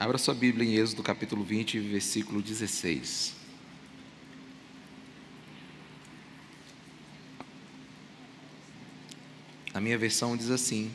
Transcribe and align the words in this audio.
Abra 0.00 0.16
sua 0.16 0.32
Bíblia 0.32 0.64
em 0.64 0.76
Êxodo 0.76 1.02
capítulo 1.02 1.42
20, 1.42 1.80
versículo 1.80 2.40
16. 2.40 3.34
A 9.74 9.80
minha 9.80 9.98
versão 9.98 10.36
diz 10.36 10.50
assim: 10.50 10.94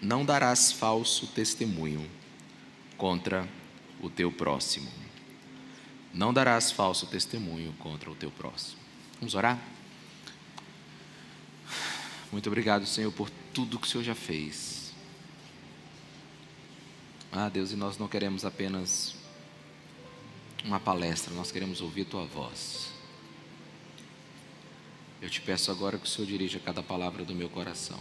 Não 0.00 0.24
darás 0.24 0.72
falso 0.72 1.26
testemunho 1.26 2.10
contra 2.96 3.46
o 4.00 4.08
teu 4.08 4.32
próximo. 4.32 4.90
Não 6.10 6.32
darás 6.32 6.70
falso 6.70 7.06
testemunho 7.06 7.74
contra 7.78 8.10
o 8.10 8.14
teu 8.14 8.30
próximo. 8.30 8.80
Vamos 9.20 9.34
orar? 9.34 9.62
Muito 12.32 12.46
obrigado, 12.46 12.86
Senhor, 12.86 13.12
por 13.12 13.28
tudo 13.52 13.78
que 13.78 13.86
o 13.86 13.90
Senhor 13.90 14.02
já 14.02 14.14
fez. 14.14 14.73
Ah, 17.36 17.48
Deus, 17.48 17.72
e 17.72 17.76
nós 17.76 17.98
não 17.98 18.06
queremos 18.06 18.44
apenas 18.44 19.16
uma 20.64 20.78
palestra, 20.78 21.34
nós 21.34 21.50
queremos 21.50 21.80
ouvir 21.80 22.04
tua 22.04 22.24
voz. 22.24 22.92
Eu 25.20 25.28
te 25.28 25.40
peço 25.40 25.72
agora 25.72 25.98
que 25.98 26.06
o 26.06 26.08
Senhor 26.08 26.28
dirija 26.28 26.60
cada 26.60 26.80
palavra 26.80 27.24
do 27.24 27.34
meu 27.34 27.48
coração. 27.48 28.00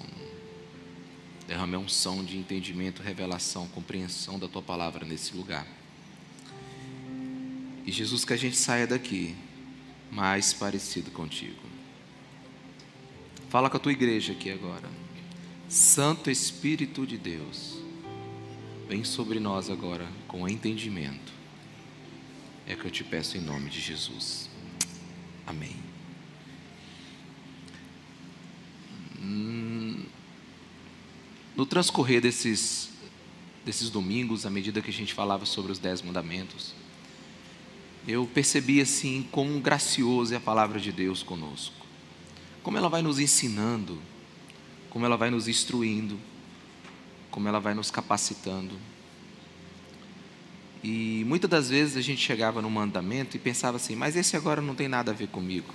Derrame 1.47 1.77
um 1.77 1.89
som 1.89 2.23
de 2.23 2.37
entendimento, 2.37 3.01
revelação, 3.01 3.67
compreensão 3.69 4.37
da 4.37 4.47
tua 4.47 4.61
palavra 4.61 5.03
nesse 5.03 5.35
lugar. 5.35 5.65
E 7.87 7.91
Jesus, 7.91 8.23
que 8.23 8.33
a 8.33 8.37
gente 8.37 8.55
saia 8.55 8.85
daqui 8.85 9.35
mais 10.11 10.53
parecido 10.53 11.09
contigo. 11.09 11.59
Fala 13.49 13.67
com 13.67 13.77
a 13.77 13.79
tua 13.79 13.93
igreja 13.93 14.33
aqui 14.33 14.51
agora. 14.51 14.87
Santo 15.67 16.29
Espírito 16.29 17.07
de 17.07 17.17
Deus, 17.17 17.81
vem 18.93 19.03
sobre 19.03 19.39
nós 19.39 19.71
agora 19.71 20.07
com 20.27 20.47
entendimento. 20.47 21.33
É 22.67 22.75
que 22.75 22.85
eu 22.85 22.91
te 22.91 23.03
peço 23.03 23.35
em 23.35 23.41
nome 23.41 23.67
de 23.67 23.81
Jesus. 23.81 24.47
Amém. 25.47 25.75
Hum, 29.19 30.05
no 31.55 31.65
transcorrer 31.65 32.21
desses, 32.21 32.91
desses 33.65 33.89
domingos, 33.89 34.45
à 34.45 34.51
medida 34.51 34.79
que 34.79 34.91
a 34.91 34.93
gente 34.93 35.11
falava 35.11 35.43
sobre 35.43 35.71
os 35.71 35.79
dez 35.79 36.03
mandamentos, 36.03 36.75
eu 38.07 38.29
percebi 38.31 38.79
assim 38.79 39.27
como 39.31 39.59
gracioso 39.59 40.35
é 40.35 40.37
a 40.37 40.39
palavra 40.39 40.79
de 40.79 40.91
Deus 40.91 41.23
conosco. 41.23 41.83
Como 42.61 42.77
ela 42.77 42.89
vai 42.89 43.01
nos 43.01 43.17
ensinando, 43.17 43.99
como 44.91 45.03
ela 45.03 45.17
vai 45.17 45.31
nos 45.31 45.47
instruindo, 45.47 46.19
como 47.33 47.47
ela 47.47 47.59
vai 47.59 47.73
nos 47.73 47.89
capacitando. 47.89 48.75
E 50.83 51.23
muitas 51.25 51.49
das 51.49 51.69
vezes 51.69 51.97
a 51.97 52.01
gente 52.01 52.21
chegava 52.21 52.61
no 52.61 52.69
mandamento 52.69 53.35
e 53.35 53.39
pensava 53.39 53.77
assim, 53.77 53.95
mas 53.95 54.15
esse 54.15 54.37
agora 54.37 54.61
não 54.61 54.75
tem 54.75 54.87
nada 54.87 55.09
a 55.09 55.15
ver 55.15 55.29
comigo. 55.29 55.73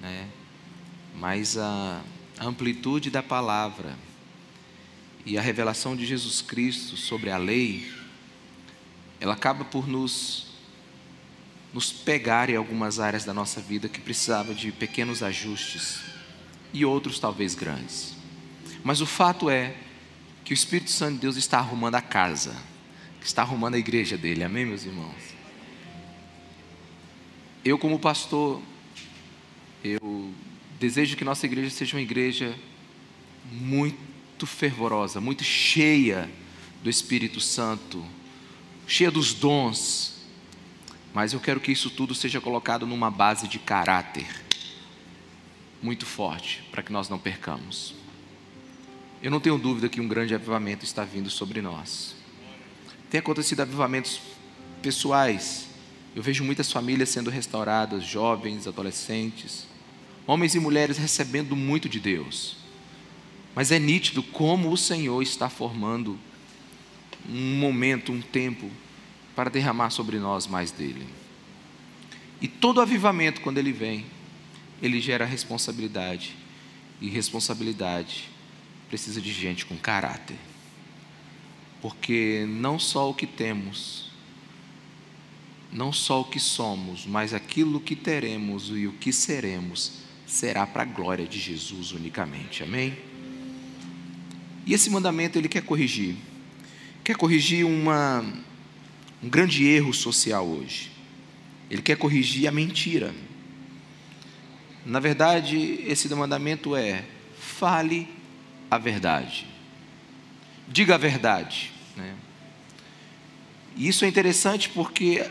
Né? 0.00 0.28
Mas 1.16 1.58
a 1.58 2.00
amplitude 2.38 3.10
da 3.10 3.24
palavra 3.24 3.98
e 5.26 5.36
a 5.36 5.40
revelação 5.40 5.96
de 5.96 6.06
Jesus 6.06 6.40
Cristo 6.40 6.96
sobre 6.96 7.28
a 7.28 7.36
lei, 7.36 7.90
ela 9.18 9.34
acaba 9.34 9.64
por 9.64 9.88
nos 9.88 10.48
nos 11.72 11.92
pegar 11.92 12.50
em 12.50 12.56
algumas 12.56 12.98
áreas 12.98 13.24
da 13.24 13.32
nossa 13.32 13.60
vida 13.60 13.88
que 13.88 14.00
precisava 14.00 14.52
de 14.52 14.72
pequenos 14.72 15.22
ajustes 15.22 16.00
e 16.72 16.84
outros 16.84 17.20
talvez 17.20 17.54
grandes. 17.54 18.12
Mas 18.82 19.00
o 19.00 19.06
fato 19.06 19.48
é 19.48 19.76
que 20.44 20.52
o 20.52 20.54
Espírito 20.54 20.90
Santo 20.90 21.14
de 21.14 21.20
Deus 21.20 21.36
está 21.36 21.58
arrumando 21.58 21.94
a 21.94 22.00
casa, 22.00 22.56
que 23.20 23.26
está 23.26 23.42
arrumando 23.42 23.74
a 23.74 23.78
igreja 23.78 24.16
dele. 24.16 24.42
Amém, 24.42 24.64
meus 24.64 24.84
irmãos? 24.84 25.14
Eu 27.64 27.78
como 27.78 27.98
pastor, 27.98 28.60
eu 29.84 30.32
desejo 30.78 31.16
que 31.16 31.24
nossa 31.24 31.44
igreja 31.46 31.70
seja 31.70 31.96
uma 31.96 32.02
igreja 32.02 32.56
muito 33.50 34.46
fervorosa, 34.46 35.20
muito 35.20 35.44
cheia 35.44 36.30
do 36.82 36.88
Espírito 36.88 37.40
Santo, 37.40 38.04
cheia 38.86 39.10
dos 39.10 39.34
dons, 39.34 40.24
mas 41.12 41.32
eu 41.32 41.40
quero 41.40 41.60
que 41.60 41.70
isso 41.70 41.90
tudo 41.90 42.14
seja 42.14 42.40
colocado 42.40 42.86
numa 42.86 43.10
base 43.10 43.46
de 43.46 43.58
caráter 43.58 44.26
muito 45.82 46.06
forte, 46.06 46.62
para 46.70 46.82
que 46.82 46.92
nós 46.92 47.08
não 47.08 47.18
percamos. 47.18 47.94
Eu 49.22 49.30
não 49.30 49.40
tenho 49.40 49.58
dúvida 49.58 49.88
que 49.88 50.00
um 50.00 50.08
grande 50.08 50.34
avivamento 50.34 50.82
está 50.84 51.04
vindo 51.04 51.28
sobre 51.28 51.60
nós. 51.60 52.14
Tem 53.10 53.20
acontecido 53.20 53.60
avivamentos 53.60 54.18
pessoais. 54.80 55.66
Eu 56.16 56.22
vejo 56.22 56.42
muitas 56.42 56.72
famílias 56.72 57.10
sendo 57.10 57.28
restauradas, 57.28 58.02
jovens, 58.02 58.66
adolescentes, 58.66 59.66
homens 60.26 60.54
e 60.54 60.60
mulheres 60.60 60.96
recebendo 60.96 61.54
muito 61.54 61.86
de 61.86 62.00
Deus. 62.00 62.56
Mas 63.54 63.70
é 63.70 63.78
nítido 63.78 64.22
como 64.22 64.72
o 64.72 64.76
Senhor 64.76 65.22
está 65.22 65.50
formando 65.50 66.18
um 67.28 67.56
momento, 67.56 68.12
um 68.12 68.22
tempo 68.22 68.70
para 69.36 69.50
derramar 69.50 69.90
sobre 69.90 70.18
nós 70.18 70.46
mais 70.46 70.70
dele. 70.70 71.06
E 72.40 72.48
todo 72.48 72.80
avivamento, 72.80 73.42
quando 73.42 73.58
ele 73.58 73.72
vem, 73.72 74.06
ele 74.80 74.98
gera 74.98 75.26
responsabilidade. 75.26 76.34
E 77.02 77.08
responsabilidade 77.08 78.30
precisa 78.90 79.20
de 79.20 79.32
gente 79.32 79.64
com 79.64 79.76
caráter. 79.78 80.36
Porque 81.80 82.44
não 82.46 82.78
só 82.78 83.08
o 83.08 83.14
que 83.14 83.26
temos, 83.26 84.10
não 85.72 85.92
só 85.92 86.20
o 86.20 86.24
que 86.24 86.40
somos, 86.40 87.06
mas 87.06 87.32
aquilo 87.32 87.80
que 87.80 87.96
teremos 87.96 88.68
e 88.68 88.86
o 88.86 88.92
que 88.92 89.12
seremos 89.12 89.92
será 90.26 90.66
para 90.66 90.82
a 90.82 90.86
glória 90.86 91.26
de 91.26 91.38
Jesus 91.38 91.92
unicamente. 91.92 92.62
Amém? 92.62 92.98
E 94.66 94.74
esse 94.74 94.90
mandamento 94.90 95.38
ele 95.38 95.48
quer 95.48 95.62
corrigir. 95.62 96.16
Quer 97.02 97.16
corrigir 97.16 97.64
uma 97.64 98.22
um 99.22 99.28
grande 99.28 99.66
erro 99.66 99.92
social 99.92 100.46
hoje. 100.46 100.90
Ele 101.70 101.82
quer 101.82 101.96
corrigir 101.96 102.48
a 102.48 102.52
mentira. 102.52 103.14
Na 104.84 104.98
verdade, 104.98 105.84
esse 105.86 106.08
mandamento 106.14 106.74
é: 106.74 107.04
fale 107.38 108.08
a 108.70 108.78
verdade. 108.78 109.46
Diga 110.68 110.94
a 110.94 110.98
verdade. 110.98 111.72
Né? 111.96 112.14
E 113.76 113.88
isso 113.88 114.04
é 114.04 114.08
interessante 114.08 114.68
porque 114.68 115.28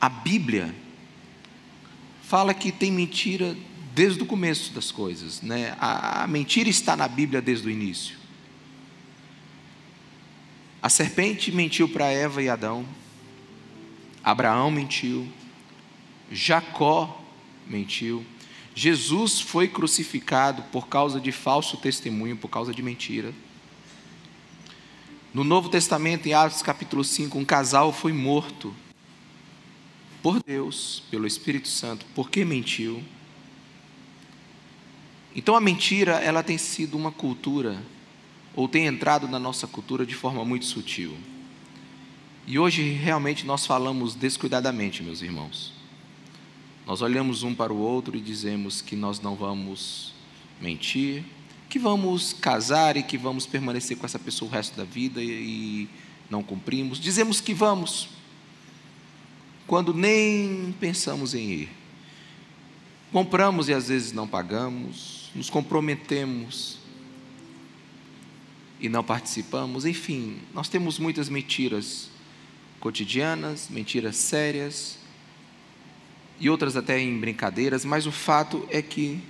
a 0.00 0.08
Bíblia 0.08 0.74
fala 2.22 2.54
que 2.54 2.70
tem 2.70 2.92
mentira 2.92 3.56
desde 3.94 4.22
o 4.22 4.26
começo 4.26 4.72
das 4.72 4.92
coisas. 4.92 5.42
Né? 5.42 5.74
A, 5.80 6.22
a 6.22 6.26
mentira 6.26 6.68
está 6.68 6.96
na 6.96 7.08
Bíblia 7.08 7.42
desde 7.42 7.66
o 7.66 7.70
início. 7.70 8.16
A 10.80 10.88
serpente 10.88 11.50
mentiu 11.50 11.88
para 11.88 12.06
Eva 12.06 12.40
e 12.40 12.48
Adão. 12.48 12.86
Abraão 14.22 14.70
mentiu, 14.70 15.26
Jacó 16.30 17.24
mentiu, 17.66 18.24
Jesus 18.78 19.40
foi 19.40 19.66
crucificado 19.66 20.62
por 20.70 20.86
causa 20.86 21.20
de 21.20 21.32
falso 21.32 21.76
testemunho, 21.78 22.36
por 22.36 22.46
causa 22.46 22.72
de 22.72 22.80
mentira. 22.80 23.34
No 25.34 25.42
Novo 25.42 25.68
Testamento, 25.68 26.28
em 26.28 26.32
Atos 26.32 26.62
capítulo 26.62 27.02
5, 27.02 27.36
um 27.36 27.44
casal 27.44 27.92
foi 27.92 28.12
morto 28.12 28.72
por 30.22 30.40
Deus, 30.40 31.02
pelo 31.10 31.26
Espírito 31.26 31.66
Santo, 31.66 32.06
porque 32.14 32.44
mentiu. 32.44 33.02
Então 35.34 35.56
a 35.56 35.60
mentira, 35.60 36.12
ela 36.20 36.44
tem 36.44 36.56
sido 36.56 36.96
uma 36.96 37.10
cultura, 37.10 37.82
ou 38.54 38.68
tem 38.68 38.86
entrado 38.86 39.26
na 39.26 39.40
nossa 39.40 39.66
cultura 39.66 40.06
de 40.06 40.14
forma 40.14 40.44
muito 40.44 40.66
sutil. 40.66 41.18
E 42.46 42.60
hoje 42.60 42.92
realmente 42.92 43.44
nós 43.44 43.66
falamos 43.66 44.14
descuidadamente, 44.14 45.02
meus 45.02 45.20
irmãos. 45.20 45.77
Nós 46.88 47.02
olhamos 47.02 47.42
um 47.42 47.54
para 47.54 47.70
o 47.70 47.76
outro 47.76 48.16
e 48.16 48.20
dizemos 48.20 48.80
que 48.80 48.96
nós 48.96 49.20
não 49.20 49.34
vamos 49.34 50.14
mentir, 50.58 51.22
que 51.68 51.78
vamos 51.78 52.32
casar 52.32 52.96
e 52.96 53.02
que 53.02 53.18
vamos 53.18 53.44
permanecer 53.44 53.98
com 53.98 54.06
essa 54.06 54.18
pessoa 54.18 54.50
o 54.50 54.54
resto 54.54 54.74
da 54.74 54.84
vida 54.84 55.22
e 55.22 55.86
não 56.30 56.42
cumprimos. 56.42 56.98
Dizemos 56.98 57.42
que 57.42 57.52
vamos, 57.52 58.08
quando 59.66 59.92
nem 59.92 60.74
pensamos 60.80 61.34
em 61.34 61.50
ir. 61.50 61.68
Compramos 63.12 63.68
e 63.68 63.74
às 63.74 63.88
vezes 63.88 64.14
não 64.14 64.26
pagamos, 64.26 65.30
nos 65.34 65.50
comprometemos 65.50 66.78
e 68.80 68.88
não 68.88 69.04
participamos. 69.04 69.84
Enfim, 69.84 70.38
nós 70.54 70.70
temos 70.70 70.98
muitas 70.98 71.28
mentiras 71.28 72.08
cotidianas, 72.80 73.68
mentiras 73.68 74.16
sérias 74.16 74.96
e 76.40 76.48
outras 76.48 76.76
até 76.76 76.98
em 77.00 77.18
brincadeiras, 77.18 77.84
mas 77.84 78.06
o 78.06 78.12
fato 78.12 78.66
é 78.70 78.80
que 78.80 79.20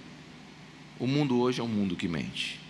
o 0.98 1.06
mundo 1.06 1.38
hoje 1.40 1.60
é 1.60 1.64
um 1.64 1.68
mundo 1.68 1.96
que 1.96 2.08
mente. 2.08 2.60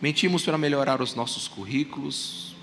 Mentimos 0.00 0.42
para 0.42 0.58
melhorar 0.58 1.00
os 1.00 1.14
nossos 1.14 1.48
currículos, 1.48 2.54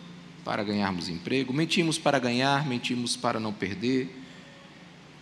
para 0.44 0.64
ganharmos 0.64 1.10
emprego, 1.10 1.54
mentimos 1.54 1.98
para 1.98 2.20
ganhar, 2.20 2.66
mentimos 2.68 3.16
para 3.16 3.40
não 3.40 3.54
perder, 3.54 4.10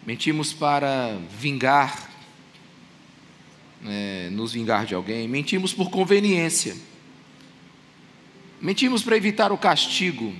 mentimos 0.05 0.53
para 0.53 1.17
vingar, 1.37 2.09
é, 3.85 4.29
nos 4.31 4.53
vingar 4.53 4.85
de 4.85 4.95
alguém, 4.95 5.27
mentimos 5.27 5.73
por 5.73 5.89
conveniência, 5.89 6.75
mentimos 8.61 9.03
para 9.03 9.17
evitar 9.17 9.51
o 9.51 9.57
castigo, 9.57 10.33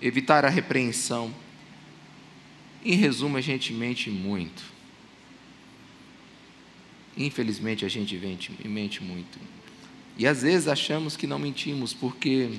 evitar 0.00 0.44
a 0.44 0.48
repreensão. 0.48 1.32
Em 2.84 2.94
resumo, 2.94 3.36
a 3.36 3.40
gente 3.40 3.72
mente 3.72 4.10
muito. 4.10 4.62
Infelizmente, 7.16 7.84
a 7.84 7.88
gente 7.88 8.16
mente, 8.64 9.02
muito. 9.02 9.38
E 10.16 10.26
às 10.26 10.42
vezes 10.42 10.68
achamos 10.68 11.16
que 11.16 11.26
não 11.26 11.38
mentimos 11.38 11.92
porque 11.92 12.50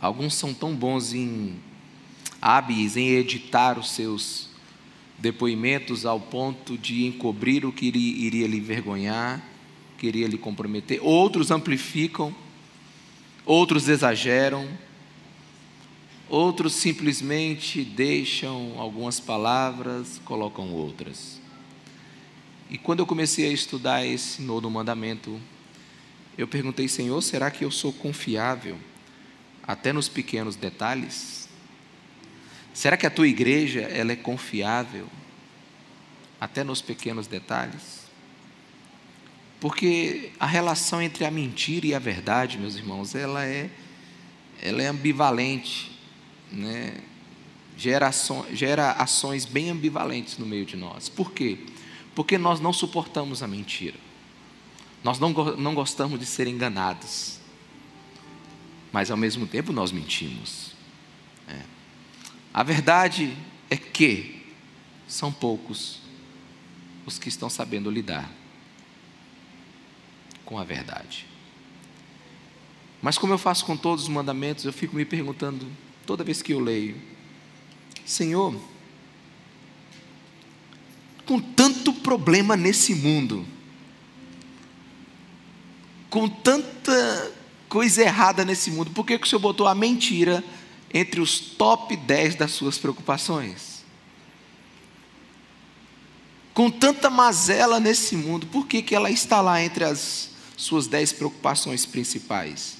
alguns 0.00 0.34
são 0.34 0.52
tão 0.52 0.74
bons 0.74 1.12
em 1.12 1.56
hábeis 2.40 2.96
em 2.96 3.10
editar 3.10 3.78
os 3.78 3.90
seus 3.90 4.48
depoimentos 5.18 6.06
ao 6.06 6.20
ponto 6.20 6.78
de 6.78 7.04
encobrir 7.04 7.64
o 7.64 7.72
que 7.72 7.86
iria 7.86 8.46
lhe 8.46 8.58
envergonhar, 8.58 9.42
queria 9.98 10.28
lhe 10.28 10.38
comprometer. 10.38 11.00
Outros 11.02 11.50
amplificam, 11.50 12.34
outros 13.44 13.88
exageram, 13.88 14.68
outros 16.28 16.74
simplesmente 16.74 17.84
deixam 17.84 18.74
algumas 18.78 19.18
palavras, 19.18 20.20
colocam 20.24 20.72
outras. 20.72 21.40
E 22.70 22.76
quando 22.76 23.00
eu 23.00 23.06
comecei 23.06 23.48
a 23.48 23.52
estudar 23.52 24.04
esse 24.04 24.42
nono 24.42 24.70
mandamento, 24.70 25.40
eu 26.36 26.46
perguntei, 26.46 26.86
Senhor, 26.86 27.20
será 27.22 27.50
que 27.50 27.64
eu 27.64 27.70
sou 27.70 27.92
confiável 27.92 28.76
até 29.62 29.92
nos 29.92 30.08
pequenos 30.08 30.54
detalhes? 30.54 31.48
Será 32.74 32.96
que 32.96 33.06
a 33.06 33.10
tua 33.10 33.26
igreja 33.26 33.80
ela 33.80 34.12
é 34.12 34.16
confiável 34.16 35.08
até 36.40 36.62
nos 36.62 36.80
pequenos 36.80 37.26
detalhes? 37.26 38.06
Porque 39.60 40.30
a 40.38 40.46
relação 40.46 41.02
entre 41.02 41.24
a 41.24 41.30
mentira 41.30 41.86
e 41.86 41.94
a 41.94 41.98
verdade, 41.98 42.58
meus 42.58 42.76
irmãos, 42.76 43.14
ela 43.14 43.44
é 43.44 43.70
ela 44.60 44.82
é 44.82 44.86
ambivalente, 44.86 45.97
né? 46.50 47.00
Gera, 47.76 48.10
gera 48.52 48.92
ações 48.92 49.44
bem 49.44 49.70
ambivalentes 49.70 50.36
no 50.38 50.46
meio 50.46 50.66
de 50.66 50.76
nós. 50.76 51.08
Por 51.08 51.32
quê? 51.32 51.58
Porque 52.14 52.36
nós 52.36 52.58
não 52.58 52.72
suportamos 52.72 53.42
a 53.42 53.46
mentira. 53.46 53.96
Nós 55.04 55.18
não, 55.18 55.30
não 55.56 55.74
gostamos 55.74 56.18
de 56.18 56.26
ser 56.26 56.48
enganados, 56.48 57.38
mas 58.92 59.10
ao 59.10 59.16
mesmo 59.16 59.46
tempo 59.46 59.72
nós 59.72 59.92
mentimos. 59.92 60.72
É. 61.46 61.60
A 62.52 62.62
verdade 62.64 63.36
é 63.70 63.76
que 63.76 64.44
são 65.06 65.32
poucos 65.32 66.00
os 67.06 67.18
que 67.18 67.28
estão 67.28 67.48
sabendo 67.48 67.90
lidar 67.90 68.30
com 70.44 70.58
a 70.58 70.64
verdade. 70.64 71.26
Mas 73.00 73.16
como 73.16 73.32
eu 73.32 73.38
faço 73.38 73.64
com 73.64 73.76
todos 73.76 74.04
os 74.04 74.08
mandamentos, 74.08 74.64
eu 74.64 74.72
fico 74.72 74.96
me 74.96 75.04
perguntando 75.04 75.66
toda 76.08 76.24
vez 76.24 76.40
que 76.40 76.54
eu 76.54 76.58
leio: 76.58 76.96
Senhor, 78.06 78.58
com 81.26 81.38
tanto 81.38 81.92
problema 81.92 82.56
nesse 82.56 82.94
mundo, 82.94 83.46
com 86.08 86.26
tanta 86.26 87.36
coisa 87.68 88.00
errada 88.00 88.42
nesse 88.42 88.70
mundo, 88.70 88.90
por 88.92 89.04
que, 89.04 89.18
que 89.18 89.26
o 89.26 89.28
Senhor 89.28 89.40
botou 89.40 89.66
a 89.66 89.74
mentira 89.74 90.42
entre 90.94 91.20
os 91.20 91.38
top 91.38 91.94
10 91.94 92.36
das 92.36 92.52
suas 92.52 92.78
preocupações? 92.78 93.84
Com 96.54 96.70
tanta 96.70 97.10
mazela 97.10 97.78
nesse 97.78 98.16
mundo, 98.16 98.46
por 98.46 98.66
que, 98.66 98.80
que 98.80 98.94
ela 98.94 99.10
está 99.10 99.42
lá 99.42 99.62
entre 99.62 99.84
as 99.84 100.30
suas 100.56 100.86
10 100.86 101.12
preocupações 101.12 101.84
principais? 101.84 102.77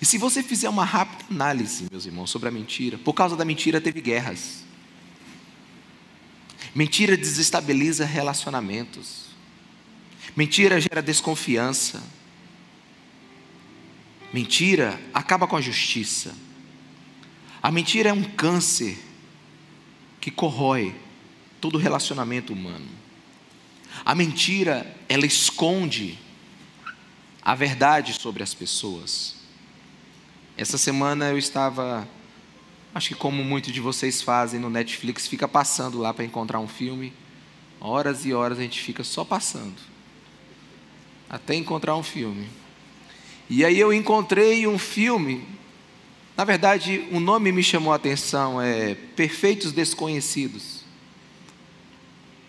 E 0.00 0.06
se 0.06 0.16
você 0.16 0.42
fizer 0.42 0.68
uma 0.68 0.84
rápida 0.84 1.24
análise, 1.30 1.86
meus 1.90 2.06
irmãos, 2.06 2.30
sobre 2.30 2.48
a 2.48 2.52
mentira, 2.52 2.96
por 2.98 3.12
causa 3.12 3.36
da 3.36 3.44
mentira 3.44 3.80
teve 3.80 4.00
guerras. 4.00 4.64
Mentira 6.74 7.16
desestabiliza 7.16 8.04
relacionamentos. 8.04 9.26
Mentira 10.34 10.80
gera 10.80 11.02
desconfiança. 11.02 12.02
Mentira 14.32 14.98
acaba 15.12 15.46
com 15.46 15.56
a 15.56 15.60
justiça. 15.60 16.34
A 17.62 17.70
mentira 17.70 18.10
é 18.10 18.12
um 18.12 18.22
câncer 18.22 18.98
que 20.20 20.30
corrói 20.30 20.94
todo 21.60 21.76
relacionamento 21.76 22.52
humano. 22.52 22.88
A 24.04 24.14
mentira, 24.14 24.96
ela 25.08 25.26
esconde 25.26 26.18
a 27.42 27.54
verdade 27.54 28.14
sobre 28.14 28.42
as 28.42 28.54
pessoas. 28.54 29.39
Essa 30.60 30.76
semana 30.76 31.30
eu 31.30 31.38
estava, 31.38 32.06
acho 32.94 33.08
que 33.08 33.14
como 33.14 33.42
muitos 33.42 33.72
de 33.72 33.80
vocês 33.80 34.20
fazem 34.20 34.60
no 34.60 34.68
Netflix, 34.68 35.26
fica 35.26 35.48
passando 35.48 35.98
lá 35.98 36.12
para 36.12 36.22
encontrar 36.22 36.60
um 36.60 36.68
filme. 36.68 37.14
Horas 37.80 38.26
e 38.26 38.34
horas 38.34 38.58
a 38.58 38.60
gente 38.60 38.78
fica 38.78 39.02
só 39.02 39.24
passando 39.24 39.80
até 41.30 41.54
encontrar 41.54 41.96
um 41.96 42.02
filme. 42.02 42.46
E 43.48 43.64
aí 43.64 43.80
eu 43.80 43.90
encontrei 43.90 44.66
um 44.66 44.78
filme, 44.78 45.48
na 46.36 46.44
verdade, 46.44 47.08
o 47.10 47.16
um 47.16 47.20
nome 47.20 47.50
me 47.52 47.62
chamou 47.62 47.94
a 47.94 47.96
atenção, 47.96 48.60
é 48.60 48.94
Perfeitos 49.16 49.72
Desconhecidos. 49.72 50.84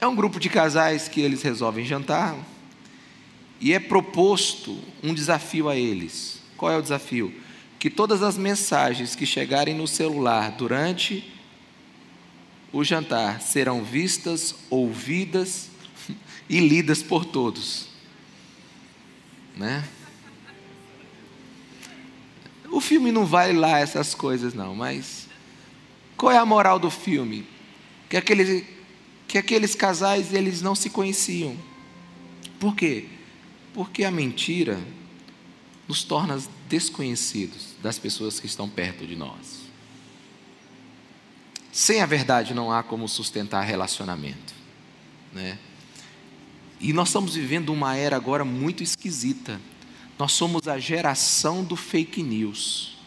É 0.02 0.06
um 0.06 0.18
grupo 0.18 0.38
de 0.38 0.50
casais 0.50 1.08
que 1.08 1.22
eles 1.22 1.42
resolvem 1.44 1.86
jantar 1.86 2.36
e 3.62 3.72
é 3.72 3.80
proposto 3.80 4.78
um 5.02 5.14
desafio 5.14 5.70
a 5.70 5.78
eles. 5.78 6.42
Qual 6.58 6.70
é 6.70 6.78
o 6.78 6.82
desafio? 6.82 7.34
Que 7.82 7.90
todas 7.90 8.22
as 8.22 8.38
mensagens 8.38 9.14
que 9.14 9.26
chegarem 9.26 9.76
no 9.76 9.90
celular 9.90 10.52
durante 10.52 11.30
o 12.72 12.86
jantar 12.86 13.42
serão 13.42 13.84
vistas, 13.84 14.56
ouvidas 14.70 15.70
e 16.48 16.62
lidas 16.62 17.04
por 17.04 17.26
todos 17.26 17.92
né? 19.56 19.84
O 22.72 22.80
filme 22.80 23.12
não 23.12 23.26
vale 23.26 23.54
lá 23.54 23.80
essas 23.80 24.16
coisas 24.16 24.54
não, 24.54 24.74
mas 24.74 25.28
qual 26.16 26.32
é 26.32 26.38
a 26.38 26.46
moral 26.46 26.80
do 26.80 26.90
filme? 26.90 27.46
Que 28.10 28.18
aqueles, 28.18 28.66
que 29.28 29.38
aqueles 29.38 29.76
casais 29.76 30.34
eles 30.34 30.62
não 30.62 30.74
se 30.74 30.90
conheciam. 30.90 31.56
Por 32.60 32.76
quê? 32.76 33.08
Porque 33.74 34.04
a 34.04 34.12
mentira 34.12 34.80
nos 35.88 36.04
torna 36.04 36.42
desconhecidos 36.72 37.76
das 37.84 38.00
pessoas 38.00 38.40
que 38.40 38.46
estão 38.46 38.70
perto 38.70 39.06
de 39.06 39.14
nós. 39.14 39.60
Sem 41.70 42.02
a 42.02 42.06
verdade 42.06 42.54
não 42.54 42.72
há 42.72 42.82
como 42.82 43.10
sustentar 43.10 43.62
relacionamento, 43.64 44.54
né? 45.34 45.60
E 46.80 46.94
nós 46.94 47.10
estamos 47.10 47.36
vivendo 47.36 47.74
uma 47.74 47.96
era 47.96 48.16
agora 48.16 48.46
muito 48.46 48.82
esquisita. 48.82 49.60
Nós 50.18 50.32
somos 50.32 50.68
a 50.68 50.80
geração 50.80 51.64
do 51.64 51.76
fake 51.76 52.24
news. 52.24 52.98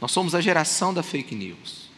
Nós 0.00 0.12
somos 0.12 0.34
a 0.34 0.40
geração 0.40 0.92
da 0.92 1.02
fake 1.02 1.34
news. 1.34 1.88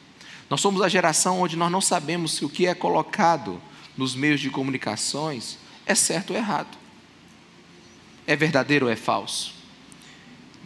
Nós 0.48 0.60
somos 0.60 0.80
a 0.80 0.88
geração 0.88 1.40
onde 1.40 1.56
nós 1.56 1.70
não 1.70 1.80
sabemos 1.80 2.32
se 2.32 2.44
o 2.44 2.48
que 2.48 2.66
é 2.66 2.74
colocado 2.74 3.60
nos 3.96 4.14
meios 4.14 4.40
de 4.40 4.48
comunicações 4.48 5.58
é 5.84 5.94
certo 5.94 6.30
ou 6.30 6.36
errado. 6.36 6.78
É 8.26 8.36
verdadeiro 8.36 8.86
ou 8.86 8.92
é 8.92 8.96
falso. 8.96 9.55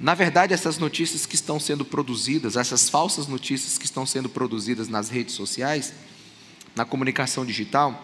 Na 0.01 0.15
verdade, 0.15 0.55
essas 0.55 0.79
notícias 0.79 1.27
que 1.27 1.35
estão 1.35 1.61
sendo 1.61 1.85
produzidas, 1.85 2.57
essas 2.57 2.89
falsas 2.89 3.27
notícias 3.27 3.77
que 3.77 3.85
estão 3.85 4.07
sendo 4.07 4.31
produzidas 4.31 4.89
nas 4.89 5.11
redes 5.11 5.35
sociais, 5.35 5.93
na 6.75 6.87
comunicação 6.87 7.45
digital, 7.45 8.03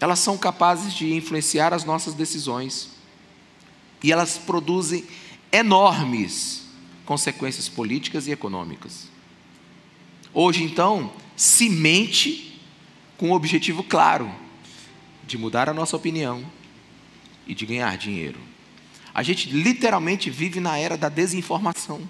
elas 0.00 0.20
são 0.20 0.38
capazes 0.38 0.94
de 0.94 1.12
influenciar 1.12 1.74
as 1.74 1.84
nossas 1.84 2.14
decisões 2.14 2.88
e 4.02 4.10
elas 4.10 4.38
produzem 4.38 5.04
enormes 5.52 6.62
consequências 7.04 7.68
políticas 7.68 8.26
e 8.26 8.30
econômicas. 8.30 9.08
Hoje, 10.32 10.62
então, 10.62 11.12
se 11.36 11.68
mente 11.68 12.58
com 13.18 13.32
o 13.32 13.34
objetivo 13.34 13.82
claro 13.82 14.32
de 15.26 15.36
mudar 15.36 15.68
a 15.68 15.74
nossa 15.74 15.94
opinião 15.94 16.42
e 17.46 17.54
de 17.54 17.66
ganhar 17.66 17.98
dinheiro. 17.98 18.38
A 19.18 19.22
gente 19.24 19.50
literalmente 19.50 20.30
vive 20.30 20.60
na 20.60 20.78
era 20.78 20.96
da 20.96 21.08
desinformação, 21.08 22.08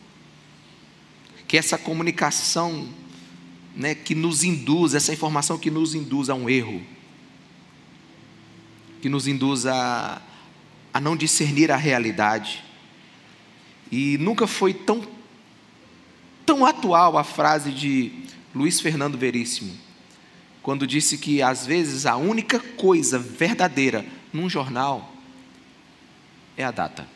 que 1.46 1.56
essa 1.56 1.78
comunicação 1.78 2.86
né, 3.74 3.94
que 3.94 4.14
nos 4.14 4.44
induz, 4.44 4.92
essa 4.92 5.10
informação 5.10 5.56
que 5.56 5.70
nos 5.70 5.94
induz 5.94 6.28
a 6.28 6.34
um 6.34 6.50
erro 6.50 6.84
que 9.00 9.08
nos 9.08 9.26
induz 9.26 9.64
a, 9.64 10.20
a 10.92 11.00
não 11.00 11.16
discernir 11.16 11.70
a 11.70 11.76
realidade. 11.76 12.62
E 13.90 14.18
nunca 14.18 14.46
foi 14.46 14.74
tão 14.74 15.06
tão 16.44 16.66
atual 16.66 17.16
a 17.16 17.24
frase 17.24 17.70
de 17.70 18.10
Luiz 18.54 18.80
Fernando 18.80 19.16
Veríssimo, 19.16 19.72
quando 20.62 20.86
disse 20.86 21.16
que 21.16 21.40
às 21.40 21.64
vezes 21.64 22.04
a 22.04 22.16
única 22.16 22.58
coisa 22.58 23.18
verdadeira 23.18 24.04
num 24.30 24.50
jornal 24.50 25.17
é 26.58 26.64
a 26.64 26.72
data. 26.72 27.06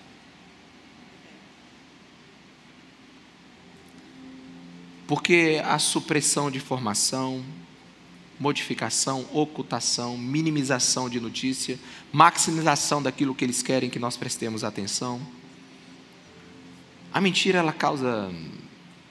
Porque 5.07 5.61
a 5.65 5.79
supressão 5.81 6.51
de 6.51 6.59
informação, 6.59 7.45
modificação, 8.39 9.27
ocultação, 9.33 10.17
minimização 10.17 11.11
de 11.11 11.21
notícia, 11.21 11.79
maximização 12.13 13.03
daquilo 13.03 13.35
que 13.35 13.45
eles 13.45 13.63
querem 13.63 13.91
que 13.91 13.99
nós 13.99 14.17
prestemos 14.17 14.63
atenção. 14.63 15.21
A 17.13 17.21
mentira 17.21 17.59
ela 17.59 17.73
causa 17.73 18.33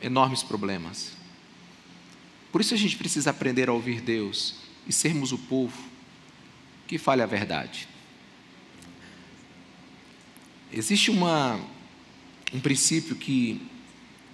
enormes 0.02 0.42
problemas. 0.42 1.12
Por 2.54 2.62
isso 2.62 2.74
a 2.74 2.78
gente 2.78 2.96
precisa 2.96 3.30
aprender 3.30 3.70
a 3.70 3.74
ouvir 3.74 4.02
Deus 4.02 4.56
e 4.88 4.94
sermos 4.94 5.32
o 5.32 5.38
povo 5.38 5.78
que 6.88 6.98
fale 6.98 7.22
a 7.22 7.26
verdade. 7.26 7.91
Existe 10.74 11.12
uma, 11.12 11.60
um 12.54 12.60
princípio 12.62 13.16
que, 13.16 13.62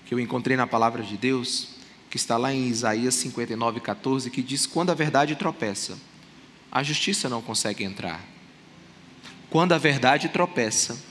que 0.05 0.13
eu 0.13 0.19
encontrei 0.19 0.55
na 0.55 0.67
palavra 0.67 1.01
de 1.01 1.17
Deus, 1.17 1.69
que 2.11 2.17
está 2.17 2.37
lá 2.37 2.53
em 2.53 2.67
Isaías 2.67 3.15
59, 3.15 3.79
14, 3.79 4.29
que 4.29 4.43
diz: 4.43 4.67
Quando 4.67 4.91
a 4.91 4.93
verdade 4.93 5.35
tropeça, 5.35 5.97
a 6.71 6.83
justiça 6.83 7.27
não 7.27 7.41
consegue 7.41 7.83
entrar. 7.83 8.23
Quando 9.49 9.73
a 9.73 9.79
verdade 9.79 10.29
tropeça, 10.29 11.01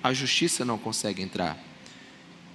a 0.00 0.12
justiça 0.12 0.64
não 0.64 0.78
consegue 0.78 1.22
entrar. 1.22 1.58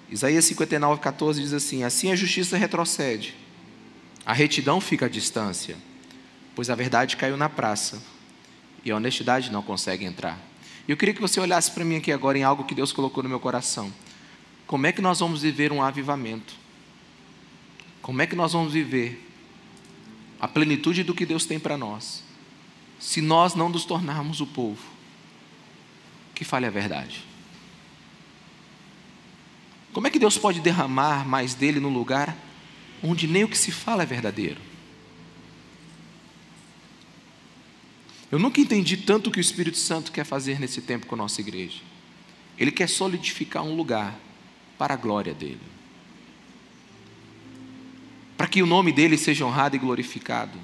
Isaías 0.10 0.46
59, 0.46 1.02
14 1.02 1.42
diz 1.42 1.52
assim: 1.52 1.84
Assim 1.84 2.10
a 2.10 2.16
justiça 2.16 2.56
retrocede, 2.56 3.36
a 4.26 4.32
retidão 4.32 4.80
fica 4.80 5.08
à 5.08 5.10
distância, 5.10 5.76
pois 6.56 6.70
a 6.70 6.76
verdade 6.76 7.18
caiu 7.18 7.36
na 7.36 7.50
praça 7.50 8.02
e 8.86 8.92
a 8.92 8.96
honestidade 8.96 9.52
não 9.52 9.62
consegue 9.62 10.06
entrar. 10.06 10.51
Eu 10.92 10.98
queria 10.98 11.14
que 11.14 11.22
você 11.22 11.40
olhasse 11.40 11.72
para 11.72 11.86
mim 11.86 11.96
aqui 11.96 12.12
agora 12.12 12.38
em 12.38 12.44
algo 12.44 12.66
que 12.66 12.76
Deus 12.76 12.92
colocou 12.92 13.24
no 13.24 13.30
meu 13.30 13.40
coração. 13.40 13.94
Como 14.68 14.86
é 14.86 14.92
que 14.92 15.02
nós 15.02 15.22
vamos 15.22 15.42
viver 15.42 15.72
um 15.72 15.82
avivamento? 15.82 16.54
Como 18.02 18.22
é 18.22 18.28
que 18.28 18.36
nós 18.36 18.52
vamos 18.52 18.74
viver 18.74 19.26
a 20.38 20.50
plenitude 20.50 21.06
do 21.06 21.14
que 21.14 21.26
Deus 21.26 21.46
tem 21.46 21.58
para 21.58 21.78
nós, 21.78 22.22
se 23.00 23.22
nós 23.22 23.56
não 23.56 23.70
nos 23.70 23.86
tornarmos 23.86 24.42
o 24.42 24.46
povo 24.46 24.84
que 26.36 26.44
fale 26.44 26.66
a 26.66 26.70
verdade? 26.70 27.24
Como 29.94 30.08
é 30.08 30.10
que 30.10 30.20
Deus 30.20 30.38
pode 30.38 30.60
derramar 30.60 31.26
mais 31.26 31.54
dele 31.54 31.80
no 31.80 31.88
lugar 31.88 32.36
onde 33.02 33.28
nem 33.28 33.46
o 33.46 33.48
que 33.48 33.58
se 33.58 33.72
fala 33.72 34.04
é 34.04 34.06
verdadeiro? 34.06 34.60
Eu 38.32 38.40
nunca 38.40 38.62
entendi 38.62 38.96
tanto 38.96 39.28
o 39.28 39.32
que 39.32 39.40
o 39.40 39.42
Espírito 39.42 39.78
Santo 39.78 40.12
quer 40.12 40.24
fazer 40.24 40.58
nesse 40.58 40.82
tempo 40.82 41.06
com 41.06 41.16
a 41.16 41.18
nossa 41.18 41.42
igreja. 41.42 41.82
Ele 42.58 42.72
quer 42.72 42.88
solidificar 42.88 43.64
um 43.64 43.76
lugar 43.76 44.18
para 44.78 44.94
a 44.94 44.98
glória 44.98 45.34
dele. 45.34 45.60
Para 48.38 48.48
que 48.48 48.64
o 48.64 48.66
nome 48.66 48.94
dele 48.94 49.18
seja 49.18 49.46
honrado 49.46 49.76
e 49.76 49.80
glorificado. 49.80 50.58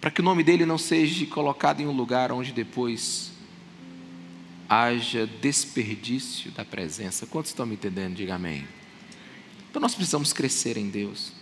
Para 0.00 0.10
que 0.10 0.20
o 0.20 0.24
nome 0.24 0.42
dele 0.42 0.64
não 0.64 0.78
seja 0.78 1.24
colocado 1.26 1.80
em 1.80 1.86
um 1.86 1.92
lugar 1.92 2.32
onde 2.32 2.50
depois 2.50 3.30
haja 4.68 5.26
desperdício 5.26 6.50
da 6.52 6.64
presença. 6.64 7.26
Quantos 7.26 7.50
estão 7.50 7.66
me 7.66 7.74
entendendo? 7.74 8.14
Diga 8.14 8.36
amém. 8.36 8.66
Então 9.68 9.82
nós 9.82 9.94
precisamos 9.94 10.32
crescer 10.32 10.78
em 10.78 10.88
Deus. 10.88 11.41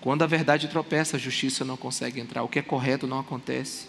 Quando 0.00 0.22
a 0.22 0.26
verdade 0.26 0.68
tropeça, 0.68 1.16
a 1.16 1.20
justiça 1.20 1.64
não 1.64 1.76
consegue 1.76 2.20
entrar. 2.20 2.42
O 2.42 2.48
que 2.48 2.58
é 2.58 2.62
correto 2.62 3.06
não 3.06 3.18
acontece. 3.18 3.86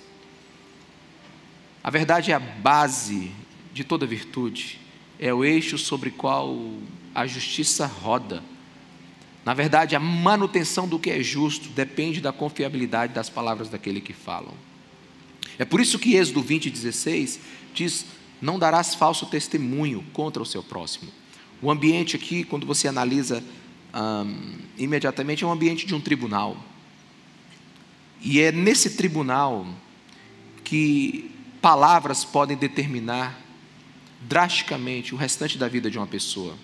A 1.84 1.90
verdade 1.90 2.32
é 2.32 2.36
a 2.36 2.40
base 2.40 3.32
de 3.74 3.84
toda 3.84 4.06
virtude. 4.06 4.80
É 5.20 5.34
o 5.34 5.46
eixo 5.46 5.78
sobre 5.78 6.12
qual 6.12 6.58
a 7.14 7.28
justiça 7.28 7.86
roda. 7.86 8.44
Na 9.46 9.54
verdade, 9.54 9.96
a 9.96 10.00
manutenção 10.00 10.88
do 10.88 11.00
que 11.00 11.10
é 11.10 11.22
justo 11.24 11.70
depende 11.70 12.22
da 12.22 12.32
confiabilidade 12.32 13.14
das 13.14 13.30
palavras 13.30 13.70
daquele 13.70 14.02
que 14.02 14.14
falam. 14.14 14.54
É 15.58 15.66
por 15.66 15.80
isso 15.80 16.00
que 16.00 16.16
Êxodo 16.16 16.42
20, 16.42 16.70
16 16.70 17.40
diz: 17.74 18.06
Não 18.42 18.60
darás 18.60 18.96
falso 18.96 19.26
testemunho 19.26 20.04
contra 20.14 20.42
o 20.42 20.46
seu 20.46 20.64
próximo. 20.64 21.12
O 21.62 21.70
ambiente 21.70 22.16
aqui, 22.16 22.44
quando 22.44 22.66
você 22.66 22.88
analisa 22.88 23.44
um, 23.94 24.58
imediatamente 24.78 25.44
é 25.44 25.48
um 25.48 25.52
ambiente 25.52 25.86
de 25.86 25.96
um 25.96 26.02
tribunal. 26.02 26.58
E 28.22 28.40
é 28.40 28.52
nesse 28.52 28.92
tribunal 28.92 29.66
que 30.64 31.32
palavras 31.62 32.24
podem 32.24 32.58
determinar 32.58 33.40
drasticamente 34.22 35.14
o 35.14 35.18
restante 35.18 35.58
da 35.58 35.68
vida 35.68 35.90
de 35.90 35.98
uma 35.98 36.08
pessoa. 36.08 36.58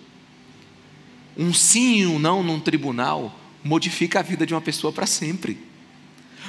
Um 1.38 1.54
sim 1.54 1.98
e 1.98 2.06
um 2.06 2.20
não 2.20 2.44
num 2.44 2.60
tribunal 2.60 3.38
modifica 3.64 4.20
a 4.20 4.24
vida 4.24 4.46
de 4.46 4.54
uma 4.54 4.62
pessoa 4.62 4.94
para 4.94 5.06
sempre. 5.06 5.58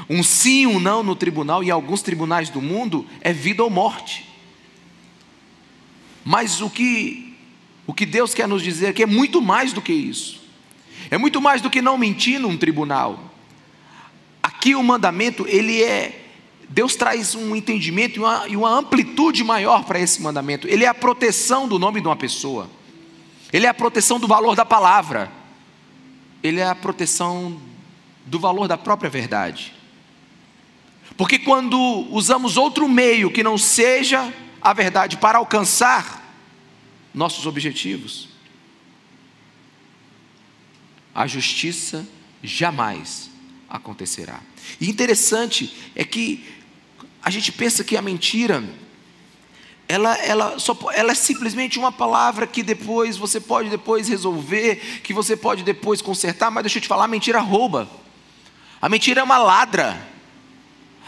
Um 0.09 0.23
sim 0.23 0.63
e 0.63 0.67
um 0.67 0.79
não 0.79 1.03
no 1.03 1.17
tribunal, 1.17 1.63
em 1.65 1.71
alguns 1.71 2.03
tribunais 2.03 2.51
do 2.51 2.61
mundo, 2.61 3.07
é 3.21 3.33
vida 3.33 3.65
ou 3.65 3.71
morte. 3.71 4.29
Mas 6.25 6.61
o 6.61 6.69
que, 6.69 7.35
o 7.87 7.95
que 7.95 8.05
Deus 8.05 8.35
quer 8.35 8.47
nos 8.47 8.63
dizer 8.63 8.89
aqui 8.89 9.03
é 9.03 9.07
muito 9.07 9.41
mais 9.41 9.73
do 9.73 9.81
que 9.81 9.93
isso. 9.93 10.46
É 11.11 11.19
muito 11.19 11.41
mais 11.41 11.61
do 11.63 11.71
que 11.71 11.81
não 11.81 11.97
mentir 11.97 12.41
num 12.41 12.57
tribunal. 12.57 13.19
Aqui 14.43 14.75
o 14.75 14.83
mandamento, 14.83 15.47
ele 15.49 15.83
é. 15.83 16.25
Deus 16.69 16.97
traz 16.97 17.35
um 17.35 17.55
entendimento 17.55 18.17
e 18.17 18.21
uma, 18.21 18.49
e 18.49 18.57
uma 18.57 18.71
amplitude 18.71 19.45
maior 19.45 19.85
para 19.85 20.01
esse 20.01 20.21
mandamento. 20.21 20.67
Ele 20.67 20.85
é 20.85 20.89
a 20.89 20.95
proteção 20.95 21.69
do 21.69 21.79
nome 21.79 22.01
de 22.01 22.09
uma 22.09 22.17
pessoa. 22.17 22.69
Ele 23.53 23.67
é 23.67 23.69
a 23.69 23.75
proteção 23.75 24.19
do 24.19 24.27
valor 24.27 24.57
da 24.57 24.65
palavra. 24.65 25.31
Ele 26.43 26.61
é 26.61 26.69
a 26.69 26.75
proteção 26.75 27.61
do 28.25 28.41
valor 28.41 28.67
da 28.67 28.77
própria 28.77 29.09
verdade. 29.09 29.73
Porque 31.17 31.39
quando 31.39 31.79
usamos 32.11 32.57
outro 32.57 32.89
meio 32.89 33.31
que 33.31 33.43
não 33.43 33.57
seja 33.57 34.33
a 34.61 34.73
verdade 34.73 35.17
para 35.17 35.39
alcançar 35.39 36.23
nossos 37.15 37.47
objetivos, 37.47 38.29
a 41.17 41.27
justiça 41.27 42.07
jamais 42.43 43.31
acontecerá. 43.71 44.39
E 44.79 44.91
interessante 44.91 45.75
é 45.95 46.05
que 46.05 46.45
a 47.23 47.31
gente 47.31 47.51
pensa 47.51 47.83
que 47.83 47.97
a 47.97 48.03
mentira 48.03 48.63
ela, 49.89 50.15
ela, 50.19 50.59
só, 50.59 50.77
ela 50.93 51.13
é 51.13 51.15
simplesmente 51.15 51.79
uma 51.79 51.91
palavra 51.91 52.47
que 52.47 52.63
depois 52.63 53.17
você 53.17 53.41
pode 53.41 53.71
depois 53.71 54.09
resolver, 54.09 55.01
que 55.03 55.15
você 55.15 55.37
pode 55.37 55.63
depois 55.63 56.03
consertar, 56.03 56.51
mas 56.51 56.65
deixa 56.65 56.79
eu 56.79 56.83
te 56.83 56.89
falar, 56.89 57.05
a 57.05 57.09
mentira 57.09 57.41
rouba. 57.41 57.89
A 58.83 58.89
mentira 58.89 59.21
é 59.21 59.25
uma 59.25 59.39
ladra. 59.39 60.07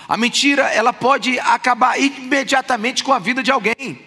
A 0.08 0.16
mentira, 0.16 0.62
ela 0.68 0.92
pode 0.92 1.38
acabar 1.40 2.00
imediatamente 2.00 3.04
com 3.04 3.12
a 3.12 3.18
vida 3.18 3.42
de 3.42 3.50
alguém. 3.50 4.00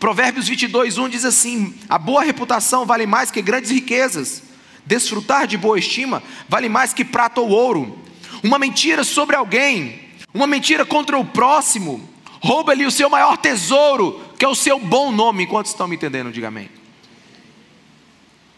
Provérbios 0.00 0.48
22, 0.48 0.98
1 0.98 1.08
diz 1.10 1.24
assim: 1.24 1.74
A 1.88 1.96
boa 1.96 2.24
reputação 2.24 2.84
vale 2.84 3.06
mais 3.06 3.30
que 3.30 3.40
grandes 3.40 3.70
riquezas. 3.70 4.53
Desfrutar 4.86 5.46
de 5.46 5.56
boa 5.56 5.78
estima 5.78 6.22
vale 6.48 6.68
mais 6.68 6.92
que 6.92 7.04
prata 7.04 7.40
ou 7.40 7.48
ouro. 7.48 7.98
Uma 8.42 8.58
mentira 8.58 9.02
sobre 9.04 9.34
alguém, 9.34 10.00
uma 10.32 10.46
mentira 10.46 10.84
contra 10.84 11.18
o 11.18 11.24
próximo, 11.24 12.06
rouba-lhe 12.40 12.84
o 12.84 12.90
seu 12.90 13.08
maior 13.08 13.38
tesouro, 13.38 14.20
que 14.38 14.44
é 14.44 14.48
o 14.48 14.54
seu 14.54 14.78
bom 14.78 15.10
nome. 15.10 15.44
Enquanto 15.44 15.66
estão 15.66 15.88
me 15.88 15.96
entendendo, 15.96 16.30
diga 16.30 16.48
amém. 16.48 16.68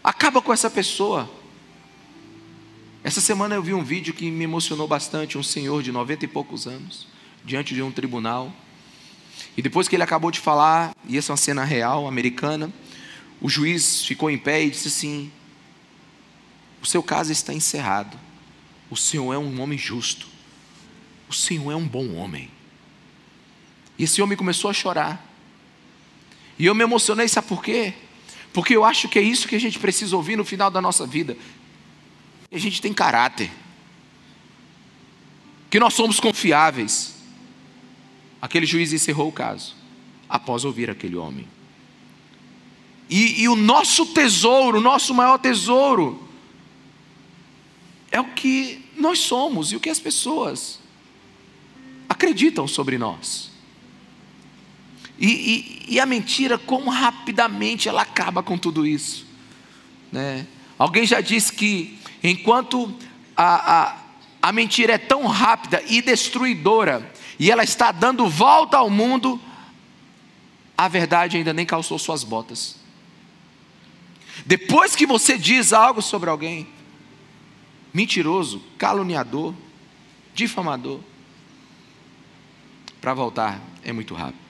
Acaba 0.03 0.43
com 0.43 0.53
essa 0.53 0.69
pessoa. 0.69 1.31
Essa 3.05 3.21
semana 3.21 3.55
eu 3.55 3.63
vi 3.63 3.73
um 3.73 3.85
vídeo 3.85 4.13
que 4.13 4.29
me 4.29 4.43
emocionou 4.43 4.89
bastante. 4.89 5.39
Um 5.39 5.43
senhor 5.43 5.83
de 5.85 5.93
noventa 5.93 6.25
e 6.25 6.29
poucos 6.29 6.67
anos, 6.67 7.07
diante 7.45 7.73
de 7.73 7.83
um 7.83 7.93
tribunal. 7.93 8.53
E 9.57 9.63
depois 9.63 9.87
que 9.87 9.95
ele 9.95 10.03
acabou 10.03 10.33
de 10.33 10.41
falar, 10.41 10.93
e 11.09 11.17
essa 11.17 11.31
é 11.31 11.33
uma 11.33 11.37
cena 11.37 11.65
real, 11.65 12.09
americana, 12.09 12.73
o 13.41 13.49
juiz 13.49 14.05
ficou 14.05 14.29
em 14.29 14.37
pé 14.37 14.65
e 14.65 14.71
disse 14.71 14.89
assim: 14.89 15.31
o 16.83 16.87
seu 16.87 17.03
caso 17.03 17.33
está 17.33 17.53
encerrado. 17.53 18.19
O 18.91 18.97
Senhor 18.97 19.33
é 19.33 19.39
um 19.39 19.61
homem 19.61 19.79
justo. 19.79 20.27
O 21.29 21.35
Senhor 21.35 21.73
é 21.73 21.77
um 21.77 21.87
bom 21.87 22.15
homem. 22.15 22.51
E 23.99 24.05
esse 24.05 24.21
homem 24.23 24.37
começou 24.37 24.71
a 24.71 24.75
chorar. 24.75 25.25
E 26.59 26.67
eu 26.67 26.75
me 26.75 26.83
emocionei, 26.83 27.29
sabe 27.29 27.49
por 27.49 27.63
quê? 27.63 27.95
Porque 28.53 28.75
eu 28.75 28.85
acho 28.85 29.09
que 29.09 29.19
é 29.19 29.23
isso 29.23 29.49
que 29.49 29.57
a 29.57 29.61
gente 29.61 29.79
precisa 29.79 30.17
ouvir 30.17 30.37
no 30.37 30.45
final 30.45 30.71
da 30.71 30.81
nossa 30.81 31.07
vida. 31.07 31.37
A 32.51 32.59
gente 32.59 32.81
tem 32.81 32.93
caráter. 32.93 33.51
Que 35.69 35.81
nós 35.81 35.95
somos 35.95 36.21
confiáveis. 36.21 37.17
Aquele 38.41 38.67
juiz 38.67 38.93
encerrou 38.93 39.29
o 39.29 39.33
caso, 39.33 39.75
após 40.29 40.65
ouvir 40.65 40.89
aquele 40.89 41.17
homem. 41.17 41.49
E, 43.09 43.43
e 43.43 43.49
o 43.49 43.57
nosso 43.57 44.07
tesouro, 44.07 44.79
o 44.79 44.81
nosso 44.81 45.15
maior 45.15 45.39
tesouro, 45.39 46.26
é 48.11 48.21
o 48.21 48.25
que 48.25 48.85
nós 48.97 49.19
somos 49.19 49.73
e 49.73 49.77
o 49.77 49.81
que 49.81 49.91
as 49.91 49.99
pessoas 49.99 50.79
acreditam 52.09 52.67
sobre 52.67 52.99
nós. 52.99 53.51
E, 55.19 55.27
e, 55.89 55.95
e, 55.95 56.01
a 56.01 56.07
mentira, 56.07 56.59
como 56.59 56.91
rapidamente 56.91 57.89
ela 57.89 58.03
acaba 58.03 58.43
com 58.43 58.59
tudo 58.59 58.87
isso. 58.87 59.27
Né? 60.13 60.47
Alguém 60.79 61.07
já 61.07 61.21
disse 61.21 61.53
que 61.53 61.99
enquanto 62.23 62.95
a, 63.35 63.83
a, 63.83 63.97
a 64.43 64.53
mentira 64.53 64.95
é 64.95 64.99
tão 64.99 65.27
rápida 65.27 65.83
e 65.89 66.03
destruidora, 66.03 67.11
e 67.39 67.51
ela 67.51 67.65
está 67.65 67.93
dando 67.93 68.29
volta 68.29 68.77
ao 68.77 68.91
mundo, 68.91 69.41
a 70.77 70.87
verdade 70.87 71.39
ainda 71.39 71.53
nem 71.53 71.65
calçou 71.65 71.99
suas 71.99 72.23
botas. 72.23 72.77
Depois 74.45 74.95
que 74.95 75.07
você 75.07 75.39
diz 75.39 75.73
algo 75.73 76.03
sobre 76.03 76.29
alguém, 76.29 76.69
mentiroso, 77.97 78.61
caluniador, 78.77 79.55
difamador, 80.35 81.01
para 83.01 83.15
voltar 83.15 83.59
é 83.83 83.91
muito 83.91 84.15
rápido. 84.15 84.45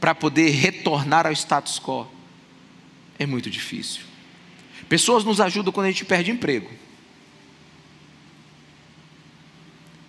Para 0.00 0.12
poder 0.12 0.50
retornar 0.50 1.24
ao 1.24 1.32
status 1.32 1.78
quo 1.78 2.08
é 3.16 3.24
muito 3.24 3.48
difícil. 3.48 4.02
Pessoas 4.88 5.22
nos 5.22 5.40
ajudam 5.40 5.72
quando 5.72 5.86
a 5.86 5.90
gente 5.92 6.04
perde 6.04 6.32
emprego. 6.32 6.68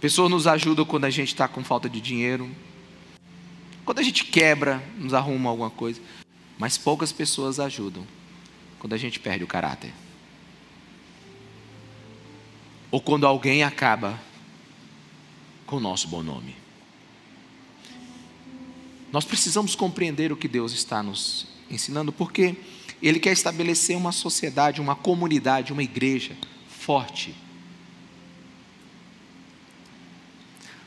Pessoas 0.02 0.32
nos 0.32 0.48
ajudam 0.48 0.84
quando 0.86 1.06
a 1.06 1.12
gente 1.12 1.28
está 1.28 1.48
com 1.48 1.64
falta 1.64 1.88
de 1.88 2.02
dinheiro. 2.02 2.50
Quando 3.86 4.00
a 4.00 4.04
gente 4.04 4.26
quebra, 4.26 4.84
nos 4.98 5.14
arruma 5.14 5.52
alguma 5.52 5.70
coisa. 5.70 6.02
Mas 6.58 6.80
poucas 6.80 7.12
pessoas 7.12 7.60
ajudam 7.60 8.04
quando 8.80 8.94
a 8.94 8.98
gente 8.98 9.20
perde 9.20 9.44
o 9.44 9.48
caráter. 9.48 9.94
Ou 12.94 13.02
quando 13.02 13.26
alguém 13.26 13.64
acaba 13.64 14.22
com 15.66 15.78
o 15.78 15.80
nosso 15.80 16.08
bom 16.08 16.22
nome. 16.22 16.56
Nós 19.12 19.26
precisamos 19.26 19.74
compreender 19.74 20.32
o 20.32 20.38
que 20.38 20.48
Deus 20.48 20.72
está 20.74 21.02
nos 21.02 21.48
ensinando, 21.72 22.12
porque 22.14 22.56
Ele 23.02 23.20
quer 23.20 23.32
estabelecer 23.32 23.98
uma 23.98 24.12
sociedade, 24.12 24.80
uma 24.80 24.96
comunidade, 24.96 25.74
uma 25.74 25.82
igreja 25.82 26.38
forte. 26.68 27.34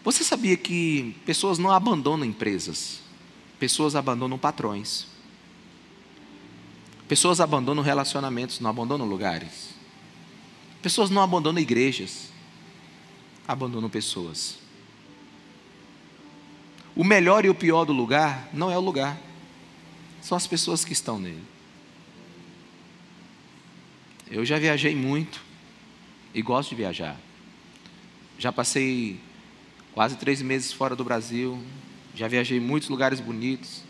Você 0.04 0.22
sabia 0.22 0.56
que 0.56 1.12
pessoas 1.26 1.58
não 1.58 1.72
abandonam 1.72 2.24
empresas, 2.24 3.00
pessoas 3.58 3.96
abandonam 3.96 4.38
patrões. 4.38 5.08
Pessoas 7.08 7.40
abandonam 7.40 7.82
relacionamentos, 7.82 8.60
não 8.60 8.70
abandonam 8.70 9.06
lugares. 9.06 9.75
Pessoas 10.86 11.10
não 11.10 11.20
abandonam 11.20 11.60
igrejas, 11.60 12.30
abandonam 13.44 13.90
pessoas. 13.90 14.56
O 16.94 17.02
melhor 17.02 17.44
e 17.44 17.48
o 17.48 17.54
pior 17.56 17.84
do 17.84 17.92
lugar 17.92 18.48
não 18.52 18.70
é 18.70 18.78
o 18.78 18.80
lugar, 18.80 19.20
são 20.22 20.38
as 20.38 20.46
pessoas 20.46 20.84
que 20.84 20.92
estão 20.92 21.18
nele. 21.18 21.42
Eu 24.30 24.44
já 24.44 24.60
viajei 24.60 24.94
muito 24.94 25.42
e 26.32 26.40
gosto 26.40 26.68
de 26.70 26.76
viajar. 26.76 27.16
Já 28.38 28.52
passei 28.52 29.18
quase 29.92 30.14
três 30.14 30.40
meses 30.40 30.72
fora 30.72 30.94
do 30.94 31.02
Brasil, 31.02 31.60
já 32.14 32.28
viajei 32.28 32.58
em 32.58 32.60
muitos 32.60 32.88
lugares 32.88 33.18
bonitos, 33.18 33.82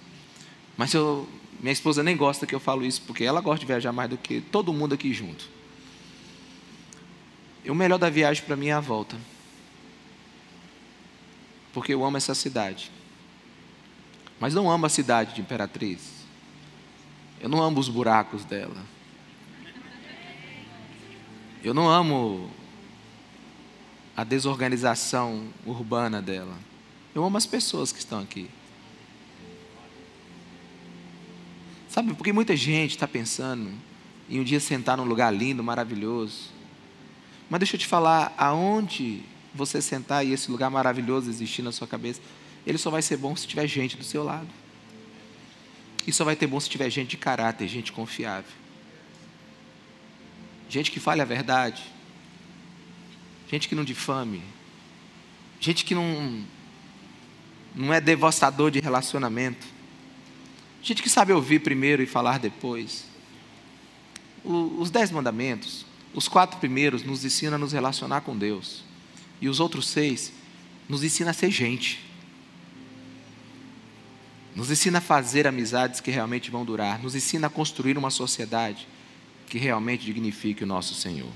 mas 0.78 0.94
eu, 0.94 1.28
minha 1.60 1.74
esposa 1.74 2.02
nem 2.02 2.16
gosta 2.16 2.46
que 2.46 2.54
eu 2.54 2.60
falo 2.60 2.86
isso, 2.86 3.02
porque 3.02 3.22
ela 3.22 3.42
gosta 3.42 3.60
de 3.60 3.66
viajar 3.66 3.92
mais 3.92 4.08
do 4.08 4.16
que 4.16 4.40
todo 4.40 4.72
mundo 4.72 4.94
aqui 4.94 5.12
junto. 5.12 5.55
O 7.68 7.74
melhor 7.74 7.98
da 7.98 8.08
viagem 8.08 8.44
para 8.44 8.56
mim 8.56 8.68
é 8.68 8.72
a 8.72 8.80
volta. 8.80 9.16
Porque 11.72 11.92
eu 11.92 12.04
amo 12.04 12.16
essa 12.16 12.34
cidade. 12.34 12.90
Mas 14.38 14.54
não 14.54 14.70
amo 14.70 14.86
a 14.86 14.88
cidade 14.88 15.34
de 15.34 15.40
Imperatriz. 15.40 16.24
Eu 17.40 17.48
não 17.48 17.62
amo 17.62 17.80
os 17.80 17.88
buracos 17.88 18.44
dela. 18.44 18.84
Eu 21.62 21.74
não 21.74 21.88
amo 21.88 22.50
a 24.16 24.24
desorganização 24.24 25.48
urbana 25.66 26.22
dela. 26.22 26.56
Eu 27.14 27.24
amo 27.24 27.36
as 27.36 27.46
pessoas 27.46 27.92
que 27.92 27.98
estão 27.98 28.20
aqui. 28.20 28.48
Sabe, 31.88 32.14
porque 32.14 32.32
muita 32.32 32.54
gente 32.54 32.90
está 32.90 33.08
pensando 33.08 33.72
em 34.28 34.38
um 34.38 34.44
dia 34.44 34.60
sentar 34.60 34.96
num 34.96 35.04
lugar 35.04 35.32
lindo, 35.32 35.64
maravilhoso. 35.64 36.55
Mas 37.48 37.60
deixa 37.60 37.76
eu 37.76 37.80
te 37.80 37.86
falar, 37.86 38.34
aonde 38.36 39.22
você 39.54 39.80
sentar 39.80 40.24
e 40.26 40.32
esse 40.32 40.50
lugar 40.50 40.70
maravilhoso 40.70 41.30
existir 41.30 41.62
na 41.62 41.72
sua 41.72 41.86
cabeça, 41.86 42.20
ele 42.66 42.78
só 42.78 42.90
vai 42.90 43.00
ser 43.02 43.16
bom 43.16 43.34
se 43.34 43.46
tiver 43.46 43.66
gente 43.66 43.96
do 43.96 44.04
seu 44.04 44.24
lado. 44.24 44.48
E 46.06 46.12
só 46.12 46.24
vai 46.24 46.36
ter 46.36 46.46
bom 46.46 46.60
se 46.60 46.68
tiver 46.68 46.90
gente 46.90 47.10
de 47.10 47.16
caráter, 47.16 47.66
gente 47.68 47.92
confiável. 47.92 48.50
Gente 50.68 50.90
que 50.90 51.00
fale 51.00 51.22
a 51.22 51.24
verdade. 51.24 51.82
Gente 53.48 53.68
que 53.68 53.74
não 53.74 53.84
difame. 53.84 54.42
Gente 55.60 55.84
que 55.84 55.94
não 55.94 56.44
não 57.74 57.92
é 57.92 58.00
devastador 58.00 58.70
de 58.70 58.80
relacionamento. 58.80 59.66
Gente 60.82 61.02
que 61.02 61.10
sabe 61.10 61.32
ouvir 61.32 61.60
primeiro 61.60 62.02
e 62.02 62.06
falar 62.06 62.38
depois. 62.38 63.04
O, 64.44 64.80
os 64.80 64.90
dez 64.90 65.10
mandamentos, 65.10 65.85
os 66.16 66.28
quatro 66.28 66.58
primeiros 66.58 67.04
nos 67.04 67.26
ensinam 67.26 67.56
a 67.56 67.58
nos 67.58 67.72
relacionar 67.72 68.22
com 68.22 68.36
Deus. 68.36 68.82
E 69.38 69.50
os 69.50 69.60
outros 69.60 69.86
seis 69.86 70.32
nos 70.88 71.04
ensinam 71.04 71.30
a 71.30 71.34
ser 71.34 71.50
gente. 71.50 72.02
Nos 74.54 74.70
ensina 74.70 74.96
a 74.96 75.02
fazer 75.02 75.46
amizades 75.46 76.00
que 76.00 76.10
realmente 76.10 76.50
vão 76.50 76.64
durar. 76.64 77.02
Nos 77.02 77.14
ensina 77.14 77.48
a 77.48 77.50
construir 77.50 77.98
uma 77.98 78.10
sociedade 78.10 78.88
que 79.46 79.58
realmente 79.58 80.06
dignifique 80.06 80.64
o 80.64 80.66
nosso 80.66 80.94
Senhor. 80.94 81.30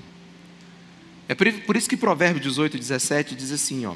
É 1.29 1.35
por 1.35 1.77
isso 1.77 1.87
que 1.87 1.95
Provérbio 1.95 2.41
18, 2.41 2.75
17 2.75 3.35
diz 3.35 3.51
assim: 3.51 3.85
ó, 3.85 3.95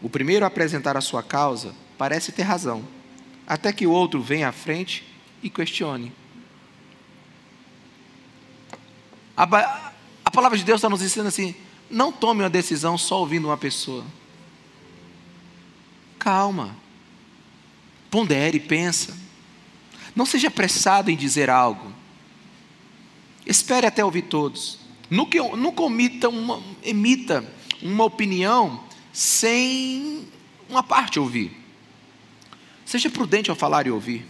O 0.00 0.08
primeiro 0.08 0.46
a 0.46 0.48
apresentar 0.48 0.96
a 0.96 1.02
sua 1.02 1.22
causa 1.22 1.74
parece 1.98 2.32
ter 2.32 2.42
razão, 2.42 2.82
até 3.46 3.70
que 3.70 3.86
o 3.86 3.90
outro 3.90 4.22
venha 4.22 4.48
à 4.48 4.52
frente 4.52 5.04
e 5.42 5.50
questione. 5.50 6.10
Palavra 10.36 10.58
de 10.58 10.64
Deus 10.64 10.78
está 10.78 10.90
nos 10.90 11.02
ensinando 11.02 11.28
assim: 11.28 11.54
não 11.90 12.12
tome 12.12 12.42
uma 12.42 12.50
decisão 12.50 12.98
só 12.98 13.20
ouvindo 13.20 13.46
uma 13.48 13.56
pessoa. 13.56 14.04
Calma. 16.18 16.76
Pondere, 18.10 18.60
pensa. 18.60 19.16
Não 20.14 20.26
seja 20.26 20.48
apressado 20.48 21.10
em 21.10 21.16
dizer 21.16 21.48
algo. 21.48 21.92
Espere 23.46 23.86
até 23.86 24.04
ouvir 24.04 24.22
todos. 24.22 24.78
Nunca, 25.08 25.42
nunca 25.56 25.82
omita 25.82 26.28
uma, 26.28 26.62
emita 26.82 27.44
uma 27.82 28.04
opinião 28.04 28.84
sem 29.12 30.26
uma 30.68 30.82
parte 30.82 31.18
ouvir. 31.18 31.56
Seja 32.84 33.08
prudente 33.08 33.50
ao 33.50 33.56
falar 33.56 33.86
e 33.86 33.90
ouvir. 33.90 34.26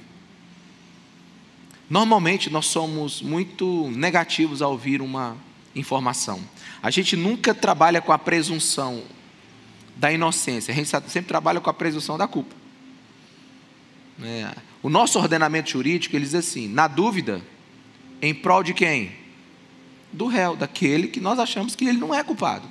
Normalmente 1.89 2.51
nós 2.51 2.67
somos 2.67 3.23
muito 3.23 3.91
negativos 3.91 4.61
ao 4.61 4.73
ouvir 4.73 5.01
uma 5.01 5.37
informação. 5.77 6.41
A 6.83 6.91
gente 6.91 7.17
nunca 7.17 7.55
trabalha 7.55 8.01
com 8.01 8.13
a 8.13 8.19
presunção 8.19 9.03
da 9.97 10.13
inocência, 10.13 10.73
a 10.73 10.75
gente 10.75 10.89
sempre 10.89 11.29
trabalha 11.29 11.61
com 11.61 11.71
a 11.71 11.75
presunção 11.75 12.19
da 12.19 12.27
culpa. 12.27 12.55
É. 14.23 14.55
O 14.83 14.89
nosso 14.89 15.19
ordenamento 15.19 15.71
jurídico 15.71 16.17
ele 16.17 16.25
diz 16.25 16.35
assim: 16.35 16.69
na 16.69 16.89
dúvida, 16.89 17.43
em 18.21 18.35
prol 18.35 18.63
de 18.63 18.73
quem? 18.73 19.13
Do 20.13 20.27
réu, 20.27 20.57
daquele 20.57 21.09
que 21.09 21.21
nós 21.21 21.39
achamos 21.39 21.75
que 21.75 21.85
ele 21.85 21.99
não 21.99 22.15
é 22.15 22.23
culpado. 22.25 22.69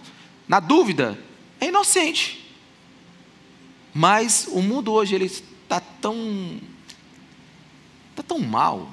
Na 0.47 0.59
dúvida, 0.59 1.19
é 1.59 1.67
inocente. 1.67 2.43
Mas 3.93 4.47
o 4.51 4.61
mundo 4.61 4.91
hoje 4.91 5.15
ele 5.15 5.25
está 5.25 5.79
tão, 5.79 6.59
está 8.11 8.23
tão 8.23 8.39
mal, 8.39 8.89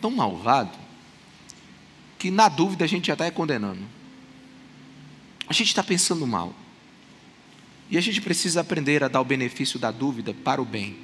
tão 0.00 0.10
malvado, 0.10 0.76
que 2.26 2.30
na 2.30 2.48
dúvida 2.48 2.84
a 2.84 2.88
gente 2.88 3.06
já 3.06 3.12
está 3.12 3.30
condenando. 3.30 3.82
A 5.48 5.52
gente 5.52 5.68
está 5.68 5.82
pensando 5.82 6.26
mal. 6.26 6.52
E 7.88 7.96
a 7.96 8.00
gente 8.00 8.20
precisa 8.20 8.62
aprender 8.62 9.04
a 9.04 9.08
dar 9.08 9.20
o 9.20 9.24
benefício 9.24 9.78
da 9.78 9.92
dúvida 9.92 10.34
para 10.34 10.60
o 10.60 10.64
bem 10.64 10.96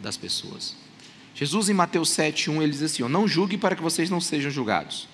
das 0.00 0.16
pessoas. 0.16 0.76
Jesus, 1.34 1.68
em 1.68 1.74
Mateus 1.74 2.10
7,1, 2.10 2.62
ele 2.62 2.70
diz 2.70 2.82
assim: 2.82 3.02
Não 3.08 3.26
julgue 3.26 3.58
para 3.58 3.74
que 3.74 3.82
vocês 3.82 4.08
não 4.08 4.20
sejam 4.20 4.52
julgados. 4.52 5.08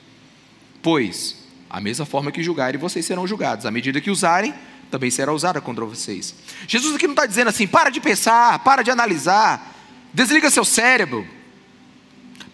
Pois, 0.83 1.39
a 1.71 1.81
mesma 1.81 2.05
forma 2.05 2.31
que 2.31 2.43
julgarem, 2.43 2.79
vocês 2.79 3.07
serão 3.07 3.27
julgados. 3.27 3.65
À 3.65 3.71
medida 3.71 4.03
que 4.03 4.11
usarem, 4.11 4.53
também 4.91 5.11
será 5.11 5.33
usada 5.33 5.63
contra 5.63 5.87
vocês. 5.87 6.35
Jesus 6.69 6.95
aqui 6.95 7.07
não 7.07 7.15
está 7.15 7.25
dizendo 7.25 7.49
assim, 7.49 7.67
para 7.67 7.89
de 7.89 8.03
pensar, 8.03 8.59
para 8.59 8.83
de 8.83 8.91
analisar, 8.91 9.75
desliga 10.13 10.51
seu 10.51 10.65
cérebro. 10.65 11.27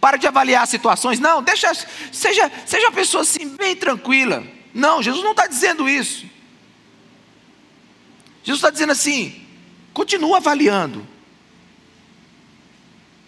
Para 0.00 0.16
de 0.16 0.26
avaliar 0.26 0.66
situações. 0.66 1.20
Não, 1.20 1.42
deixa, 1.42 1.72
seja, 2.10 2.50
seja 2.64 2.86
uma 2.86 2.92
pessoa 2.92 3.22
assim, 3.22 3.48
bem 3.48 3.76
tranquila. 3.76 4.42
Não, 4.72 5.02
Jesus 5.02 5.22
não 5.22 5.32
está 5.32 5.46
dizendo 5.46 5.88
isso. 5.88 6.26
Jesus 8.42 8.58
está 8.58 8.70
dizendo 8.70 8.92
assim: 8.92 9.46
continua 9.92 10.38
avaliando, 10.38 11.06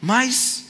mas 0.01 0.67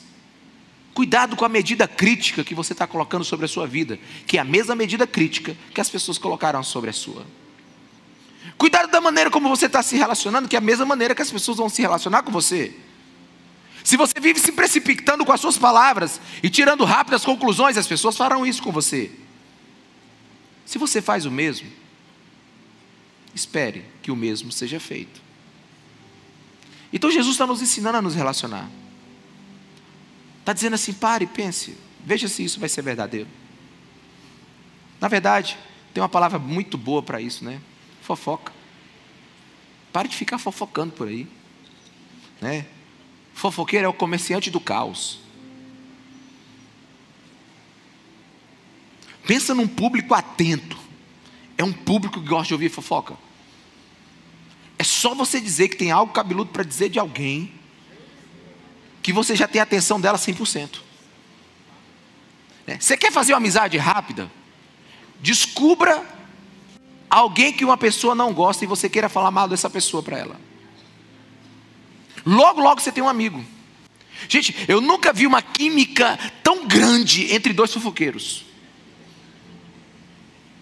cuidado 0.92 1.36
com 1.36 1.44
a 1.44 1.48
medida 1.48 1.86
crítica 1.86 2.44
que 2.44 2.54
você 2.54 2.72
está 2.72 2.86
colocando 2.86 3.24
sobre 3.24 3.46
a 3.46 3.48
sua 3.48 3.66
vida, 3.66 3.98
que 4.26 4.36
é 4.36 4.40
a 4.40 4.44
mesma 4.44 4.74
medida 4.74 5.06
crítica 5.06 5.56
que 5.72 5.80
as 5.80 5.88
pessoas 5.88 6.18
colocaram 6.18 6.62
sobre 6.62 6.90
a 6.90 6.92
sua. 6.92 7.24
Cuidado 8.58 8.90
da 8.90 9.00
maneira 9.00 9.30
como 9.30 9.48
você 9.48 9.66
está 9.66 9.82
se 9.82 9.96
relacionando, 9.96 10.48
que 10.48 10.56
é 10.56 10.58
a 10.58 10.62
mesma 10.62 10.84
maneira 10.84 11.14
que 11.14 11.22
as 11.22 11.30
pessoas 11.30 11.58
vão 11.58 11.68
se 11.68 11.80
relacionar 11.80 12.22
com 12.22 12.32
você. 12.32 12.74
Se 13.84 13.96
você 13.96 14.18
vive 14.20 14.38
se 14.38 14.52
precipitando 14.52 15.24
com 15.24 15.32
as 15.32 15.40
suas 15.40 15.58
palavras 15.58 16.20
e 16.42 16.48
tirando 16.48 16.84
rápidas 16.84 17.24
conclusões, 17.24 17.76
as 17.76 17.86
pessoas 17.86 18.16
farão 18.16 18.46
isso 18.46 18.62
com 18.62 18.70
você. 18.70 19.10
Se 20.64 20.78
você 20.78 21.02
faz 21.02 21.26
o 21.26 21.30
mesmo, 21.30 21.68
espere 23.34 23.84
que 24.02 24.10
o 24.10 24.16
mesmo 24.16 24.52
seja 24.52 24.78
feito. 24.78 25.20
Então 26.92 27.10
Jesus 27.10 27.34
está 27.34 27.46
nos 27.46 27.62
ensinando 27.62 27.98
a 27.98 28.02
nos 28.02 28.14
relacionar. 28.14 28.68
Está 30.40 30.52
dizendo 30.52 30.74
assim: 30.74 30.92
pare, 30.92 31.26
pense, 31.26 31.76
veja 32.04 32.28
se 32.28 32.44
isso 32.44 32.60
vai 32.60 32.68
ser 32.68 32.82
verdadeiro. 32.82 33.28
Na 35.00 35.08
verdade, 35.08 35.58
tem 35.92 36.02
uma 36.02 36.08
palavra 36.08 36.38
muito 36.38 36.78
boa 36.78 37.02
para 37.02 37.20
isso, 37.20 37.44
né? 37.44 37.60
Fofoca. 38.02 38.52
Pare 39.92 40.08
de 40.08 40.16
ficar 40.16 40.38
fofocando 40.38 40.92
por 40.92 41.08
aí. 41.08 41.26
Né? 42.40 42.66
Fofoqueiro 43.34 43.86
é 43.86 43.88
o 43.88 43.92
comerciante 43.92 44.50
do 44.50 44.60
caos. 44.60 45.18
Pensa 49.26 49.54
num 49.54 49.68
público 49.68 50.14
atento. 50.14 50.76
É 51.56 51.64
um 51.64 51.72
público 51.72 52.20
que 52.20 52.28
gosta 52.28 52.48
de 52.48 52.54
ouvir 52.54 52.68
fofoca. 52.68 53.16
É 54.78 54.84
só 54.84 55.14
você 55.14 55.40
dizer 55.40 55.68
que 55.68 55.76
tem 55.76 55.90
algo 55.90 56.12
cabeludo 56.12 56.50
para 56.50 56.64
dizer 56.64 56.88
de 56.88 56.98
alguém, 56.98 57.52
que 59.02 59.12
você 59.12 59.36
já 59.36 59.46
tem 59.46 59.60
a 59.60 59.64
atenção 59.64 60.00
dela 60.00 60.18
100%. 60.18 60.80
É. 62.66 62.78
Você 62.78 62.96
quer 62.96 63.12
fazer 63.12 63.32
uma 63.32 63.38
amizade 63.38 63.76
rápida? 63.76 64.30
Descubra 65.20 66.04
alguém 67.08 67.52
que 67.52 67.64
uma 67.64 67.76
pessoa 67.76 68.14
não 68.14 68.32
gosta 68.32 68.64
e 68.64 68.68
você 68.68 68.88
queira 68.88 69.08
falar 69.08 69.30
mal 69.30 69.48
dessa 69.48 69.68
pessoa 69.68 70.02
para 70.02 70.18
ela. 70.18 70.40
Logo, 72.24 72.60
logo 72.60 72.80
você 72.80 72.92
tem 72.92 73.02
um 73.02 73.08
amigo. 73.08 73.44
Gente, 74.28 74.54
eu 74.68 74.80
nunca 74.80 75.12
vi 75.12 75.26
uma 75.26 75.42
química 75.42 76.18
tão 76.42 76.66
grande 76.66 77.32
entre 77.32 77.52
dois 77.52 77.72
fofoqueiros. 77.72 78.44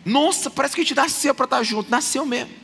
Nossa, 0.05 0.51
parece 0.51 0.75
que 0.75 0.81
a 0.81 0.85
gente 0.85 0.95
nasceu 0.95 1.35
para 1.35 1.45
estar 1.45 1.63
junto, 1.63 1.91
nasceu 1.91 2.25
mesmo. 2.25 2.55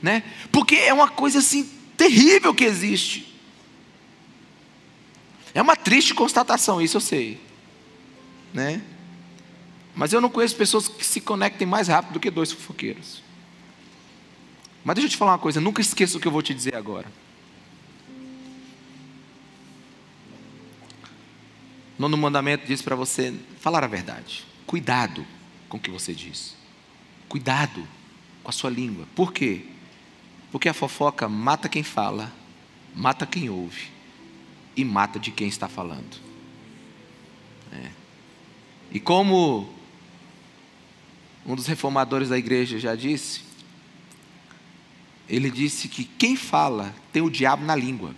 Né? 0.00 0.22
Porque 0.52 0.76
é 0.76 0.92
uma 0.92 1.08
coisa 1.08 1.40
assim 1.40 1.68
terrível 1.96 2.54
que 2.54 2.64
existe. 2.64 3.34
É 5.52 5.60
uma 5.60 5.74
triste 5.74 6.14
constatação, 6.14 6.80
isso 6.80 6.98
eu 6.98 7.00
sei. 7.00 7.40
Né? 8.52 8.82
Mas 9.94 10.12
eu 10.12 10.20
não 10.20 10.28
conheço 10.28 10.54
pessoas 10.54 10.86
que 10.86 11.04
se 11.04 11.20
conectem 11.20 11.66
mais 11.66 11.88
rápido 11.88 12.14
do 12.14 12.20
que 12.20 12.30
dois 12.30 12.52
fofoqueiros. 12.52 13.25
Mas 14.86 14.94
deixa 14.94 15.08
eu 15.08 15.10
te 15.10 15.16
falar 15.16 15.32
uma 15.32 15.38
coisa, 15.40 15.60
nunca 15.60 15.80
esqueça 15.80 16.16
o 16.16 16.20
que 16.20 16.28
eu 16.28 16.32
vou 16.32 16.40
te 16.40 16.54
dizer 16.54 16.76
agora. 16.76 17.10
Nono 21.98 22.16
mandamento 22.16 22.64
diz 22.68 22.80
para 22.82 22.94
você 22.94 23.34
falar 23.58 23.82
a 23.82 23.88
verdade. 23.88 24.46
Cuidado 24.64 25.26
com 25.68 25.76
o 25.76 25.80
que 25.80 25.90
você 25.90 26.14
diz. 26.14 26.54
Cuidado 27.28 27.84
com 28.44 28.48
a 28.48 28.52
sua 28.52 28.70
língua. 28.70 29.08
Por 29.12 29.32
quê? 29.32 29.64
Porque 30.52 30.68
a 30.68 30.74
fofoca 30.74 31.28
mata 31.28 31.68
quem 31.68 31.82
fala, 31.82 32.32
mata 32.94 33.26
quem 33.26 33.50
ouve 33.50 33.88
e 34.76 34.84
mata 34.84 35.18
de 35.18 35.32
quem 35.32 35.48
está 35.48 35.66
falando. 35.66 36.16
É. 37.72 37.90
E 38.92 39.00
como 39.00 39.68
um 41.44 41.56
dos 41.56 41.66
reformadores 41.66 42.28
da 42.28 42.38
igreja 42.38 42.78
já 42.78 42.94
disse, 42.94 43.45
ele 45.28 45.50
disse 45.50 45.88
que 45.88 46.04
quem 46.04 46.36
fala 46.36 46.94
tem 47.12 47.22
o 47.22 47.30
diabo 47.30 47.64
na 47.64 47.74
língua, 47.74 48.14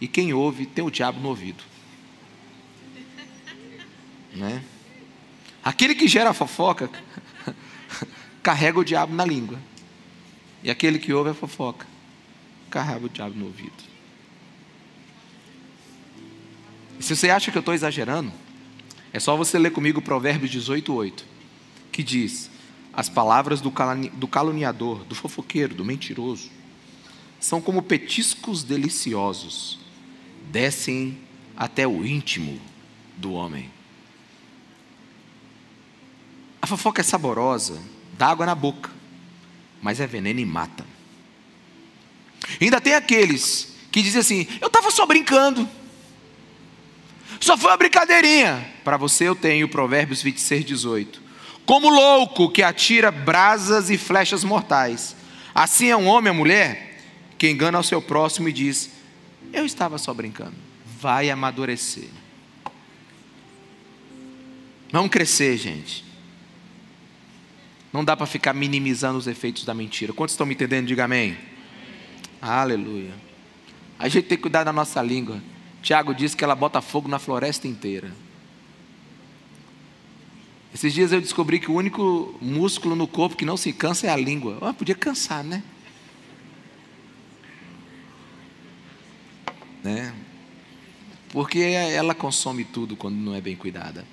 e 0.00 0.06
quem 0.06 0.32
ouve 0.32 0.66
tem 0.66 0.84
o 0.84 0.90
diabo 0.90 1.20
no 1.20 1.28
ouvido. 1.28 1.62
Né? 4.30 4.62
Aquele 5.64 5.94
que 5.94 6.06
gera 6.06 6.32
fofoca 6.32 6.88
carrega 8.42 8.78
o 8.78 8.84
diabo 8.84 9.12
na 9.12 9.24
língua. 9.24 9.58
E 10.62 10.70
aquele 10.70 10.98
que 10.98 11.12
ouve 11.12 11.30
a 11.30 11.34
fofoca 11.34 11.86
carrega 12.70 13.06
o 13.06 13.08
diabo 13.08 13.36
no 13.36 13.46
ouvido. 13.46 13.88
Se 17.00 17.16
você 17.16 17.30
acha 17.30 17.50
que 17.50 17.56
eu 17.56 17.60
estou 17.60 17.74
exagerando, 17.74 18.32
é 19.12 19.20
só 19.20 19.36
você 19.36 19.58
ler 19.58 19.70
comigo 19.70 20.02
Provérbios 20.02 20.50
18, 20.50 20.92
8, 20.92 21.24
que 21.90 22.02
diz: 22.02 22.50
As 22.98 23.08
palavras 23.08 23.60
do 23.60 23.70
caluniador, 24.26 25.04
do 25.04 25.14
fofoqueiro, 25.14 25.72
do 25.72 25.84
mentiroso, 25.84 26.50
são 27.38 27.60
como 27.60 27.80
petiscos 27.80 28.64
deliciosos, 28.64 29.78
descem 30.50 31.16
até 31.56 31.86
o 31.86 32.04
íntimo 32.04 32.60
do 33.16 33.34
homem. 33.34 33.70
A 36.60 36.66
fofoca 36.66 37.00
é 37.00 37.04
saborosa, 37.04 37.80
dá 38.14 38.26
água 38.26 38.44
na 38.44 38.56
boca, 38.56 38.90
mas 39.80 40.00
é 40.00 40.06
veneno 40.08 40.40
e 40.40 40.44
mata. 40.44 40.84
ainda 42.60 42.80
tem 42.80 42.96
aqueles 42.96 43.76
que 43.92 44.02
dizem 44.02 44.18
assim: 44.22 44.48
eu 44.60 44.66
estava 44.66 44.90
só 44.90 45.06
brincando, 45.06 45.68
só 47.38 47.56
foi 47.56 47.70
uma 47.70 47.76
brincadeirinha. 47.76 48.74
Para 48.82 48.96
você 48.96 49.28
eu 49.28 49.36
tenho 49.36 49.68
Provérbios 49.68 50.20
26, 50.20 50.64
18. 50.64 51.27
Como 51.68 51.90
louco 51.90 52.48
que 52.48 52.62
atira 52.62 53.10
brasas 53.10 53.90
e 53.90 53.98
flechas 53.98 54.42
mortais, 54.42 55.14
assim 55.54 55.88
é 55.88 55.96
um 55.98 56.06
homem 56.06 56.30
ou 56.30 56.34
mulher 56.34 56.98
que 57.36 57.50
engana 57.50 57.76
ao 57.76 57.84
seu 57.84 58.00
próximo 58.00 58.48
e 58.48 58.52
diz: 58.54 58.88
Eu 59.52 59.66
estava 59.66 59.98
só 59.98 60.14
brincando. 60.14 60.54
Vai 60.98 61.28
amadurecer. 61.28 62.08
Vamos 64.90 65.10
crescer, 65.10 65.58
gente. 65.58 66.06
Não 67.92 68.02
dá 68.02 68.16
para 68.16 68.24
ficar 68.24 68.54
minimizando 68.54 69.18
os 69.18 69.26
efeitos 69.26 69.66
da 69.66 69.74
mentira. 69.74 70.14
Quantos 70.14 70.32
estão 70.32 70.46
me 70.46 70.54
entendendo? 70.54 70.86
Diga 70.86 71.04
amém. 71.04 71.32
amém. 71.32 71.38
Aleluia. 72.40 73.12
A 73.98 74.08
gente 74.08 74.24
tem 74.24 74.38
que 74.38 74.42
cuidar 74.42 74.64
da 74.64 74.72
nossa 74.72 75.02
língua. 75.02 75.38
Tiago 75.82 76.14
diz 76.14 76.34
que 76.34 76.42
ela 76.42 76.54
bota 76.54 76.80
fogo 76.80 77.10
na 77.10 77.18
floresta 77.18 77.68
inteira. 77.68 78.10
Esses 80.74 80.92
dias 80.92 81.12
eu 81.12 81.20
descobri 81.20 81.58
que 81.58 81.70
o 81.70 81.74
único 81.74 82.36
músculo 82.40 82.94
no 82.94 83.08
corpo 83.08 83.36
que 83.36 83.44
não 83.44 83.56
se 83.56 83.72
cansa 83.72 84.06
é 84.06 84.10
a 84.10 84.16
língua. 84.16 84.58
Oh, 84.60 84.74
podia 84.74 84.94
cansar, 84.94 85.42
né? 85.42 85.62
né? 89.82 90.14
Porque 91.30 91.58
ela 91.58 92.14
consome 92.14 92.64
tudo 92.64 92.96
quando 92.96 93.16
não 93.16 93.34
é 93.34 93.40
bem 93.40 93.56
cuidada. 93.56 94.04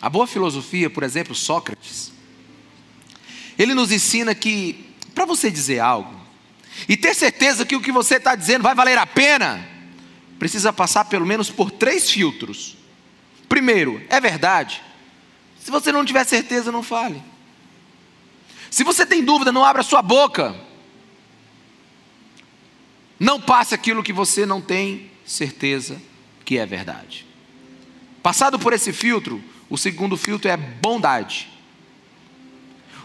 A 0.00 0.08
boa 0.08 0.26
filosofia, 0.26 0.88
por 0.88 1.02
exemplo, 1.02 1.34
Sócrates, 1.34 2.12
ele 3.58 3.74
nos 3.74 3.90
ensina 3.90 4.34
que 4.34 4.86
para 5.14 5.24
você 5.24 5.50
dizer 5.50 5.80
algo 5.80 6.14
e 6.88 6.96
ter 6.96 7.14
certeza 7.14 7.66
que 7.66 7.74
o 7.74 7.80
que 7.80 7.90
você 7.90 8.16
está 8.16 8.36
dizendo 8.36 8.62
vai 8.62 8.74
valer 8.74 8.96
a 8.98 9.06
pena, 9.06 9.66
precisa 10.38 10.72
passar 10.72 11.06
pelo 11.06 11.26
menos 11.26 11.50
por 11.50 11.70
três 11.70 12.08
filtros. 12.08 12.76
Primeiro, 13.48 14.00
é 14.08 14.20
verdade. 14.20 14.80
Se 15.68 15.70
você 15.70 15.92
não 15.92 16.02
tiver 16.02 16.24
certeza, 16.24 16.72
não 16.72 16.82
fale. 16.82 17.22
Se 18.70 18.82
você 18.82 19.04
tem 19.04 19.22
dúvida, 19.22 19.52
não 19.52 19.62
abra 19.62 19.82
sua 19.82 20.00
boca. 20.00 20.58
Não 23.20 23.38
passe 23.38 23.74
aquilo 23.74 24.02
que 24.02 24.10
você 24.10 24.46
não 24.46 24.62
tem 24.62 25.10
certeza 25.26 26.00
que 26.42 26.56
é 26.56 26.64
verdade. 26.64 27.26
Passado 28.22 28.58
por 28.58 28.72
esse 28.72 28.94
filtro, 28.94 29.44
o 29.68 29.76
segundo 29.76 30.16
filtro 30.16 30.50
é 30.50 30.56
bondade. 30.56 31.50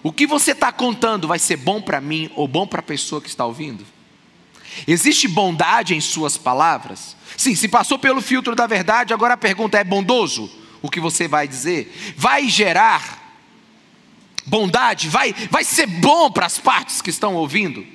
O 0.02 0.14
que 0.14 0.26
você 0.26 0.52
está 0.52 0.72
contando 0.72 1.28
vai 1.28 1.40
ser 1.40 1.58
bom 1.58 1.82
para 1.82 2.00
mim 2.00 2.32
ou 2.34 2.48
bom 2.48 2.66
para 2.66 2.80
a 2.80 2.84
pessoa 2.84 3.22
que 3.22 3.28
está 3.28 3.46
ouvindo? 3.46 3.86
Existe 4.88 5.28
bondade 5.28 5.94
em 5.94 6.00
suas 6.00 6.38
palavras? 6.38 7.18
Sim, 7.36 7.56
se 7.56 7.68
passou 7.68 8.00
pelo 8.00 8.22
filtro 8.22 8.56
da 8.56 8.66
verdade, 8.66 9.14
agora 9.14 9.34
a 9.34 9.38
pergunta 9.38 9.78
é: 9.78 9.84
bondoso 9.84 10.63
o 10.84 10.90
que 10.90 11.00
você 11.00 11.30
vai 11.30 11.48
dizer? 11.48 12.14
Vai 12.18 12.50
gerar 12.50 13.24
bondade? 14.46 15.08
Vai, 15.08 15.34
vai 15.50 15.64
ser 15.64 15.88
bom 15.88 16.30
para 16.30 16.46
as 16.46 16.60
partes 16.60 17.02
que 17.02 17.10
estão 17.10 17.36
ouvindo? 17.36 17.88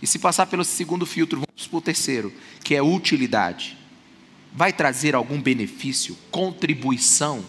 E 0.00 0.06
se 0.06 0.18
passar 0.18 0.46
pelo 0.46 0.64
segundo 0.64 1.04
filtro, 1.04 1.42
vamos 1.46 1.68
para 1.68 1.76
o 1.76 1.82
terceiro, 1.82 2.32
que 2.64 2.74
é 2.74 2.82
utilidade. 2.82 3.76
Vai 4.54 4.72
trazer 4.72 5.14
algum 5.14 5.40
benefício, 5.40 6.16
contribuição? 6.30 7.44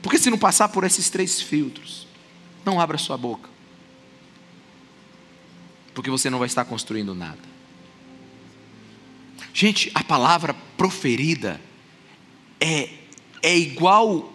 Porque 0.00 0.18
se 0.18 0.30
não 0.30 0.38
passar 0.38 0.68
por 0.68 0.84
esses 0.84 1.10
três 1.10 1.42
filtros, 1.42 2.06
não 2.64 2.80
abra 2.80 2.96
sua 2.98 3.18
boca. 3.18 3.50
Porque 5.92 6.08
você 6.08 6.30
não 6.30 6.38
vai 6.38 6.46
estar 6.46 6.64
construindo 6.64 7.16
nada. 7.16 7.50
Gente, 9.52 9.90
a 9.92 10.04
palavra 10.04 10.54
proferida 10.76 11.60
é, 12.62 12.88
é 13.42 13.58
igual 13.58 14.32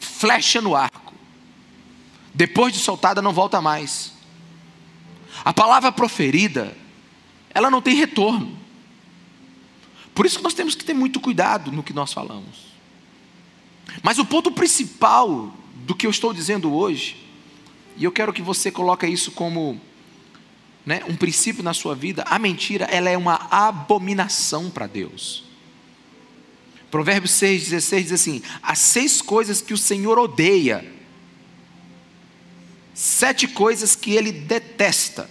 flecha 0.00 0.62
no 0.62 0.74
arco. 0.74 1.12
Depois 2.32 2.72
de 2.72 2.78
soltada, 2.78 3.20
não 3.20 3.32
volta 3.32 3.60
mais. 3.60 4.14
A 5.44 5.52
palavra 5.52 5.92
proferida, 5.92 6.74
ela 7.50 7.70
não 7.70 7.82
tem 7.82 7.94
retorno. 7.94 8.56
Por 10.14 10.24
isso 10.24 10.38
que 10.38 10.44
nós 10.44 10.54
temos 10.54 10.74
que 10.74 10.84
ter 10.84 10.94
muito 10.94 11.20
cuidado 11.20 11.70
no 11.70 11.82
que 11.82 11.92
nós 11.92 12.12
falamos. 12.12 12.72
Mas 14.02 14.18
o 14.18 14.24
ponto 14.24 14.50
principal 14.50 15.54
do 15.74 15.94
que 15.94 16.06
eu 16.06 16.10
estou 16.10 16.32
dizendo 16.32 16.72
hoje, 16.72 17.16
e 17.98 18.04
eu 18.04 18.10
quero 18.10 18.32
que 18.32 18.40
você 18.40 18.70
coloque 18.70 19.06
isso 19.06 19.30
como 19.32 19.78
né, 20.84 21.02
um 21.08 21.16
princípio 21.16 21.62
na 21.62 21.72
sua 21.72 21.94
vida, 21.94 22.24
a 22.26 22.38
mentira 22.38 22.84
ela 22.86 23.08
é 23.08 23.16
uma 23.16 23.48
abominação 23.50 24.70
para 24.70 24.86
Deus. 24.86 25.44
Provérbios 26.90 27.32
6,16 27.32 28.02
diz 28.02 28.12
assim: 28.12 28.42
as 28.62 28.78
seis 28.78 29.20
coisas 29.20 29.60
que 29.60 29.74
o 29.74 29.78
Senhor 29.78 30.18
odeia, 30.18 30.84
sete 32.94 33.48
coisas 33.48 33.96
que 33.96 34.12
ele 34.12 34.30
detesta. 34.30 35.28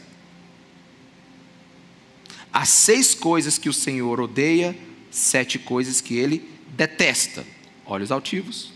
As 2.52 2.70
seis 2.70 3.16
coisas 3.16 3.58
que 3.58 3.70
o 3.70 3.74
Senhor 3.74 4.20
odeia, 4.20 4.78
sete 5.10 5.58
coisas 5.58 6.02
que 6.02 6.16
ele 6.16 6.50
detesta: 6.76 7.46
olhos 7.86 8.12
altivos, 8.12 8.74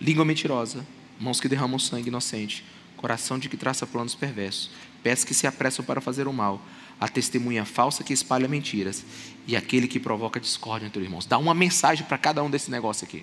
língua 0.00 0.24
mentirosa, 0.24 0.86
mãos 1.18 1.40
que 1.40 1.48
derramam 1.48 1.78
sangue 1.78 2.08
inocente, 2.08 2.64
coração 2.96 3.38
de 3.38 3.48
que 3.48 3.56
traça 3.56 3.86
planos 3.86 4.14
perversos, 4.14 4.70
pés 5.04 5.22
que 5.22 5.34
se 5.34 5.46
apressam 5.46 5.84
para 5.84 6.00
fazer 6.00 6.26
o 6.26 6.32
mal, 6.32 6.60
a 6.98 7.06
testemunha 7.06 7.66
falsa 7.66 8.02
que 8.02 8.14
espalha 8.14 8.48
mentiras 8.48 9.04
e 9.46 9.54
aquele 9.54 9.86
que 9.86 10.00
provoca 10.00 10.40
discórdia 10.40 10.86
entre 10.86 10.98
os 10.98 11.04
irmãos. 11.04 11.26
Dá 11.26 11.36
uma 11.36 11.52
mensagem 11.52 12.06
para 12.06 12.16
cada 12.16 12.42
um 12.42 12.48
desse 12.48 12.70
negócio 12.70 13.04
aqui. 13.04 13.22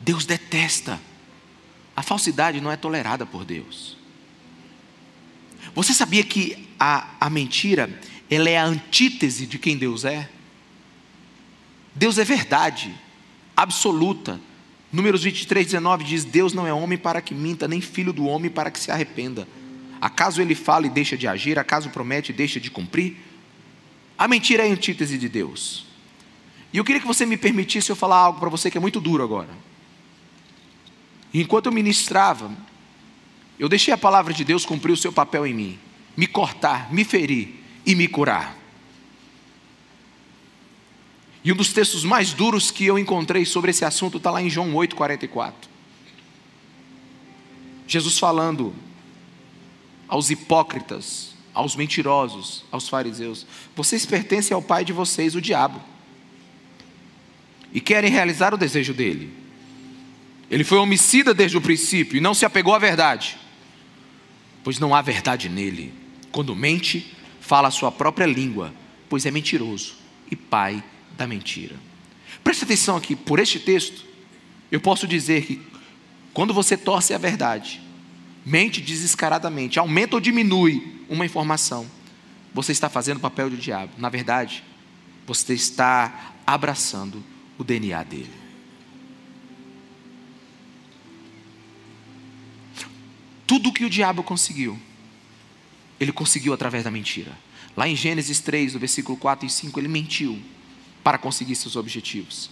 Deus 0.00 0.24
detesta. 0.24 1.00
A 1.94 2.02
falsidade 2.02 2.60
não 2.60 2.70
é 2.70 2.76
tolerada 2.76 3.26
por 3.26 3.44
Deus. 3.44 3.98
Você 5.74 5.92
sabia 5.92 6.22
que 6.22 6.68
a, 6.78 7.08
a 7.20 7.28
mentira 7.28 8.00
ela 8.30 8.48
é 8.48 8.56
a 8.56 8.64
antítese 8.64 9.46
de 9.46 9.58
quem 9.58 9.76
Deus 9.76 10.04
é? 10.04 10.28
Deus 11.94 12.18
é 12.18 12.24
verdade 12.24 12.94
absoluta 13.56 14.40
Números 14.92 15.24
23, 15.24 15.66
19 15.66 16.04
diz: 16.04 16.24
Deus 16.24 16.52
não 16.52 16.66
é 16.66 16.72
homem 16.72 16.98
para 16.98 17.22
que 17.22 17.34
minta, 17.34 17.66
nem 17.66 17.80
filho 17.80 18.12
do 18.12 18.26
homem 18.26 18.50
para 18.50 18.70
que 18.70 18.78
se 18.78 18.90
arrependa. 18.90 19.48
Acaso 20.00 20.42
ele 20.42 20.54
fala 20.54 20.86
e 20.86 20.90
deixa 20.90 21.16
de 21.16 21.26
agir? 21.26 21.58
Acaso 21.58 21.88
promete 21.88 22.30
e 22.30 22.34
deixa 22.34 22.60
de 22.60 22.70
cumprir? 22.70 23.16
A 24.18 24.28
mentira 24.28 24.66
é 24.66 24.70
a 24.70 24.72
antítese 24.72 25.16
de 25.16 25.28
Deus. 25.28 25.86
E 26.72 26.78
eu 26.78 26.84
queria 26.84 27.00
que 27.00 27.06
você 27.06 27.24
me 27.24 27.36
permitisse 27.36 27.90
eu 27.90 27.96
falar 27.96 28.16
algo 28.16 28.40
para 28.40 28.48
você 28.48 28.70
que 28.70 28.76
é 28.76 28.80
muito 28.80 29.00
duro 29.00 29.22
agora. 29.22 29.50
enquanto 31.32 31.66
eu 31.66 31.72
ministrava, 31.72 32.50
eu 33.58 33.68
deixei 33.68 33.92
a 33.94 33.98
palavra 33.98 34.34
de 34.34 34.44
Deus 34.44 34.66
cumprir 34.66 34.92
o 34.92 34.96
seu 34.96 35.12
papel 35.12 35.46
em 35.46 35.54
mim, 35.54 35.78
me 36.16 36.26
cortar, 36.26 36.92
me 36.92 37.04
ferir 37.04 37.62
e 37.86 37.94
me 37.94 38.08
curar. 38.08 38.61
E 41.44 41.52
um 41.52 41.56
dos 41.56 41.72
textos 41.72 42.04
mais 42.04 42.32
duros 42.32 42.70
que 42.70 42.84
eu 42.84 42.98
encontrei 42.98 43.44
sobre 43.44 43.70
esse 43.70 43.84
assunto 43.84 44.18
está 44.18 44.30
lá 44.30 44.40
em 44.40 44.48
João 44.48 44.72
8,44. 44.74 45.52
Jesus 47.86 48.18
falando 48.18 48.72
aos 50.06 50.30
hipócritas, 50.30 51.34
aos 51.52 51.74
mentirosos, 51.74 52.64
aos 52.70 52.88
fariseus: 52.88 53.44
Vocês 53.74 54.06
pertencem 54.06 54.54
ao 54.54 54.62
pai 54.62 54.84
de 54.84 54.92
vocês, 54.92 55.34
o 55.34 55.40
diabo, 55.40 55.82
e 57.72 57.80
querem 57.80 58.10
realizar 58.10 58.54
o 58.54 58.58
desejo 58.58 58.94
dele. 58.94 59.32
Ele 60.48 60.64
foi 60.64 60.78
homicida 60.78 61.34
desde 61.34 61.56
o 61.56 61.60
princípio 61.62 62.18
e 62.18 62.20
não 62.20 62.34
se 62.34 62.44
apegou 62.44 62.74
à 62.74 62.78
verdade, 62.78 63.38
pois 64.62 64.78
não 64.78 64.94
há 64.94 65.02
verdade 65.02 65.48
nele. 65.48 65.92
Quando 66.30 66.54
mente, 66.54 67.16
fala 67.40 67.68
a 67.68 67.70
sua 67.70 67.90
própria 67.90 68.26
língua, 68.26 68.72
pois 69.08 69.26
é 69.26 69.30
mentiroso 69.30 69.94
e 70.30 70.36
pai 70.36 70.82
da 71.16 71.26
mentira. 71.26 71.76
Preste 72.42 72.64
atenção 72.64 72.96
aqui, 72.96 73.14
por 73.14 73.38
este 73.38 73.58
texto, 73.58 74.04
eu 74.70 74.80
posso 74.80 75.06
dizer 75.06 75.44
que 75.44 75.60
quando 76.32 76.54
você 76.54 76.76
torce 76.76 77.12
a 77.12 77.18
verdade, 77.18 77.80
mente 78.44 78.80
desescaradamente, 78.80 79.78
aumenta 79.78 80.16
ou 80.16 80.20
diminui 80.20 81.04
uma 81.08 81.26
informação, 81.26 81.86
você 82.54 82.72
está 82.72 82.88
fazendo 82.88 83.18
o 83.18 83.20
papel 83.20 83.50
do 83.50 83.56
diabo. 83.56 83.92
Na 83.98 84.08
verdade, 84.08 84.64
você 85.26 85.54
está 85.54 86.34
abraçando 86.46 87.22
o 87.58 87.64
DNA 87.64 88.02
dele. 88.02 88.42
Tudo 93.46 93.72
que 93.72 93.84
o 93.84 93.90
diabo 93.90 94.22
conseguiu, 94.22 94.78
ele 96.00 96.12
conseguiu 96.12 96.52
através 96.52 96.84
da 96.84 96.90
mentira. 96.90 97.36
Lá 97.76 97.86
em 97.86 97.94
Gênesis 97.94 98.40
3, 98.40 98.74
no 98.74 98.80
versículo 98.80 99.16
4 99.16 99.46
e 99.46 99.50
5, 99.50 99.78
ele 99.78 99.88
mentiu 99.88 100.40
para 101.02 101.18
conseguir 101.18 101.54
seus 101.56 101.76
objetivos. 101.76 102.50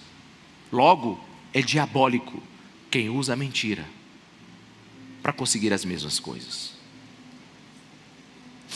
Logo, 0.72 1.22
é 1.52 1.62
diabólico 1.62 2.42
quem 2.90 3.08
usa 3.08 3.32
a 3.32 3.36
mentira 3.36 3.86
para 5.22 5.32
conseguir 5.32 5.72
as 5.72 5.84
mesmas 5.84 6.18
coisas. 6.18 6.72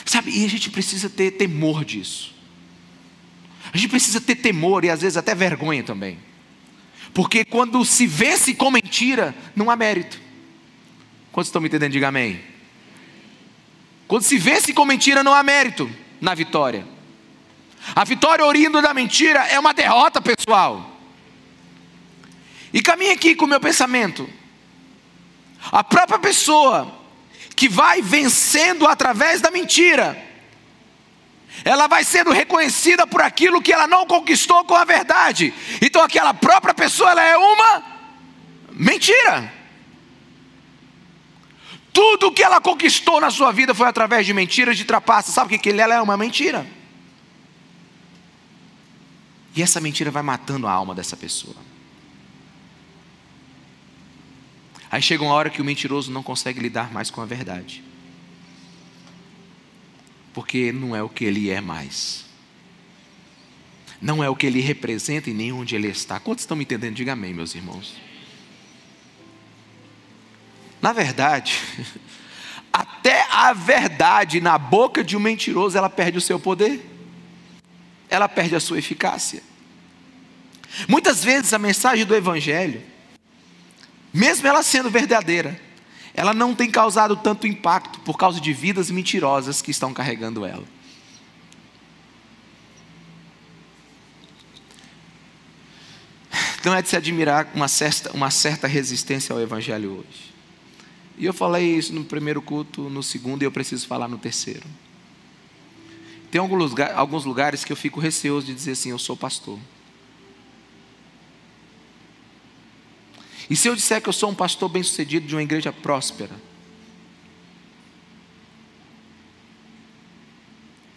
Sabe, 0.04 0.30
e 0.30 0.44
a 0.44 0.48
gente 0.48 0.70
precisa 0.70 1.08
ter 1.08 1.32
temor 1.32 1.84
disso. 1.84 2.34
A 3.72 3.76
gente 3.76 3.90
precisa 3.90 4.20
ter 4.20 4.36
temor 4.36 4.84
e 4.84 4.90
às 4.90 5.00
vezes 5.00 5.16
até 5.16 5.34
vergonha 5.34 5.82
também. 5.82 6.18
Porque 7.12 7.44
quando 7.44 7.84
se 7.84 8.06
vence 8.06 8.54
com 8.54 8.70
mentira, 8.70 9.34
não 9.54 9.70
há 9.70 9.76
mérito. 9.76 10.20
Quantos 11.32 11.48
estão 11.48 11.62
me 11.62 11.68
entendendo? 11.68 11.92
Diga 11.92 12.08
amém. 12.08 12.40
Quando 14.06 14.22
se 14.22 14.36
vence 14.36 14.72
com 14.72 14.84
mentira, 14.84 15.24
não 15.24 15.32
há 15.32 15.42
mérito 15.42 15.90
na 16.20 16.34
vitória. 16.34 16.86
A 17.94 18.04
vitória 18.04 18.44
orindo 18.44 18.80
da 18.80 18.94
mentira 18.94 19.40
é 19.46 19.58
uma 19.58 19.74
derrota 19.74 20.20
pessoal. 20.20 20.90
E 22.72 22.80
caminhe 22.80 23.12
aqui 23.12 23.34
com 23.34 23.44
o 23.44 23.48
meu 23.48 23.60
pensamento. 23.60 24.28
A 25.70 25.82
própria 25.82 26.18
pessoa 26.18 26.92
que 27.56 27.68
vai 27.68 28.02
vencendo 28.02 28.86
através 28.86 29.40
da 29.40 29.50
mentira, 29.50 30.20
ela 31.64 31.86
vai 31.86 32.04
sendo 32.04 32.32
reconhecida 32.32 33.06
por 33.06 33.22
aquilo 33.22 33.62
que 33.62 33.72
ela 33.72 33.86
não 33.86 34.06
conquistou 34.06 34.64
com 34.64 34.74
a 34.74 34.84
verdade. 34.84 35.54
Então 35.80 36.02
aquela 36.02 36.34
própria 36.34 36.74
pessoa 36.74 37.10
ela 37.10 37.22
é 37.22 37.36
uma 37.36 37.82
mentira. 38.72 39.52
Tudo 41.92 42.32
que 42.32 42.42
ela 42.42 42.60
conquistou 42.60 43.20
na 43.20 43.30
sua 43.30 43.52
vida 43.52 43.72
foi 43.72 43.86
através 43.86 44.26
de 44.26 44.34
mentiras, 44.34 44.76
de 44.76 44.84
trapaças. 44.84 45.32
Sabe 45.32 45.46
o 45.46 45.50
que, 45.50 45.70
que 45.70 45.80
ela 45.80 45.94
é? 45.94 46.00
Uma 46.00 46.16
mentira. 46.16 46.66
E 49.54 49.62
essa 49.62 49.80
mentira 49.80 50.10
vai 50.10 50.22
matando 50.22 50.66
a 50.66 50.72
alma 50.72 50.94
dessa 50.94 51.16
pessoa. 51.16 51.56
Aí 54.90 55.00
chega 55.00 55.22
uma 55.22 55.34
hora 55.34 55.50
que 55.50 55.60
o 55.60 55.64
mentiroso 55.64 56.10
não 56.10 56.22
consegue 56.22 56.60
lidar 56.60 56.92
mais 56.92 57.10
com 57.10 57.20
a 57.20 57.26
verdade. 57.26 57.82
Porque 60.32 60.72
não 60.72 60.94
é 60.94 61.02
o 61.02 61.08
que 61.08 61.24
ele 61.24 61.50
é 61.50 61.60
mais. 61.60 62.24
Não 64.00 64.22
é 64.22 64.28
o 64.28 64.36
que 64.36 64.46
ele 64.46 64.60
representa 64.60 65.30
e 65.30 65.34
nem 65.34 65.52
onde 65.52 65.74
ele 65.76 65.88
está. 65.88 66.18
Quantos 66.18 66.42
estão 66.42 66.56
me 66.56 66.64
entendendo? 66.64 66.94
Diga 66.94 67.12
amém, 67.12 67.32
meus 67.32 67.54
irmãos. 67.54 67.94
Na 70.82 70.92
verdade, 70.92 71.58
até 72.72 73.26
a 73.30 73.52
verdade 73.52 74.40
na 74.40 74.58
boca 74.58 75.02
de 75.02 75.16
um 75.16 75.20
mentiroso, 75.20 75.78
ela 75.78 75.88
perde 75.88 76.18
o 76.18 76.20
seu 76.20 76.38
poder 76.38 76.93
ela 78.14 78.28
perde 78.28 78.54
a 78.54 78.60
sua 78.60 78.78
eficácia. 78.78 79.42
Muitas 80.88 81.22
vezes 81.22 81.52
a 81.52 81.58
mensagem 81.58 82.04
do 82.04 82.14
Evangelho, 82.14 82.82
mesmo 84.12 84.46
ela 84.46 84.62
sendo 84.62 84.90
verdadeira, 84.90 85.60
ela 86.14 86.32
não 86.32 86.54
tem 86.54 86.70
causado 86.70 87.16
tanto 87.16 87.46
impacto 87.46 88.00
por 88.00 88.16
causa 88.16 88.40
de 88.40 88.52
vidas 88.52 88.90
mentirosas 88.90 89.60
que 89.60 89.70
estão 89.70 89.92
carregando 89.92 90.44
ela. 90.44 90.64
Não 96.64 96.74
é 96.74 96.80
de 96.80 96.88
se 96.88 96.96
admirar 96.96 97.50
uma 97.54 97.68
certa, 97.68 98.10
uma 98.12 98.30
certa 98.30 98.66
resistência 98.66 99.34
ao 99.34 99.40
Evangelho 99.40 99.98
hoje. 99.98 100.34
E 101.18 101.26
eu 101.26 101.34
falei 101.34 101.76
isso 101.76 101.92
no 101.92 102.04
primeiro 102.04 102.40
culto, 102.40 102.88
no 102.88 103.02
segundo, 103.02 103.42
e 103.42 103.44
eu 103.44 103.52
preciso 103.52 103.86
falar 103.86 104.08
no 104.08 104.18
terceiro. 104.18 104.64
Tem 106.34 106.40
alguns 106.40 107.24
lugares 107.24 107.64
que 107.64 107.70
eu 107.70 107.76
fico 107.76 108.00
receoso 108.00 108.48
de 108.48 108.54
dizer 108.54 108.72
assim: 108.72 108.90
eu 108.90 108.98
sou 108.98 109.16
pastor. 109.16 109.56
E 113.48 113.54
se 113.54 113.68
eu 113.68 113.76
disser 113.76 114.02
que 114.02 114.08
eu 114.08 114.12
sou 114.12 114.30
um 114.30 114.34
pastor 114.34 114.68
bem-sucedido 114.68 115.28
de 115.28 115.36
uma 115.36 115.44
igreja 115.44 115.72
próspera, 115.72 116.34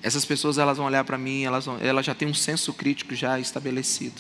essas 0.02 0.26
pessoas 0.26 0.58
elas 0.58 0.78
vão 0.78 0.88
olhar 0.88 1.04
para 1.04 1.20
mim, 1.20 1.44
elas, 1.44 1.68
vão, 1.68 1.78
elas 1.82 2.04
já 2.04 2.16
têm 2.16 2.28
um 2.28 2.34
senso 2.34 2.74
crítico 2.74 3.14
já 3.14 3.40
estabelecido. 3.40 4.20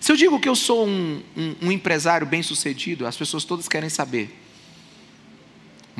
Se 0.00 0.12
eu 0.12 0.16
digo 0.16 0.38
que 0.38 0.48
eu 0.48 0.54
sou 0.54 0.86
um, 0.86 1.20
um, 1.36 1.56
um 1.62 1.72
empresário 1.72 2.28
bem-sucedido, 2.28 3.08
as 3.08 3.16
pessoas 3.16 3.42
todas 3.42 3.66
querem 3.66 3.90
saber. 3.90 4.39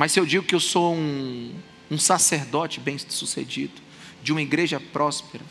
Mas 0.01 0.13
se 0.13 0.19
eu 0.19 0.25
digo 0.25 0.47
que 0.47 0.55
eu 0.55 0.61
sou 0.61 0.95
um, 0.95 1.55
um 1.91 1.99
sacerdote 1.99 2.81
bem-sucedido, 2.81 3.83
de 4.23 4.33
uma 4.33 4.41
igreja 4.41 4.81
próspera, 4.81 5.45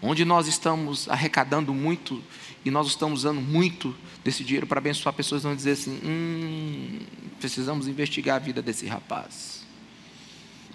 onde 0.00 0.24
nós 0.24 0.46
estamos 0.46 1.08
arrecadando 1.08 1.74
muito 1.74 2.22
e 2.64 2.70
nós 2.70 2.86
estamos 2.86 3.24
usando 3.24 3.40
muito 3.40 3.92
desse 4.22 4.44
dinheiro 4.44 4.68
para 4.68 4.78
abençoar 4.78 5.12
pessoas, 5.12 5.42
vão 5.42 5.56
dizer 5.56 5.72
assim: 5.72 6.00
hum, 6.04 7.00
precisamos 7.40 7.88
investigar 7.88 8.36
a 8.36 8.38
vida 8.38 8.62
desse 8.62 8.86
rapaz. 8.86 9.66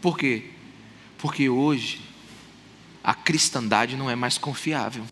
Por 0.01 0.17
quê? 0.17 0.51
Porque 1.17 1.47
hoje 1.47 2.01
a 3.01 3.13
cristandade 3.13 3.95
não 3.95 4.09
é 4.09 4.17
mais 4.17 4.37
confiável. 4.37 5.05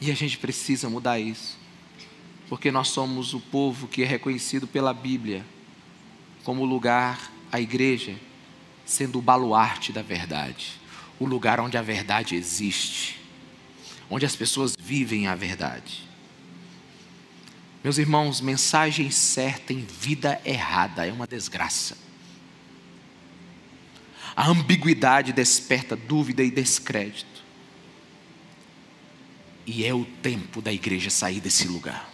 E 0.00 0.12
a 0.12 0.14
gente 0.14 0.38
precisa 0.38 0.88
mudar 0.88 1.18
isso. 1.18 1.60
Porque 2.52 2.70
nós 2.70 2.88
somos 2.88 3.32
o 3.32 3.40
povo 3.40 3.88
que 3.88 4.02
é 4.02 4.06
reconhecido 4.06 4.66
pela 4.66 4.92
Bíblia 4.92 5.42
como 6.44 6.66
lugar, 6.66 7.32
a 7.50 7.58
igreja, 7.58 8.14
sendo 8.84 9.18
o 9.18 9.22
baluarte 9.22 9.90
da 9.90 10.02
verdade 10.02 10.82
o 11.18 11.24
lugar 11.24 11.60
onde 11.60 11.78
a 11.78 11.82
verdade 11.82 12.36
existe, 12.36 13.18
onde 14.10 14.26
as 14.26 14.36
pessoas 14.36 14.74
vivem 14.78 15.26
a 15.26 15.34
verdade. 15.34 16.06
Meus 17.82 17.96
irmãos, 17.96 18.42
mensagem 18.42 19.10
certa 19.10 19.72
em 19.72 19.80
vida 19.80 20.38
errada 20.44 21.06
é 21.06 21.10
uma 21.10 21.26
desgraça. 21.26 21.96
A 24.36 24.46
ambiguidade 24.46 25.32
desperta 25.32 25.96
dúvida 25.96 26.42
e 26.42 26.50
descrédito. 26.50 27.42
E 29.66 29.86
é 29.86 29.94
o 29.94 30.04
tempo 30.04 30.60
da 30.60 30.70
igreja 30.70 31.08
sair 31.08 31.40
desse 31.40 31.66
lugar. 31.66 32.11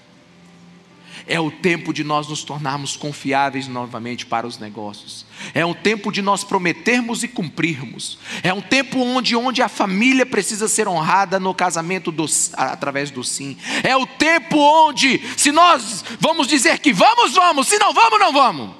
É 1.29 1.39
o 1.39 1.51
tempo 1.51 1.93
de 1.93 2.03
nós 2.03 2.27
nos 2.27 2.43
tornarmos 2.43 2.97
confiáveis 2.97 3.69
novamente 3.69 4.25
para 4.25 4.47
os 4.47 4.59
negócios. 4.59 5.27
É 5.53 5.65
um 5.65 5.75
tempo 5.75 6.11
de 6.11 6.23
nós 6.23 6.43
prometermos 6.43 7.23
e 7.23 7.29
cumprirmos. 7.29 8.19
É 8.43 8.53
um 8.53 8.63
tempo 8.63 8.99
onde, 8.99 9.37
onde 9.37 9.61
a 9.61 9.69
família 9.69 10.25
precisa 10.25 10.67
ser 10.67 10.89
honrada 10.89 11.39
no 11.39 11.55
casamento 11.55 12.11
do, 12.11 12.25
através 12.55 13.11
do 13.11 13.23
sim. 13.23 13.59
É 13.85 13.95
o 13.95 14.07
tempo 14.07 14.57
onde, 14.57 15.21
se 15.37 15.53
nós 15.53 16.03
vamos 16.19 16.47
dizer 16.47 16.79
que 16.79 16.95
vamos, 16.95 17.35
vamos, 17.35 17.69
se 17.69 17.79
não 17.79 17.93
vamos, 17.93 18.19
não 18.19 18.33
vamos. 18.33 18.75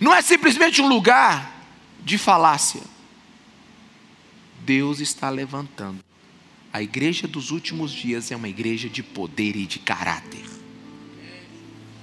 Não 0.00 0.14
é 0.14 0.22
simplesmente 0.22 0.80
um 0.80 0.86
lugar 0.86 1.66
de 2.00 2.16
falácia. 2.16 2.82
Deus 4.60 5.00
está 5.00 5.28
levantando 5.30 6.04
a 6.74 6.82
igreja 6.82 7.28
dos 7.28 7.52
últimos 7.52 7.92
dias 7.92 8.32
é 8.32 8.36
uma 8.36 8.48
igreja 8.48 8.88
de 8.88 9.00
poder 9.00 9.54
e 9.54 9.64
de 9.64 9.78
caráter. 9.78 10.44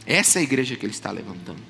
Essa 0.06 0.40
é 0.40 0.42
a 0.42 0.44
igreja 0.44 0.78
que 0.78 0.86
ele 0.86 0.94
está 0.94 1.12
levantando. 1.12 1.62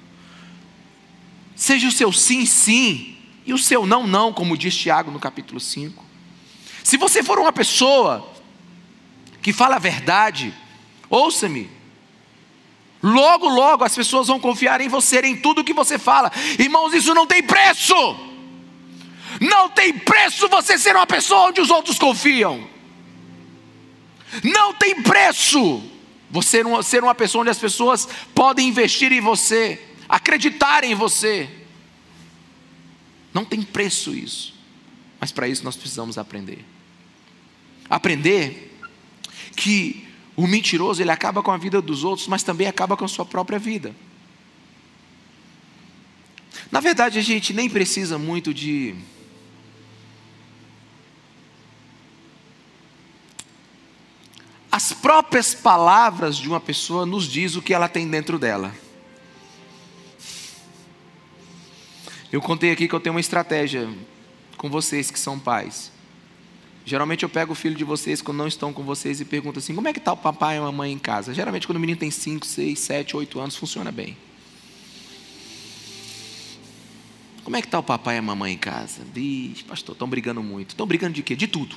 Seja 1.56 1.88
o 1.88 1.92
seu 1.92 2.14
sim, 2.14 2.46
sim, 2.46 3.18
e 3.44 3.56
o 3.56 3.58
seu 3.58 3.88
não, 3.88 4.06
não, 4.06 4.32
como 4.32 4.56
diz 4.56 4.78
Tiago 4.78 5.10
no 5.10 5.20
capítulo 5.20 5.60
5. 5.60 6.06
Se 6.84 6.96
você 6.96 7.24
for 7.24 7.40
uma 7.40 7.52
pessoa 7.52 8.32
que 9.42 9.52
fala 9.52 9.78
a 9.78 9.80
verdade, 9.80 10.54
ouça-me. 11.10 11.72
Logo, 13.02 13.50
logo 13.50 13.84
as 13.84 13.96
pessoas 13.96 14.28
vão 14.28 14.40
confiar 14.40 14.80
em 14.80 14.88
você, 14.88 15.22
em 15.22 15.38
tudo 15.38 15.64
que 15.64 15.74
você 15.74 15.98
fala. 15.98 16.32
Irmãos, 16.60 16.94
isso 16.94 17.16
não 17.16 17.26
tem 17.26 17.42
preço. 17.42 17.96
Não 19.40 19.70
tem 19.70 19.92
preço 19.92 20.48
você 20.48 20.78
ser 20.78 20.96
uma 20.96 21.08
pessoa 21.08 21.48
onde 21.48 21.60
os 21.60 21.72
outros 21.72 21.98
confiam. 21.98 22.70
Não 24.44 24.74
tem 24.74 25.02
preço 25.02 25.84
você 26.30 26.64
ser 26.84 27.04
uma 27.04 27.14
pessoa 27.14 27.42
onde 27.42 27.52
as 27.52 27.60
pessoas 27.60 28.08
podem 28.34 28.70
investir 28.70 29.12
em 29.12 29.20
você, 29.20 29.80
acreditar 30.08 30.84
em 30.84 30.96
você. 30.96 31.50
Não 33.34 33.44
tem 33.44 33.62
preço 33.62 34.14
isso. 34.16 34.54
Mas 35.20 35.32
para 35.32 35.48
isso 35.48 35.64
nós 35.64 35.76
precisamos 35.76 36.18
aprender. 36.18 36.66
Aprender 37.90 38.80
que 39.56 40.08
o 40.36 40.48
mentiroso 40.48 41.02
ele 41.02 41.12
acaba 41.12 41.44
com 41.44 41.52
a 41.52 41.58
vida 41.58 41.82
dos 41.82 42.04
outros, 42.04 42.28
mas 42.28 42.44
também 42.44 42.68
acaba 42.68 42.96
com 42.96 43.06
a 43.06 43.08
sua 43.08 43.26
própria 43.26 43.60
vida. 43.60 43.94
Na 46.72 46.80
verdade, 46.80 47.20
a 47.20 47.22
gente 47.22 47.54
nem 47.54 47.70
precisa 47.70 48.18
muito 48.18 48.54
de 48.54 48.96
as 54.72 54.94
próprias 54.94 55.54
palavras 55.54 56.38
de 56.38 56.48
uma 56.48 56.60
pessoa 56.60 57.06
nos 57.06 57.26
diz 57.26 57.56
o 57.56 57.62
que 57.62 57.74
ela 57.74 57.90
tem 57.90 58.08
dentro 58.08 58.40
dela. 58.40 58.74
Eu 62.32 62.42
contei 62.42 62.72
aqui 62.72 62.88
que 62.88 62.96
eu 62.96 63.00
tenho 63.00 63.14
uma 63.14 63.20
estratégia 63.20 63.90
com 64.56 64.70
vocês 64.70 65.12
que 65.12 65.20
são 65.20 65.38
pais. 65.38 65.92
Geralmente 66.86 67.24
eu 67.24 67.30
pego 67.30 67.52
o 67.52 67.56
filho 67.56 67.76
de 67.76 67.84
vocês 67.84 68.22
quando 68.22 68.38
não 68.38 68.48
estão 68.48 68.72
com 68.72 68.84
vocês 68.84 69.20
e 69.20 69.26
pergunto 69.26 69.60
assim: 69.60 69.76
como 69.76 69.90
é 69.90 69.94
que 69.94 70.00
está 70.00 70.14
o 70.14 70.18
papai 70.18 70.56
e 70.56 70.60
a 70.60 70.62
mamãe 70.62 70.94
em 70.94 70.98
casa? 70.98 71.34
Geralmente 71.34 71.68
quando 71.68 71.78
o 71.78 71.80
menino 71.80 72.00
tem 72.00 72.10
5, 72.10 72.46
6, 72.46 72.80
7, 72.80 73.18
8 73.18 73.40
anos 73.40 73.56
funciona 73.58 73.92
bem. 73.92 74.18
Como 77.44 77.58
é 77.58 77.62
que 77.62 77.68
está 77.68 77.80
o 77.80 77.84
papai 77.84 78.16
e 78.16 78.20
a 78.20 78.22
mamãe 78.22 78.54
em 78.54 78.58
casa? 78.58 79.02
Vixe, 79.14 79.64
pastor, 79.66 79.94
estão 79.94 80.08
brigando 80.08 80.42
muito. 80.42 80.70
Estão 80.70 80.88
brigando 80.88 81.14
de 81.14 81.24
quê? 81.24 81.36
De 81.36 81.48
tudo. 81.48 81.76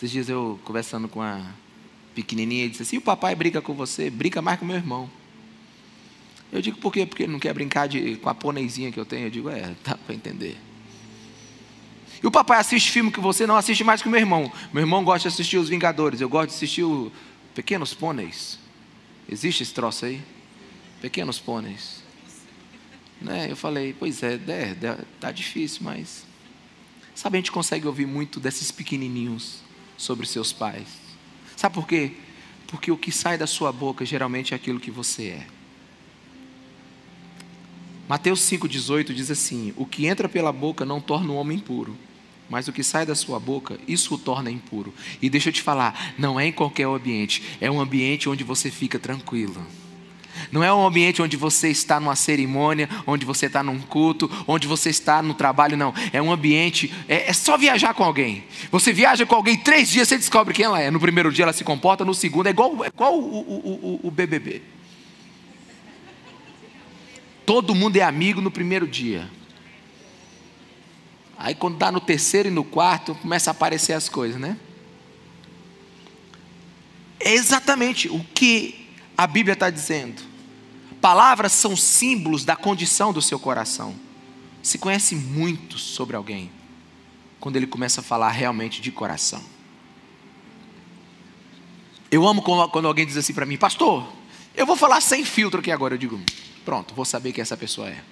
Esses 0.00 0.10
dias 0.10 0.30
eu 0.30 0.58
conversando 0.64 1.08
com 1.08 1.20
a 1.20 1.44
pequenininha, 2.14 2.62
ele 2.62 2.70
disse 2.70 2.82
assim: 2.82 2.96
o 2.96 3.02
papai 3.02 3.34
briga 3.34 3.60
com 3.60 3.74
você, 3.74 4.08
briga 4.08 4.40
mais 4.40 4.58
com 4.58 4.64
meu 4.64 4.76
irmão. 4.76 5.10
Eu 6.50 6.62
digo, 6.62 6.78
por 6.78 6.90
quê? 6.90 7.04
Porque 7.04 7.24
ele 7.24 7.32
não 7.32 7.38
quer 7.38 7.52
brincar 7.52 7.86
de, 7.86 8.16
com 8.16 8.30
a 8.30 8.34
pôneizinha 8.34 8.90
que 8.90 8.98
eu 8.98 9.04
tenho. 9.04 9.26
Eu 9.26 9.30
digo, 9.30 9.50
é, 9.50 9.76
dá 9.84 9.96
para 9.96 10.14
entender. 10.14 10.56
E 12.22 12.26
o 12.26 12.30
papai 12.30 12.58
assiste 12.58 12.90
filme 12.90 13.12
que 13.12 13.20
você 13.20 13.46
não 13.46 13.56
assiste 13.56 13.84
mais 13.84 14.00
que 14.00 14.08
o 14.08 14.10
meu 14.10 14.18
irmão. 14.18 14.50
Meu 14.72 14.82
irmão 14.82 15.04
gosta 15.04 15.28
de 15.28 15.34
assistir 15.34 15.58
Os 15.58 15.68
Vingadores, 15.68 16.22
eu 16.22 16.30
gosto 16.30 16.48
de 16.48 16.56
assistir 16.56 16.82
o 16.82 17.12
Pequenos 17.54 17.92
Pôneis. 17.92 18.58
Existe 19.28 19.62
esse 19.64 19.74
troço 19.74 20.06
aí? 20.06 20.22
Pequenos 21.02 21.38
Pôneis. 21.38 22.02
Né? 23.20 23.48
Eu 23.50 23.56
falei, 23.56 23.92
pois 23.92 24.22
é, 24.22 24.40
é, 24.48 24.98
tá 25.20 25.30
difícil, 25.30 25.82
mas. 25.84 26.24
Sabe, 27.14 27.36
a 27.36 27.40
gente 27.40 27.52
consegue 27.52 27.86
ouvir 27.86 28.06
muito 28.06 28.40
desses 28.40 28.70
pequenininhos 28.70 29.68
sobre 30.00 30.26
seus 30.26 30.50
pais. 30.50 30.88
Sabe 31.54 31.74
por 31.74 31.86
quê? 31.86 32.12
Porque 32.66 32.90
o 32.90 32.96
que 32.96 33.12
sai 33.12 33.36
da 33.36 33.46
sua 33.46 33.70
boca 33.70 34.04
geralmente 34.04 34.54
é 34.54 34.56
aquilo 34.56 34.80
que 34.80 34.90
você 34.90 35.24
é. 35.24 35.46
Mateus 38.08 38.40
5,18 38.40 39.12
diz 39.12 39.30
assim: 39.30 39.74
O 39.76 39.84
que 39.84 40.06
entra 40.06 40.28
pela 40.28 40.52
boca 40.52 40.86
não 40.86 41.00
torna 41.00 41.32
o 41.32 41.36
homem 41.36 41.58
impuro, 41.58 41.96
mas 42.48 42.66
o 42.66 42.72
que 42.72 42.82
sai 42.82 43.04
da 43.04 43.14
sua 43.14 43.38
boca, 43.38 43.78
isso 43.86 44.14
o 44.14 44.18
torna 44.18 44.50
impuro. 44.50 44.94
E 45.20 45.28
deixa 45.28 45.50
eu 45.50 45.52
te 45.52 45.60
falar: 45.60 46.14
não 46.16 46.40
é 46.40 46.46
em 46.46 46.52
qualquer 46.52 46.86
ambiente, 46.86 47.42
é 47.60 47.70
um 47.70 47.78
ambiente 47.78 48.28
onde 48.28 48.42
você 48.42 48.70
fica 48.70 48.98
tranquilo. 48.98 49.64
Não 50.50 50.62
é 50.64 50.72
um 50.72 50.86
ambiente 50.86 51.22
onde 51.22 51.36
você 51.36 51.68
está 51.68 52.00
numa 52.00 52.16
cerimônia, 52.16 52.88
onde 53.06 53.24
você 53.24 53.46
está 53.46 53.62
num 53.62 53.78
culto, 53.80 54.30
onde 54.46 54.66
você 54.66 54.90
está 54.90 55.22
no 55.22 55.34
trabalho, 55.34 55.76
não. 55.76 55.94
É 56.12 56.20
um 56.20 56.32
ambiente, 56.32 56.92
é, 57.08 57.30
é 57.30 57.32
só 57.32 57.56
viajar 57.56 57.94
com 57.94 58.04
alguém. 58.04 58.44
Você 58.70 58.92
viaja 58.92 59.26
com 59.26 59.34
alguém, 59.34 59.56
três 59.56 59.88
dias 59.90 60.08
você 60.08 60.16
descobre 60.16 60.54
quem 60.54 60.64
ela 60.64 60.80
é. 60.80 60.90
No 60.90 61.00
primeiro 61.00 61.32
dia 61.32 61.44
ela 61.44 61.52
se 61.52 61.64
comporta, 61.64 62.04
no 62.04 62.14
segundo 62.14 62.46
é 62.46 62.50
igual, 62.50 62.84
é 62.84 62.88
igual 62.88 63.18
o, 63.18 63.38
o, 63.38 64.00
o, 64.02 64.08
o 64.08 64.10
BBB. 64.10 64.62
Todo 67.44 67.74
mundo 67.74 67.96
é 67.96 68.02
amigo 68.02 68.40
no 68.40 68.50
primeiro 68.50 68.86
dia. 68.86 69.28
Aí 71.36 71.54
quando 71.54 71.78
dá 71.78 71.90
no 71.90 72.00
terceiro 72.00 72.48
e 72.48 72.50
no 72.50 72.62
quarto, 72.62 73.14
começa 73.14 73.50
a 73.50 73.52
aparecer 73.52 73.94
as 73.94 74.08
coisas, 74.08 74.40
né? 74.40 74.56
É 77.18 77.32
exatamente 77.32 78.08
o 78.08 78.24
que 78.34 78.79
a 79.20 79.26
Bíblia 79.26 79.52
está 79.52 79.68
dizendo. 79.68 80.22
Palavras 80.98 81.52
são 81.52 81.76
símbolos 81.76 82.42
da 82.42 82.56
condição 82.56 83.12
do 83.12 83.20
seu 83.20 83.38
coração. 83.38 83.94
Se 84.62 84.78
conhece 84.78 85.14
muito 85.14 85.76
sobre 85.76 86.16
alguém 86.16 86.50
quando 87.38 87.56
ele 87.56 87.66
começa 87.66 88.00
a 88.00 88.02
falar 88.02 88.30
realmente 88.30 88.80
de 88.80 88.90
coração. 88.90 89.44
Eu 92.10 92.26
amo 92.26 92.40
quando 92.40 92.88
alguém 92.88 93.04
diz 93.04 93.18
assim 93.18 93.34
para 93.34 93.44
mim, 93.44 93.58
pastor, 93.58 94.10
eu 94.54 94.64
vou 94.64 94.74
falar 94.74 95.02
sem 95.02 95.22
filtro 95.22 95.60
aqui 95.60 95.70
agora. 95.70 95.92
Eu 95.92 95.98
digo, 95.98 96.18
pronto, 96.64 96.94
vou 96.94 97.04
saber 97.04 97.34
quem 97.34 97.42
essa 97.42 97.58
pessoa 97.58 97.90
é. 97.90 98.02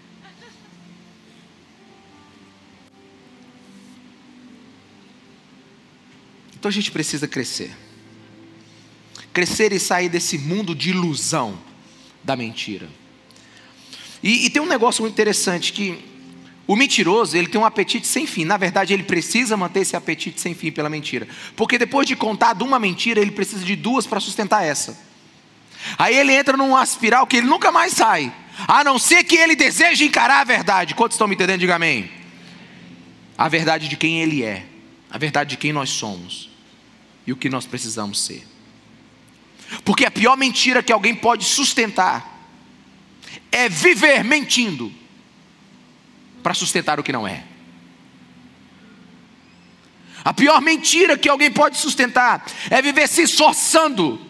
Então 6.55 6.69
a 6.69 6.73
gente 6.73 6.91
precisa 6.91 7.27
crescer. 7.27 7.88
Crescer 9.39 9.73
e 9.73 9.79
sair 9.79 10.09
desse 10.09 10.37
mundo 10.37 10.75
de 10.75 10.91
ilusão 10.91 11.57
da 12.25 12.35
mentira. 12.35 12.89
E, 14.21 14.47
e 14.47 14.51
tem 14.51 14.61
um 14.61 14.67
negócio 14.67 15.01
muito 15.03 15.13
interessante 15.15 15.73
que 15.73 15.97
o 16.67 16.75
mentiroso, 16.75 17.37
ele 17.37 17.47
tem 17.47 17.61
um 17.61 17.65
apetite 17.65 18.05
sem 18.05 18.27
fim. 18.27 18.45
Na 18.45 18.57
verdade, 18.57 18.93
ele 18.93 19.05
precisa 19.05 19.57
manter 19.57 19.83
esse 19.83 19.95
apetite 19.95 20.41
sem 20.41 20.57
fim 20.57 20.73
pela 20.73 20.91
mentira. 20.91 21.29
Porque 21.55 21.79
depois 21.79 22.05
de 22.05 22.17
contar 22.17 22.53
de 22.53 22.65
uma 22.65 22.81
mentira, 22.81 23.21
ele 23.21 23.31
precisa 23.31 23.65
de 23.65 23.77
duas 23.77 24.09
para 24.09 24.19
sustentar 24.19 24.65
essa. 24.65 24.99
Aí 25.97 26.17
ele 26.17 26.33
entra 26.33 26.57
num 26.57 26.75
aspiral 26.75 27.25
que 27.25 27.37
ele 27.37 27.47
nunca 27.47 27.71
mais 27.71 27.93
sai. 27.93 28.35
A 28.67 28.83
não 28.83 28.99
ser 28.99 29.23
que 29.23 29.37
ele 29.37 29.55
deseje 29.55 30.05
encarar 30.05 30.41
a 30.41 30.45
verdade. 30.45 30.97
Quantos 30.97 31.15
estão 31.15 31.29
me 31.29 31.37
entendendo? 31.37 31.61
Diga 31.61 31.77
amém. 31.77 32.11
A 33.39 33.49
verdade 33.49 33.89
de 33.89 33.97
quem 33.97 34.21
ele 34.21 34.43
é. 34.43 34.67
A 35.09 35.17
verdade 35.17 35.51
de 35.51 35.59
quem 35.59 35.73
nós 35.73 35.91
somos. 35.91 36.51
E 37.25 37.33
o 37.33 37.37
que 37.37 37.49
nós 37.49 37.67
precisamos 37.67 38.21
ser. 38.21 38.58
Porque 39.85 40.05
a 40.05 40.11
pior 40.11 40.37
mentira 40.37 40.83
que 40.83 40.93
alguém 40.93 41.15
pode 41.15 41.45
sustentar 41.45 42.37
é 43.51 43.69
viver 43.69 44.25
mentindo 44.25 44.93
para 46.43 46.55
sustentar 46.55 46.99
o 46.99 47.03
que 47.03 47.13
não 47.13 47.27
é. 47.27 47.45
A 50.25 50.33
pior 50.33 50.61
mentira 50.61 51.17
que 51.17 51.29
alguém 51.29 51.51
pode 51.51 51.77
sustentar 51.77 52.45
é 52.71 52.83
viver 52.83 53.09
se 53.09 53.23
esforçando 53.23 54.21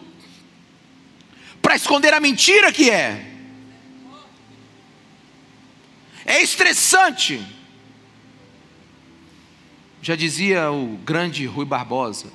para 1.61 1.75
esconder 1.75 2.13
a 2.13 2.19
mentira 2.19 2.71
que 2.71 2.89
é. 2.89 3.25
É 6.25 6.41
estressante. 6.41 7.45
Já 10.01 10.15
dizia 10.15 10.71
o 10.71 10.97
grande 11.03 11.45
Rui 11.45 11.65
Barbosa 11.65 12.31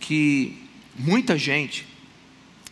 que 0.00 0.65
muita 0.98 1.38
gente 1.38 1.86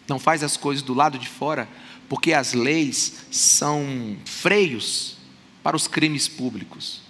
não 0.08 0.18
faz 0.18 0.42
as 0.42 0.56
coisas 0.56 0.82
do 0.82 0.94
lado 0.94 1.18
de 1.18 1.28
fora 1.28 1.68
porque 2.08 2.32
as 2.32 2.52
leis 2.52 3.26
são 3.30 4.16
freios 4.24 5.16
para 5.62 5.76
os 5.76 5.86
crimes 5.86 6.28
públicos. 6.28 7.02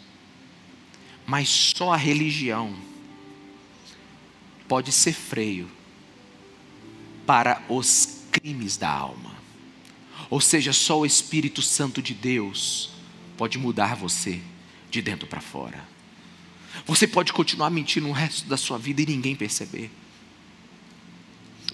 Mas 1.26 1.48
só 1.48 1.92
a 1.92 1.96
religião 1.96 2.74
pode 4.68 4.92
ser 4.92 5.12
freio 5.12 5.68
para 7.26 7.62
os 7.68 8.24
crimes 8.30 8.76
da 8.76 8.90
alma. 8.90 9.34
Ou 10.30 10.40
seja, 10.40 10.72
só 10.72 11.00
o 11.00 11.06
Espírito 11.06 11.62
Santo 11.62 12.00
de 12.02 12.14
Deus 12.14 12.90
pode 13.36 13.58
mudar 13.58 13.96
você 13.96 14.40
de 14.90 15.02
dentro 15.02 15.26
para 15.26 15.40
fora. 15.40 15.84
Você 16.86 17.06
pode 17.06 17.32
continuar 17.32 17.70
mentindo 17.70 18.08
o 18.08 18.12
resto 18.12 18.46
da 18.46 18.56
sua 18.56 18.78
vida 18.78 19.02
e 19.02 19.06
ninguém 19.06 19.34
perceber. 19.34 19.90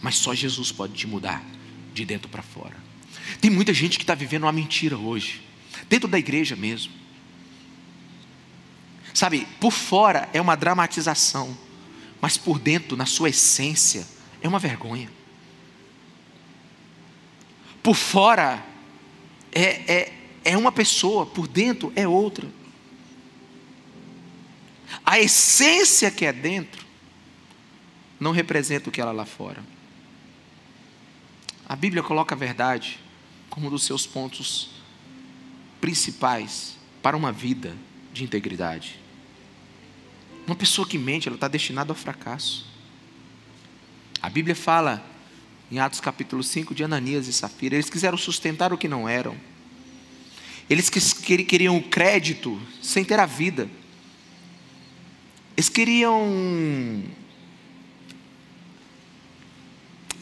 Mas 0.02 0.16
só 0.16 0.34
Jesus 0.34 0.72
pode 0.72 0.94
te 0.94 1.06
mudar 1.06 1.44
de 1.92 2.04
dentro 2.04 2.28
para 2.28 2.42
fora. 2.42 2.76
Tem 3.40 3.50
muita 3.50 3.72
gente 3.72 3.98
que 3.98 4.04
está 4.04 4.14
vivendo 4.14 4.44
uma 4.44 4.52
mentira 4.52 4.96
hoje, 4.96 5.42
dentro 5.88 6.08
da 6.08 6.18
igreja 6.18 6.56
mesmo. 6.56 6.92
Sabe, 9.12 9.46
por 9.60 9.72
fora 9.72 10.28
é 10.32 10.40
uma 10.40 10.56
dramatização, 10.56 11.56
mas 12.20 12.36
por 12.36 12.58
dentro, 12.58 12.96
na 12.96 13.06
sua 13.06 13.28
essência, 13.30 14.06
é 14.40 14.48
uma 14.48 14.58
vergonha. 14.58 15.10
Por 17.82 17.94
fora 17.94 18.64
é, 19.52 19.92
é, 19.92 20.12
é 20.44 20.56
uma 20.56 20.70
pessoa, 20.70 21.26
por 21.26 21.48
dentro 21.48 21.92
é 21.96 22.06
outra. 22.06 22.48
A 25.04 25.18
essência 25.18 26.10
que 26.10 26.24
é 26.24 26.32
dentro 26.32 26.84
não 28.18 28.32
representa 28.32 28.88
o 28.88 28.92
que 28.92 29.00
ela 29.00 29.12
lá 29.12 29.24
fora. 29.24 29.62
A 31.70 31.76
Bíblia 31.76 32.02
coloca 32.02 32.34
a 32.34 32.36
verdade 32.36 32.98
como 33.48 33.68
um 33.68 33.70
dos 33.70 33.84
seus 33.84 34.04
pontos 34.04 34.70
principais 35.80 36.76
para 37.00 37.16
uma 37.16 37.30
vida 37.30 37.76
de 38.12 38.24
integridade. 38.24 38.98
Uma 40.48 40.56
pessoa 40.56 40.84
que 40.84 40.98
mente, 40.98 41.28
ela 41.28 41.36
está 41.36 41.46
destinada 41.46 41.92
ao 41.92 41.94
fracasso. 41.94 42.66
A 44.20 44.28
Bíblia 44.28 44.56
fala 44.56 45.00
em 45.70 45.78
Atos 45.78 46.00
capítulo 46.00 46.42
5 46.42 46.74
de 46.74 46.82
Ananias 46.82 47.28
e 47.28 47.32
Safira, 47.32 47.76
eles 47.76 47.88
quiseram 47.88 48.18
sustentar 48.18 48.72
o 48.72 48.76
que 48.76 48.88
não 48.88 49.08
eram. 49.08 49.36
Eles 50.68 50.90
queriam 50.90 51.76
o 51.76 51.82
crédito 51.84 52.60
sem 52.82 53.04
ter 53.04 53.20
a 53.20 53.26
vida. 53.26 53.70
Eles 55.56 55.68
queriam 55.68 56.20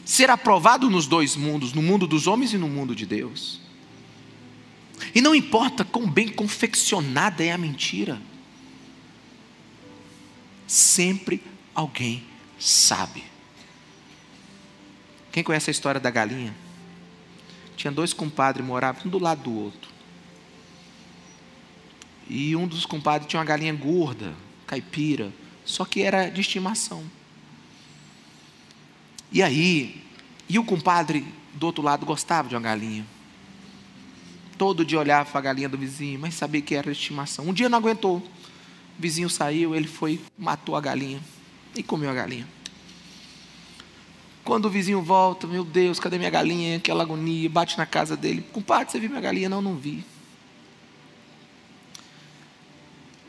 ser 0.09 0.31
aprovado 0.31 0.89
nos 0.89 1.05
dois 1.05 1.35
mundos, 1.35 1.71
no 1.71 1.83
mundo 1.83 2.07
dos 2.07 2.25
homens 2.25 2.51
e 2.51 2.57
no 2.57 2.67
mundo 2.67 2.95
de 2.95 3.05
Deus. 3.05 3.61
E 5.13 5.21
não 5.21 5.35
importa 5.35 5.85
quão 5.85 6.09
bem 6.09 6.27
confeccionada 6.27 7.43
é 7.43 7.51
a 7.51 7.57
mentira, 7.59 8.19
sempre 10.65 11.43
alguém 11.75 12.23
sabe. 12.57 13.23
Quem 15.31 15.43
conhece 15.43 15.69
a 15.69 15.71
história 15.71 16.01
da 16.01 16.09
galinha? 16.09 16.55
Tinha 17.77 17.91
dois 17.91 18.11
compadres, 18.11 18.65
moravam 18.65 19.03
um 19.05 19.09
do 19.09 19.19
lado 19.19 19.43
do 19.43 19.53
outro. 19.53 19.91
E 22.27 22.55
um 22.55 22.67
dos 22.67 22.83
compadres 22.83 23.29
tinha 23.29 23.39
uma 23.39 23.45
galinha 23.45 23.73
gorda, 23.73 24.33
caipira, 24.65 25.31
só 25.63 25.85
que 25.85 26.01
era 26.01 26.29
de 26.29 26.41
estimação. 26.41 27.18
E 29.31 29.43
aí, 29.43 30.03
e 30.47 30.57
o 30.57 30.63
compadre 30.63 31.25
do 31.53 31.65
outro 31.65 31.83
lado 31.83 32.05
gostava 32.05 32.49
de 32.49 32.55
uma 32.55 32.61
galinha. 32.61 33.05
Todo 34.57 34.83
dia 34.83 34.99
olhava 34.99 35.29
para 35.29 35.39
a 35.39 35.43
galinha 35.43 35.69
do 35.69 35.77
vizinho, 35.77 36.19
mas 36.19 36.33
sabia 36.33 36.61
que 36.61 36.75
era 36.75 36.91
estimação. 36.91 37.47
Um 37.47 37.53
dia 37.53 37.69
não 37.69 37.77
aguentou. 37.77 38.17
O 38.17 38.23
vizinho 38.97 39.29
saiu, 39.29 39.75
ele 39.75 39.87
foi, 39.87 40.19
matou 40.37 40.75
a 40.75 40.81
galinha 40.81 41.21
e 41.75 41.83
comeu 41.83 42.09
a 42.09 42.13
galinha. 42.13 42.47
Quando 44.43 44.65
o 44.65 44.69
vizinho 44.69 45.01
volta, 45.01 45.45
meu 45.45 45.63
Deus, 45.63 45.99
cadê 45.99 46.17
minha 46.17 46.29
galinha? 46.29 46.77
Aquela 46.77 47.03
agonia, 47.03 47.49
bate 47.49 47.77
na 47.77 47.85
casa 47.85 48.17
dele. 48.17 48.43
Compadre, 48.51 48.91
você 48.91 48.99
viu 48.99 49.09
minha 49.09 49.21
galinha? 49.21 49.47
Não, 49.47 49.61
não 49.61 49.75
vi. 49.75 50.03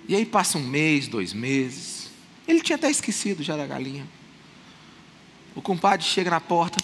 E 0.08 0.16
aí 0.16 0.24
passa 0.24 0.58
um 0.58 0.66
mês, 0.66 1.06
dois 1.06 1.32
meses. 1.32 2.10
Ele 2.48 2.60
tinha 2.60 2.76
até 2.76 2.90
esquecido 2.90 3.42
já 3.42 3.56
da 3.56 3.66
galinha. 3.66 4.06
O 5.54 5.62
compadre 5.62 6.04
chega 6.04 6.30
na 6.30 6.40
porta, 6.40 6.82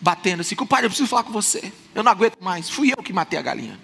batendo 0.00 0.40
assim: 0.40 0.54
compadre, 0.54 0.86
eu 0.86 0.90
preciso 0.90 1.08
falar 1.08 1.24
com 1.24 1.32
você. 1.32 1.72
Eu 1.94 2.02
não 2.02 2.12
aguento 2.12 2.38
mais. 2.40 2.68
Fui 2.68 2.92
eu 2.92 3.02
que 3.02 3.12
matei 3.12 3.38
a 3.38 3.42
galinha. 3.42 3.78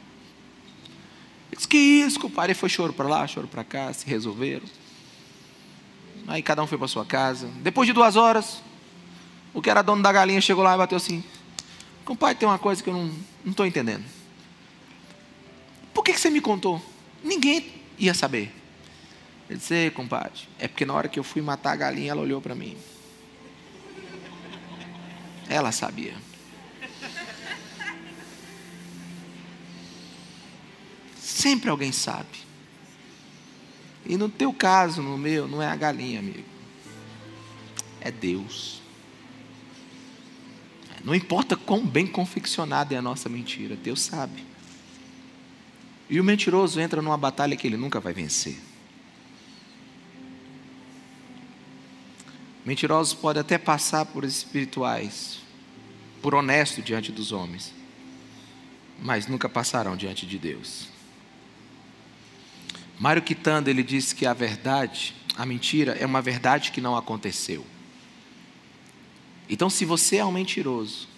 Ele 1.49 1.57
disse: 1.57 1.69
que 1.69 1.77
isso, 1.77 2.21
compadre? 2.21 2.53
Ele 2.53 2.59
foi 2.59 2.69
choro 2.69 2.93
para 2.93 3.09
lá, 3.09 3.27
choro 3.27 3.49
para 3.49 3.65
cá, 3.65 3.93
se 3.93 4.07
resolveram. 4.07 4.65
Aí 6.27 6.43
cada 6.43 6.63
um 6.63 6.67
foi 6.67 6.79
para 6.79 6.89
sua 6.89 7.05
casa. 7.05 7.49
Depois 7.63 7.87
de 7.87 7.93
duas 7.93 8.17
horas, 8.17 8.63
o 9.53 9.61
que 9.61 9.69
era 9.69 9.83
dono 9.83 10.03
da 10.03 10.13
galinha 10.13 10.41
chegou 10.41 10.63
lá 10.63 10.75
e 10.75 10.79
bateu 10.79 10.97
assim: 10.97 11.23
compadre, 12.05 12.37
tem 12.37 12.49
uma 12.49 12.59
coisa 12.59 12.83
que 12.83 12.89
eu 12.89 12.95
não 12.95 13.13
estou 13.47 13.67
entendendo. 13.67 14.05
Por 15.93 16.03
que, 16.03 16.13
que 16.13 16.21
você 16.21 16.31
me 16.31 16.41
contou? 16.41 16.81
Ninguém 17.23 17.83
ia 17.99 18.15
saber. 18.15 18.55
Ele 19.49 19.59
disse: 19.59 19.91
compadre, 19.91 20.41
é 20.59 20.69
porque 20.69 20.87
na 20.87 20.95
hora 20.95 21.09
que 21.09 21.19
eu 21.19 21.25
fui 21.25 21.43
matar 21.43 21.73
a 21.73 21.77
galinha, 21.77 22.13
ela 22.13 22.23
olhou 22.23 22.41
para 22.41 22.55
mim. 22.55 22.77
Ela 25.49 25.73
sabia. 25.73 26.15
Sempre 31.21 31.71
alguém 31.71 31.93
sabe. 31.93 32.39
E 34.05 34.17
no 34.17 34.29
teu 34.29 34.53
caso, 34.53 35.03
no 35.03 35.17
meu, 35.17 35.47
não 35.47 35.63
é 35.63 35.67
a 35.67 35.77
galinha, 35.77 36.19
amigo. 36.19 36.45
É 38.01 38.11
Deus. 38.11 38.81
Não 41.05 41.15
importa 41.15 41.57
quão 41.57 41.85
bem 41.85 42.07
confeccionada 42.07 42.95
é 42.95 42.99
a 42.99 43.03
nossa 43.03 43.29
mentira, 43.29 43.77
Deus 43.77 44.01
sabe. 44.01 44.45
E 46.09 46.21
o 46.21 46.25
mentiroso 46.25 46.81
entra 46.81 47.03
numa 47.03 47.17
batalha 47.17 47.57
que 47.57 47.67
ele 47.67 47.77
nunca 47.77 47.99
vai 47.99 48.13
vencer. 48.13 48.59
Mentirosos 52.65 53.13
podem 53.15 53.41
até 53.41 53.59
passar 53.59 54.07
por 54.07 54.25
espirituais, 54.25 55.41
por 56.21 56.35
honesto 56.35 56.81
diante 56.81 57.11
dos 57.11 57.33
homens, 57.33 57.73
mas 59.01 59.27
nunca 59.27 59.49
passarão 59.49 59.97
diante 59.97 60.25
de 60.25 60.39
Deus. 60.39 60.89
Mário 62.99 63.21
Quitanda, 63.21 63.69
ele 63.69 63.83
disse 63.83 64.15
que 64.15 64.25
a 64.25 64.33
verdade, 64.33 65.13
a 65.37 65.45
mentira, 65.45 65.93
é 65.93 66.07
uma 66.07 66.23
verdade 66.23 66.71
que 66.71 66.81
não 66.81 66.97
aconteceu. 66.97 67.67
Então, 69.49 69.69
se 69.69 69.85
você 69.85 70.19
é 70.19 70.25
um 70.25 70.31
mentiroso 70.31 71.09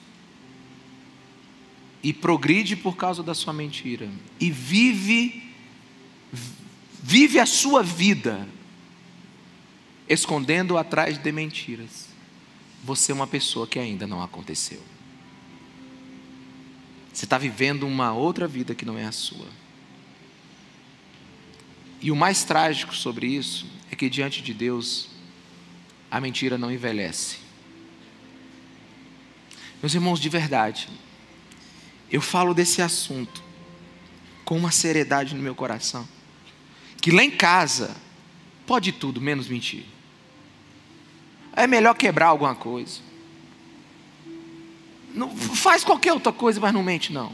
e 2.03 2.13
progride 2.13 2.75
por 2.75 2.97
causa 2.97 3.23
da 3.23 3.35
sua 3.35 3.53
mentira 3.53 4.09
e 4.41 4.51
vive 4.51 5.43
vive 7.03 7.39
a 7.39 7.45
sua 7.45 7.83
vida 7.83 8.49
escondendo 10.09 10.77
atrás 10.77 11.19
de 11.19 11.33
mentiras, 11.33 12.09
você 12.83 13.13
é 13.13 13.15
uma 13.15 13.27
pessoa 13.27 13.67
que 13.67 13.79
ainda 13.79 14.07
não 14.07 14.23
aconteceu. 14.23 14.83
Você 17.13 17.25
está 17.25 17.39
vivendo 17.39 17.87
uma 17.87 18.13
outra 18.13 18.47
vida 18.47 18.75
que 18.75 18.85
não 18.85 18.99
é 18.99 19.05
a 19.05 19.13
sua. 19.13 19.47
E 22.01 22.11
o 22.11 22.17
mais 22.17 22.45
trágico 22.45 22.95
sobre 22.95 23.27
isso 23.27 23.67
é 23.91 23.97
que 23.97 24.11
diante 24.11 24.43
de 24.43 24.53
Deus, 24.53 25.09
a 26.11 26.21
mentira 26.21 26.59
não 26.59 26.71
envelhece. 26.71 27.39
Meus 29.81 29.95
irmãos, 29.95 30.21
de 30.21 30.29
verdade, 30.29 30.89
eu 32.11 32.21
falo 32.21 32.53
desse 32.53 32.83
assunto 32.83 33.43
com 34.45 34.57
uma 34.57 34.71
seriedade 34.71 35.35
no 35.35 35.43
meu 35.43 35.55
coração, 35.55 36.07
que 37.01 37.11
lá 37.11 37.23
em 37.25 37.31
casa 37.31 37.97
pode 38.67 38.93
tudo 38.93 39.21
menos 39.21 39.49
mentir. 39.49 39.94
É 41.57 41.67
melhor 41.67 41.95
quebrar 41.95 42.27
alguma 42.27 42.55
coisa. 42.55 43.01
Não, 45.15 45.35
faz 45.37 45.85
qualquer 45.85 46.13
outra 46.13 46.33
coisa, 46.33 46.59
mas 46.61 46.73
não 46.73 46.83
mente, 46.83 47.13
não. 47.13 47.33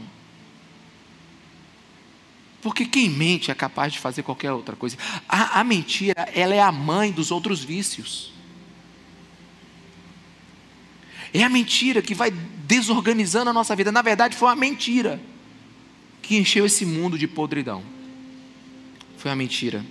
Porque 2.61 2.85
quem 2.85 3.09
mente 3.09 3.49
é 3.49 3.55
capaz 3.55 3.91
de 3.91 3.99
fazer 3.99 4.21
qualquer 4.21 4.51
outra 4.51 4.75
coisa. 4.75 4.95
A, 5.27 5.59
a 5.59 5.63
mentira, 5.63 6.29
ela 6.33 6.53
é 6.53 6.61
a 6.61 6.71
mãe 6.71 7.11
dos 7.11 7.31
outros 7.31 7.63
vícios. 7.63 8.31
É 11.33 11.43
a 11.43 11.49
mentira 11.49 12.01
que 12.01 12.13
vai 12.13 12.29
desorganizando 12.29 13.49
a 13.49 13.53
nossa 13.53 13.75
vida. 13.75 13.91
Na 13.91 14.03
verdade, 14.03 14.35
foi 14.35 14.49
a 14.49 14.55
mentira 14.55 15.19
que 16.21 16.37
encheu 16.37 16.65
esse 16.65 16.85
mundo 16.85 17.17
de 17.17 17.27
podridão. 17.27 17.83
Foi 19.17 19.31
a 19.31 19.35
mentira 19.35 19.83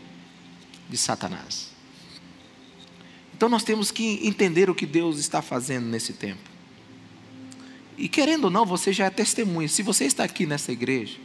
de 0.88 0.96
Satanás. 0.96 1.69
Então 3.40 3.48
nós 3.48 3.64
temos 3.64 3.90
que 3.90 4.20
entender 4.22 4.68
o 4.68 4.74
que 4.74 4.84
Deus 4.84 5.18
está 5.18 5.40
fazendo 5.40 5.86
nesse 5.86 6.12
tempo. 6.12 6.42
E 7.96 8.06
querendo 8.06 8.44
ou 8.44 8.50
não, 8.50 8.66
você 8.66 8.92
já 8.92 9.06
é 9.06 9.10
testemunha. 9.10 9.66
Se 9.66 9.82
você 9.82 10.04
está 10.04 10.24
aqui 10.24 10.44
nessa 10.44 10.70
igreja, 10.70 11.16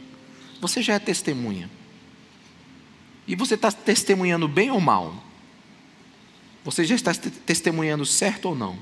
você 0.58 0.80
já 0.80 0.94
é 0.94 0.98
testemunha. 0.98 1.70
E 3.28 3.36
você 3.36 3.52
está 3.52 3.70
testemunhando 3.70 4.48
bem 4.48 4.70
ou 4.70 4.80
mal? 4.80 5.22
Você 6.64 6.86
já 6.86 6.94
está 6.94 7.12
testemunhando 7.12 8.06
certo 8.06 8.46
ou 8.46 8.54
não? 8.54 8.78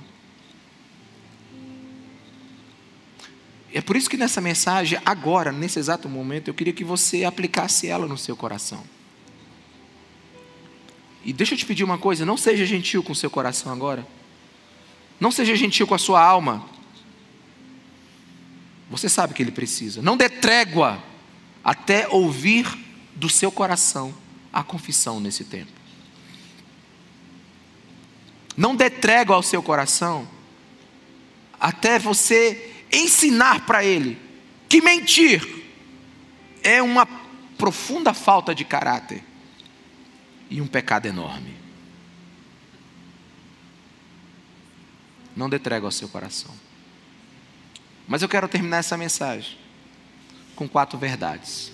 É 3.72 3.80
por 3.80 3.96
isso 3.96 4.08
que 4.08 4.16
nessa 4.16 4.40
mensagem, 4.40 4.96
agora, 5.04 5.50
nesse 5.50 5.80
exato 5.80 6.08
momento, 6.08 6.46
eu 6.46 6.54
queria 6.54 6.72
que 6.72 6.84
você 6.84 7.24
aplicasse 7.24 7.88
ela 7.88 8.06
no 8.06 8.16
seu 8.16 8.36
coração. 8.36 8.84
E 11.24 11.32
deixa 11.32 11.54
eu 11.54 11.58
te 11.58 11.64
pedir 11.64 11.84
uma 11.84 11.98
coisa: 11.98 12.26
não 12.26 12.36
seja 12.36 12.66
gentil 12.66 13.02
com 13.02 13.14
seu 13.14 13.30
coração 13.30 13.72
agora. 13.72 14.06
Não 15.18 15.30
seja 15.30 15.56
gentil 15.56 15.86
com 15.86 15.94
a 15.94 15.98
sua 15.98 16.22
alma. 16.22 16.68
Você 18.90 19.08
sabe 19.08 19.32
que 19.32 19.42
ele 19.42 19.50
precisa. 19.50 20.02
Não 20.02 20.16
dê 20.16 20.28
trégua 20.28 21.02
até 21.64 22.06
ouvir 22.08 22.66
do 23.14 23.28
seu 23.28 23.50
coração 23.50 24.14
a 24.52 24.62
confissão 24.62 25.18
nesse 25.18 25.44
tempo. 25.44 25.72
Não 28.56 28.76
dê 28.76 28.90
trégua 28.90 29.34
ao 29.34 29.42
seu 29.42 29.62
coração 29.62 30.28
até 31.58 31.98
você 31.98 32.72
ensinar 32.92 33.64
para 33.66 33.84
ele 33.84 34.18
que 34.68 34.80
mentir 34.80 35.64
é 36.62 36.82
uma 36.82 37.06
profunda 37.56 38.12
falta 38.12 38.54
de 38.54 38.64
caráter 38.64 39.24
e 40.54 40.60
um 40.60 40.68
pecado 40.68 41.06
enorme. 41.06 41.52
Não 45.34 45.50
dê 45.50 45.58
trégua 45.58 45.88
ao 45.88 45.92
seu 45.92 46.08
coração. 46.08 46.54
Mas 48.06 48.22
eu 48.22 48.28
quero 48.28 48.46
terminar 48.46 48.76
essa 48.76 48.96
mensagem 48.96 49.58
com 50.54 50.68
quatro 50.68 50.96
verdades. 50.96 51.72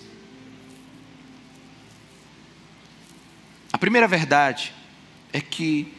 A 3.71 3.77
primeira 3.77 4.07
verdade 4.07 4.73
é 5.31 5.39
que 5.39 5.93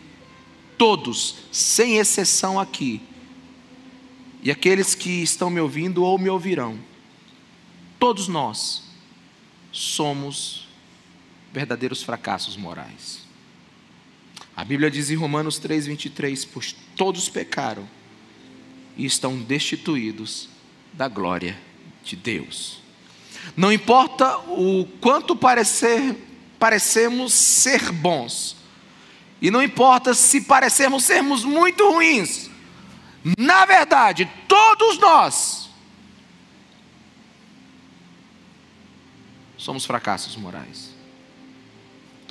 todos, 0.76 1.37
sem 1.53 1.99
exceção 1.99 2.59
aqui, 2.59 3.01
e 4.43 4.51
aqueles 4.51 4.97
que 4.97 5.22
estão 5.22 5.49
me 5.49 5.61
ouvindo 5.61 6.03
ou 6.03 6.18
me 6.18 6.28
ouvirão, 6.28 6.76
todos 8.01 8.26
nós 8.26 8.83
somos 9.70 10.72
verdadeiros 11.53 12.03
fracassos 12.03 12.57
morais. 12.57 13.20
A 14.57 14.64
Bíblia 14.64 14.90
diz 14.90 15.11
em 15.11 15.16
Romanos 15.16 15.59
3:23, 15.59 16.44
pois 16.44 16.74
todos 16.96 17.28
pecaram 17.28 17.88
e 18.96 19.05
estão 19.05 19.38
destituídos 19.38 20.48
da 20.92 21.09
glória 21.09 21.59
de 22.05 22.16
Deus. 22.16 22.80
Não 23.57 23.72
importa 23.72 24.38
o 24.38 24.86
quanto 25.00 25.34
parecer, 25.34 26.16
parecemos 26.59 27.32
ser 27.32 27.90
bons, 27.90 28.57
e 29.40 29.50
não 29.50 29.62
importa 29.62 30.14
se 30.14 30.42
parecermos 30.42 31.05
sermos 31.05 31.44
muito 31.44 31.90
ruins, 31.90 32.50
na 33.38 33.64
verdade, 33.64 34.30
todos 34.48 34.98
nós 34.98 35.70
somos 39.57 39.84
fracassos 39.84 40.36
morais. 40.36 41.01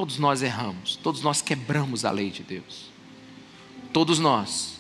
Todos 0.02 0.18
nós 0.18 0.42
erramos, 0.42 0.96
todos 0.96 1.22
nós 1.22 1.44
quebramos 1.44 2.06
a 2.06 2.10
lei 2.10 2.32
de 2.32 2.42
Deus. 2.42 2.90
Todos 3.94 4.18
nós 4.18 4.80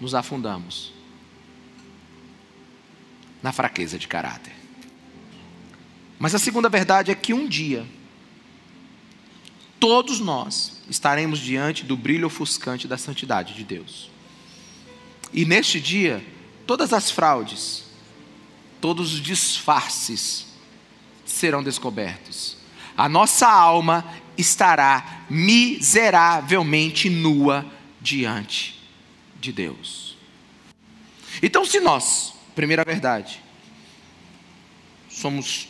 nos 0.00 0.14
afundamos 0.14 0.92
na 3.42 3.50
fraqueza 3.50 3.98
de 3.98 4.06
caráter. 4.06 4.52
Mas 6.20 6.36
a 6.36 6.38
segunda 6.38 6.68
verdade 6.68 7.10
é 7.10 7.16
que 7.16 7.34
um 7.34 7.48
dia, 7.48 7.84
todos 9.80 10.20
nós 10.20 10.80
estaremos 10.88 11.40
diante 11.40 11.82
do 11.84 11.96
brilho 11.96 12.28
ofuscante 12.28 12.86
da 12.86 12.96
santidade 12.96 13.54
de 13.54 13.64
Deus. 13.64 14.08
E 15.32 15.44
neste 15.44 15.80
dia, 15.80 16.24
todas 16.64 16.92
as 16.92 17.10
fraudes, 17.10 17.86
todos 18.80 19.14
os 19.14 19.20
disfarces 19.20 20.46
serão 21.24 21.60
descobertos. 21.60 22.60
A 22.96 23.08
nossa 23.08 23.48
alma 23.48 24.04
estará 24.40 25.24
miseravelmente 25.28 27.08
nua 27.08 27.64
diante 28.00 28.80
de 29.40 29.52
Deus. 29.52 30.16
Então, 31.42 31.64
se 31.64 31.80
nós 31.80 32.34
Primeira 32.54 32.84
verdade. 32.84 33.40
Somos 35.08 35.68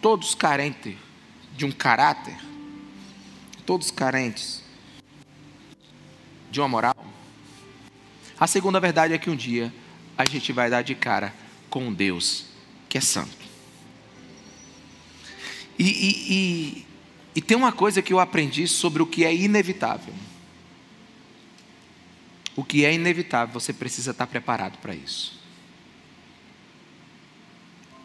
todos 0.00 0.34
carentes 0.34 0.94
de 1.56 1.64
um 1.64 1.72
caráter, 1.72 2.36
todos 3.64 3.90
carentes 3.90 4.62
de 6.50 6.60
uma 6.60 6.68
moral. 6.68 6.96
A 8.38 8.46
segunda 8.46 8.78
verdade 8.78 9.14
é 9.14 9.18
que 9.18 9.30
um 9.30 9.36
dia 9.36 9.72
a 10.18 10.28
gente 10.28 10.52
vai 10.52 10.68
dar 10.68 10.82
de 10.82 10.94
cara 10.94 11.34
com 11.70 11.88
um 11.88 11.92
Deus 11.94 12.46
que 12.88 12.98
é 12.98 13.00
santo. 13.00 13.46
E, 15.78 15.84
e, 15.84 16.32
e, 16.34 16.86
e 17.36 17.40
tem 17.42 17.54
uma 17.54 17.70
coisa 17.70 18.00
que 18.00 18.14
eu 18.14 18.18
aprendi 18.18 18.66
sobre 18.66 19.02
o 19.02 19.06
que 19.06 19.22
é 19.22 19.34
inevitável. 19.34 20.14
O 22.56 22.64
que 22.64 22.86
é 22.86 22.94
inevitável, 22.94 23.52
você 23.52 23.74
precisa 23.74 24.12
estar 24.12 24.26
preparado 24.26 24.78
para 24.78 24.94
isso. 24.94 25.38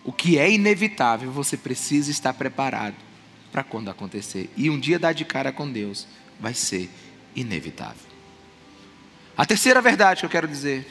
O 0.04 0.12
que 0.12 0.38
é 0.38 0.52
inevitável, 0.52 1.32
você 1.32 1.56
precisa 1.56 2.12
estar 2.12 2.34
preparado 2.34 2.96
para 3.54 3.64
quando 3.64 3.90
acontecer. 3.90 4.50
E 4.58 4.70
um 4.70 4.78
dia 4.78 5.00
dar 5.00 5.14
de 5.14 5.24
cara 5.24 5.54
com 5.54 5.72
Deus 5.72 6.06
vai 6.38 6.54
ser 6.54 6.90
inevitável. 7.34 8.12
A 9.38 9.46
terceira 9.46 9.82
verdade 9.82 10.20
que 10.20 10.26
eu 10.26 10.30
quero 10.30 10.48
dizer 10.48 10.86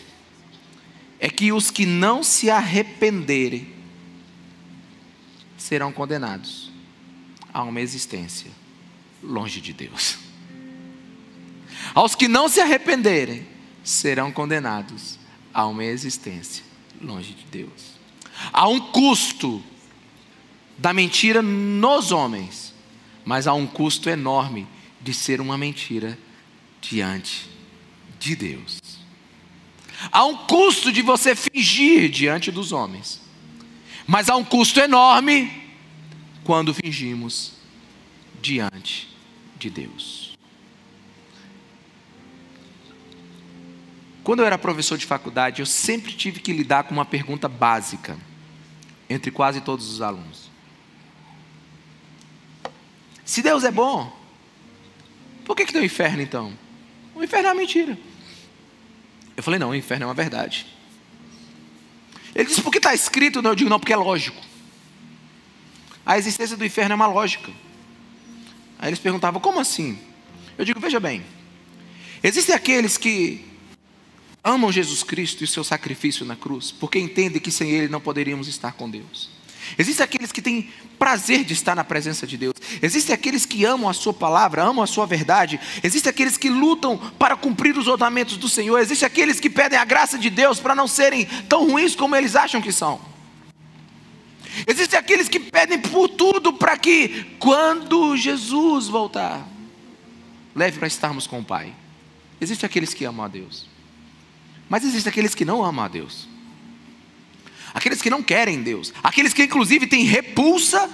é 1.18 1.28
que 1.28 1.52
os 1.52 1.70
que 1.70 1.84
não 1.84 2.22
se 2.22 2.48
arrependerem 2.48 3.68
serão 5.58 5.92
condenados 5.92 6.70
a 7.52 7.62
uma 7.62 7.80
existência 7.80 8.50
longe 9.22 9.60
de 9.60 9.72
Deus. 9.72 10.18
Aos 11.94 12.14
que 12.14 12.28
não 12.28 12.48
se 12.48 12.60
arrependerem 12.60 13.46
serão 13.82 14.30
condenados 14.30 15.18
a 15.52 15.66
uma 15.66 15.84
existência 15.84 16.64
longe 17.00 17.34
de 17.34 17.44
Deus. 17.44 17.98
Há 18.52 18.68
um 18.68 18.80
custo 18.80 19.62
da 20.78 20.92
mentira 20.92 21.42
nos 21.42 22.12
homens, 22.12 22.74
mas 23.24 23.46
há 23.46 23.52
um 23.52 23.66
custo 23.66 24.08
enorme 24.08 24.66
de 25.00 25.12
ser 25.12 25.40
uma 25.40 25.58
mentira 25.58 26.18
diante 26.80 27.48
de 28.18 28.36
Deus. 28.36 28.78
Há 30.10 30.24
um 30.24 30.36
custo 30.36 30.90
de 30.90 31.02
você 31.02 31.34
fingir 31.34 32.08
diante 32.10 32.50
dos 32.50 32.72
homens. 32.72 33.20
Mas 34.06 34.30
há 34.30 34.36
um 34.36 34.44
custo 34.44 34.80
enorme 34.80 35.59
quando 36.44 36.74
fingimos 36.74 37.54
diante 38.40 39.08
de 39.58 39.70
Deus. 39.70 40.38
Quando 44.22 44.40
eu 44.40 44.46
era 44.46 44.58
professor 44.58 44.98
de 44.98 45.06
faculdade, 45.06 45.60
eu 45.60 45.66
sempre 45.66 46.12
tive 46.12 46.40
que 46.40 46.52
lidar 46.52 46.84
com 46.84 46.92
uma 46.92 47.04
pergunta 47.04 47.48
básica 47.48 48.18
entre 49.08 49.30
quase 49.30 49.60
todos 49.60 49.88
os 49.90 50.02
alunos. 50.02 50.50
Se 53.24 53.42
Deus 53.42 53.64
é 53.64 53.70
bom, 53.70 54.16
por 55.44 55.56
que, 55.56 55.64
que 55.64 55.72
tem 55.72 55.82
o 55.82 55.84
inferno 55.84 56.22
então? 56.22 56.52
O 57.14 57.22
inferno 57.22 57.48
é 57.48 57.52
uma 57.52 57.60
mentira. 57.60 57.98
Eu 59.36 59.42
falei, 59.42 59.58
não, 59.58 59.70
o 59.70 59.74
inferno 59.74 60.04
é 60.04 60.06
uma 60.06 60.14
verdade. 60.14 60.66
Ele 62.34 62.44
disse, 62.44 62.62
por 62.62 62.70
que 62.70 62.78
está 62.78 62.94
escrito? 62.94 63.40
Eu 63.40 63.54
digo, 63.54 63.70
não, 63.70 63.80
porque 63.80 63.92
é 63.92 63.96
lógico. 63.96 64.49
A 66.04 66.18
existência 66.18 66.56
do 66.56 66.64
inferno 66.64 66.92
é 66.92 66.96
uma 66.96 67.06
lógica. 67.06 67.50
Aí 68.78 68.88
eles 68.88 68.98
perguntavam, 68.98 69.40
como 69.40 69.60
assim? 69.60 69.98
Eu 70.56 70.64
digo, 70.64 70.80
veja 70.80 70.98
bem, 70.98 71.22
existem 72.22 72.54
aqueles 72.54 72.96
que 72.96 73.44
amam 74.42 74.72
Jesus 74.72 75.02
Cristo 75.02 75.42
e 75.42 75.44
o 75.44 75.48
seu 75.48 75.62
sacrifício 75.62 76.24
na 76.24 76.36
cruz, 76.36 76.72
porque 76.72 76.98
entendem 76.98 77.40
que 77.40 77.50
sem 77.50 77.70
Ele 77.70 77.88
não 77.88 78.00
poderíamos 78.00 78.48
estar 78.48 78.72
com 78.72 78.88
Deus. 78.88 79.30
Existem 79.78 80.02
aqueles 80.02 80.32
que 80.32 80.42
têm 80.42 80.70
prazer 80.98 81.44
de 81.44 81.52
estar 81.52 81.74
na 81.74 81.84
presença 81.84 82.26
de 82.26 82.36
Deus. 82.36 82.54
Existem 82.82 83.14
aqueles 83.14 83.46
que 83.46 83.64
amam 83.64 83.88
a 83.88 83.92
Sua 83.92 84.12
palavra, 84.12 84.62
amam 84.62 84.82
a 84.82 84.86
Sua 84.86 85.06
verdade. 85.06 85.60
Existem 85.82 86.10
aqueles 86.10 86.36
que 86.36 86.48
lutam 86.48 86.96
para 87.18 87.36
cumprir 87.36 87.76
os 87.76 87.86
ordenamentos 87.86 88.36
do 88.36 88.48
Senhor. 88.48 88.78
Existem 88.78 89.06
aqueles 89.06 89.38
que 89.38 89.50
pedem 89.50 89.78
a 89.78 89.84
graça 89.84 90.18
de 90.18 90.30
Deus 90.30 90.58
para 90.58 90.74
não 90.74 90.88
serem 90.88 91.26
tão 91.48 91.70
ruins 91.70 91.94
como 91.94 92.16
eles 92.16 92.34
acham 92.34 92.60
que 92.60 92.72
são. 92.72 93.09
Existem 94.66 94.98
aqueles 94.98 95.28
que 95.28 95.40
pedem 95.40 95.78
por 95.78 96.08
tudo 96.08 96.52
para 96.52 96.76
que, 96.76 97.36
quando 97.38 98.16
Jesus 98.16 98.88
voltar, 98.88 99.46
leve 100.54 100.78
para 100.78 100.88
estarmos 100.88 101.26
com 101.26 101.40
o 101.40 101.44
Pai. 101.44 101.74
Existem 102.40 102.66
aqueles 102.66 102.94
que 102.94 103.04
amam 103.04 103.24
a 103.24 103.28
Deus. 103.28 103.66
Mas 104.68 104.84
existem 104.84 105.10
aqueles 105.10 105.34
que 105.34 105.44
não 105.44 105.64
amam 105.64 105.84
a 105.84 105.88
Deus. 105.88 106.28
Aqueles 107.74 108.00
que 108.00 108.10
não 108.10 108.22
querem 108.22 108.62
Deus. 108.62 108.92
Aqueles 109.02 109.32
que, 109.32 109.42
inclusive, 109.42 109.86
têm 109.86 110.04
repulsa 110.04 110.90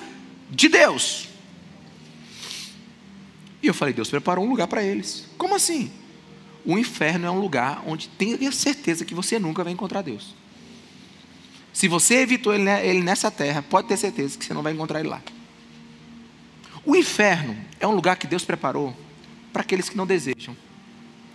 de 0.51 0.69
Deus. 0.69 1.29
E 3.63 3.67
eu 3.67 3.75
falei, 3.75 3.95
Deus 3.95 4.09
preparou 4.09 4.45
um 4.45 4.49
lugar 4.49 4.67
para 4.67 4.83
eles. 4.83 5.27
Como 5.37 5.55
assim? 5.55 5.91
O 6.65 6.79
inferno 6.79 7.27
é 7.27 7.31
um 7.31 7.41
lugar 7.41 7.83
onde 7.87 8.09
tenha 8.09 8.51
certeza 8.51 9.05
que 9.05 9.15
você 9.15 9.39
nunca 9.39 9.63
vai 9.63 9.73
encontrar 9.73 10.03
Deus. 10.03 10.35
Se 11.77 11.89
você 11.89 12.23
evitou 12.23 12.55
ele 12.55 13.03
nessa 13.03 13.31
terra, 13.31 13.61
pode 13.61 13.87
ter 13.87 13.99
certeza 13.99 14.39
que 14.39 14.47
você 14.47 14.55
não 14.55 14.63
vai 14.63 14.73
encontrar 14.73 15.01
ele 15.01 15.11
lá. 15.11 15.21
O 16.87 16.97
inferno 16.97 17.55
é 17.79 17.87
um 17.87 17.91
lugar 17.91 18.17
que 18.17 18.27
Deus 18.27 18.47
preparou 18.47 18.97
para 19.53 19.61
aqueles 19.61 19.87
que 19.87 19.95
não 19.95 20.07
desejam 20.07 20.57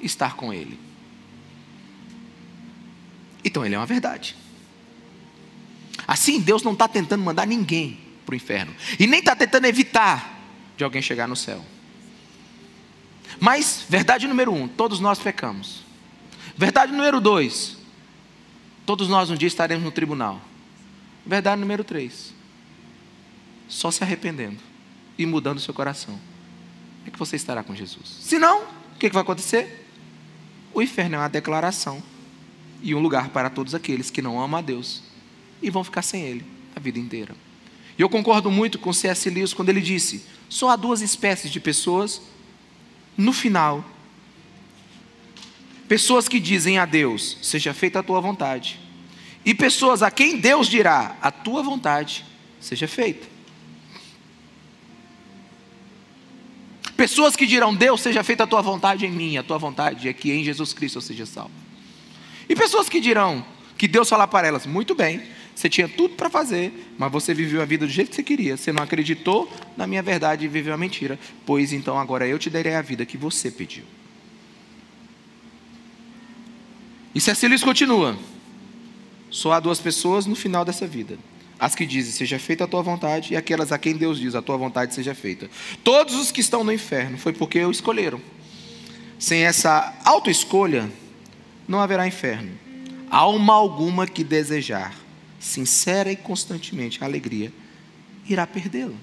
estar 0.02 0.36
com 0.36 0.52
Ele. 0.52 0.80
Então 3.46 3.64
ele 3.64 3.76
é 3.76 3.78
uma 3.78 3.86
verdade. 3.86 4.36
Assim, 6.08 6.40
Deus 6.40 6.64
não 6.64 6.74
está 6.74 6.88
tentando 6.88 7.24
mandar 7.24 7.46
ninguém 7.46 8.00
para 8.26 8.34
o 8.34 8.36
inferno. 8.36 8.76
E 8.98 9.06
nem 9.06 9.20
está 9.20 9.36
tentando 9.36 9.66
evitar 9.66 10.42
de 10.76 10.84
alguém 10.84 11.04
chegar 11.04 11.28
no 11.28 11.36
céu. 11.36 11.64
Mas, 13.40 13.86
verdade 13.88 14.28
número 14.28 14.52
um, 14.52 14.68
todos 14.68 15.00
nós 15.00 15.20
pecamos. 15.20 15.84
Verdade 16.58 16.92
número 16.92 17.22
dois, 17.22 17.78
todos 18.86 19.08
nós 19.08 19.30
um 19.30 19.36
dia 19.36 19.48
estaremos 19.48 19.84
no 19.84 19.92
tribunal. 19.92 20.42
Verdade 21.26 21.62
número 21.62 21.84
três, 21.84 22.34
só 23.68 23.92
se 23.92 24.04
arrependendo 24.04 24.60
e 25.18 25.26
mudando 25.26 25.58
o 25.58 25.62
seu 25.62 25.74
coração. 25.74 26.20
É 27.06 27.10
que 27.10 27.20
você 27.20 27.36
estará 27.36 27.64
com 27.64 27.76
Jesus. 27.76 28.18
Se 28.22 28.38
não, 28.38 28.64
o 28.64 29.00
que 29.00 29.10
vai 29.10 29.22
acontecer? 29.22 29.88
O 30.74 30.82
inferno 30.82 31.16
é 31.16 31.20
uma 31.20 31.30
declaração 31.30 32.02
e 32.82 32.96
um 32.96 33.00
lugar 33.00 33.30
para 33.30 33.50
todos 33.50 33.76
aqueles 33.76 34.10
que 34.10 34.22
não 34.22 34.42
amam 34.42 34.60
a 34.60 34.62
Deus 34.62 35.04
e 35.62 35.70
vão 35.70 35.84
ficar 35.84 36.02
sem 36.02 36.24
Ele 36.24 36.46
a 36.76 36.80
vida 36.80 37.00
inteira. 37.00 37.36
E 37.98 38.02
eu 38.02 38.10
concordo 38.10 38.50
muito 38.50 38.80
com 38.80 38.92
C.S. 38.94 39.30
Lewis 39.30 39.54
quando 39.54 39.70
ele 39.70 39.82
disse: 39.82 40.26
só 40.50 40.70
há 40.70 40.76
duas 40.76 41.02
espécies 41.02 41.52
de 41.52 41.60
pessoas 41.60 42.22
no 43.18 43.34
final. 43.34 43.86
Pessoas 45.92 46.30
que 46.30 46.40
dizem 46.40 46.78
a 46.78 46.86
Deus: 46.86 47.38
seja 47.42 47.74
feita 47.74 48.00
a 48.00 48.04
tua 48.04 48.22
vontade, 48.22 48.80
e 49.44 49.54
pessoas 49.54 50.02
a 50.02 50.10
quem 50.10 50.38
Deus 50.38 50.70
dirá: 50.70 51.18
a 51.22 51.30
tua 51.30 51.62
vontade 51.62 52.24
seja 52.62 52.88
feita. 52.88 53.28
Pessoas 56.96 57.36
que 57.36 57.46
dirão: 57.46 57.76
Deus, 57.76 58.00
seja 58.00 58.24
feita 58.24 58.46
a 58.46 58.48
tua 58.48 58.62
vontade 58.62 59.06
em 59.06 59.12
mim, 59.12 59.36
a 59.36 59.44
tua 59.44 59.58
vontade 59.58 60.08
é 60.08 60.14
que 60.14 60.32
em 60.32 60.46
Jesus 60.46 60.72
Cristo 60.72 61.00
eu 61.00 61.02
seja 61.02 61.26
salvo. 61.26 61.52
E 62.48 62.56
pessoas 62.56 62.88
que 62.88 63.02
dirão 63.02 63.46
que 63.78 63.86
Deus 63.86 64.08
falar 64.08 64.28
para 64.28 64.48
elas: 64.48 64.66
muito 64.66 64.96
bem, 64.96 65.22
você 65.54 65.68
tinha 65.68 65.90
tudo 65.90 66.16
para 66.16 66.30
fazer, 66.30 66.94
mas 66.98 67.12
você 67.12 67.34
viveu 67.34 67.62
a 67.62 67.66
vida 67.66 67.86
do 67.86 67.92
jeito 67.92 68.12
que 68.12 68.16
você 68.16 68.24
queria. 68.24 68.56
Você 68.56 68.72
não 68.72 68.82
acreditou 68.82 69.52
na 69.76 69.86
minha 69.86 70.02
verdade 70.02 70.46
e 70.46 70.48
viveu 70.48 70.74
a 70.74 70.78
mentira. 70.78 71.20
Pois 71.46 71.74
então 71.74 72.00
agora 72.00 72.26
eu 72.26 72.40
te 72.40 72.50
darei 72.50 72.76
a 72.76 72.82
vida 72.82 73.06
que 73.06 73.18
você 73.18 73.52
pediu. 73.52 73.84
E 77.14 77.20
C.S. 77.20 77.48
Lewis 77.48 77.64
continua: 77.64 78.18
só 79.30 79.54
há 79.54 79.60
duas 79.60 79.80
pessoas 79.80 80.26
no 80.26 80.36
final 80.36 80.66
dessa 80.66 80.88
vida. 80.88 81.18
As 81.60 81.76
que 81.76 81.86
dizem, 81.86 82.12
seja 82.12 82.40
feita 82.40 82.64
a 82.64 82.68
tua 82.68 82.82
vontade, 82.82 83.34
e 83.34 83.38
aquelas 83.38 83.72
a 83.72 83.78
quem 83.78 83.96
Deus 83.96 84.20
diz, 84.20 84.34
a 84.34 84.42
tua 84.42 84.58
vontade 84.58 84.96
seja 84.96 85.14
feita. 85.14 85.50
Todos 85.84 86.16
os 86.16 86.32
que 86.32 86.42
estão 86.42 86.64
no 86.64 86.74
inferno 86.74 87.18
foi 87.18 87.34
porque 87.34 87.64
o 87.64 87.70
escolheram. 87.70 88.20
Sem 89.20 89.44
essa 89.44 89.94
autoescolha, 90.04 90.92
não 91.68 91.80
haverá 91.80 92.08
inferno. 92.08 92.52
Alma 93.10 93.54
alguma 93.54 94.08
que 94.08 94.24
desejar, 94.24 94.96
sincera 95.40 96.12
e 96.12 96.16
constantemente, 96.16 97.04
a 97.04 97.06
alegria, 97.06 97.54
irá 98.28 98.48
perdê-la. 98.48 98.96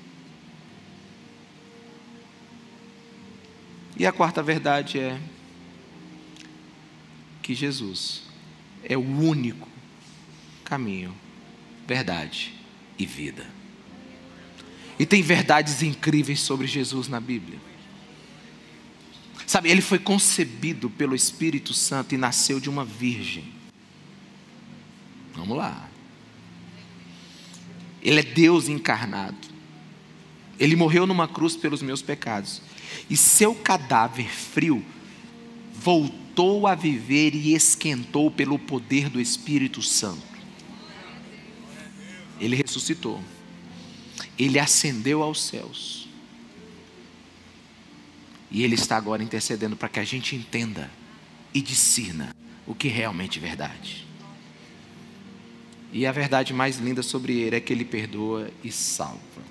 E 3.96 4.06
a 4.06 4.12
quarta 4.12 4.42
verdade 4.42 4.98
é 4.98 5.18
que 7.49 7.55
Jesus 7.55 8.24
é 8.84 8.94
o 8.94 9.01
único 9.01 9.66
caminho, 10.66 11.16
verdade 11.86 12.53
e 12.99 13.07
vida. 13.07 13.46
E 14.99 15.07
tem 15.07 15.22
verdades 15.22 15.82
incríveis 15.82 16.40
sobre 16.40 16.66
Jesus 16.66 17.09
na 17.09 17.18
Bíblia. 17.18 17.59
Sabe, 19.46 19.70
ele 19.70 19.80
foi 19.80 19.99
concebido 19.99 20.90
pelo 20.90 21.14
Espírito 21.14 21.72
Santo 21.72 22.14
e 22.14 22.18
nasceu 22.18 22.61
de 22.61 22.68
uma 22.68 22.84
virgem. 22.84 23.51
Vamos 25.34 25.57
lá. 25.57 25.88
Ele 28.03 28.20
é 28.20 28.24
Deus 28.24 28.68
encarnado. 28.68 29.49
Ele 30.61 30.76
morreu 30.76 31.07
numa 31.07 31.26
cruz 31.26 31.57
pelos 31.57 31.80
meus 31.80 32.03
pecados. 32.03 32.61
E 33.09 33.16
seu 33.16 33.55
cadáver 33.55 34.28
frio 34.30 34.84
voltou 35.72 36.28
a 36.66 36.74
viver 36.74 37.34
e 37.34 37.55
esquentou 37.55 38.30
pelo 38.30 38.59
poder 38.59 39.09
do 39.09 39.20
Espírito 39.20 39.82
Santo. 39.82 40.22
Ele 42.41 42.55
ressuscitou. 42.55 43.20
Ele 44.39 44.59
ascendeu 44.59 45.22
aos 45.22 45.43
céus. 45.43 46.09
E 48.51 48.62
Ele 48.62 48.76
está 48.76 48.97
agora 48.97 49.22
intercedendo 49.22 49.76
para 49.76 49.89
que 49.89 49.99
a 49.99 50.05
gente 50.05 50.36
entenda 50.36 50.91
e 51.53 51.61
discirna 51.61 52.34
o 52.66 52.74
que 52.74 52.89
é 52.89 52.93
realmente 52.93 53.39
é 53.39 53.43
verdade. 53.43 54.07
E 55.93 56.07
a 56.07 56.12
verdade 56.12 56.53
mais 56.53 56.78
linda 56.78 57.03
sobre 57.03 57.32
Ele 57.32 57.57
é 57.57 57.61
que 57.61 57.72
Ele 57.72 57.84
perdoa 57.84 58.51
e 58.62 58.70
salva. 58.70 59.47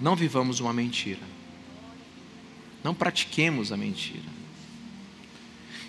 Não 0.00 0.14
vivamos 0.14 0.60
uma 0.60 0.72
mentira. 0.72 1.22
Não 2.84 2.94
pratiquemos 2.94 3.72
a 3.72 3.76
mentira. 3.76 4.36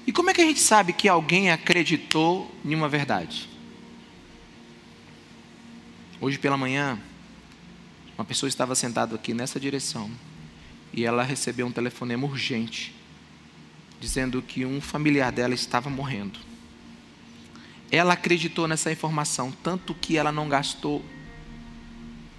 E 0.05 0.12
como 0.12 0.30
é 0.30 0.34
que 0.34 0.41
a 0.41 0.45
gente 0.45 0.60
sabe 0.60 0.93
que 0.93 1.10
alguém 1.10 1.51
acreditou 1.51 2.49
em 2.64 2.74
uma 2.74 2.88
verdade? 2.88 3.49
Hoje 6.20 6.39
pela 6.39 6.58
manhã, 6.58 6.97
uma 8.18 8.26
pessoa 8.26 8.47
estava 8.47 8.74
sentada 8.74 9.16
aqui 9.16 9.34
nessa 9.34 9.60
direção 9.60 10.10
e 10.93 11.05
ela 11.05 11.24
recebeu 11.24 11.68
um 11.68 11.72
telefonema 11.72 12.26
urgente 12.26 12.95
dizendo 13.99 14.41
que 14.41 14.66
um 14.66 14.80
familiar 14.80 15.32
dela 15.32 15.53
estava 15.53 15.89
morrendo. 15.89 16.39
Ela 17.91 18.14
acreditou 18.14 18.68
nessa 18.68 18.91
informação, 18.91 19.51
tanto 19.64 19.93
que 19.93 20.18
ela 20.18 20.32
não 20.32 20.47
gastou 20.47 21.03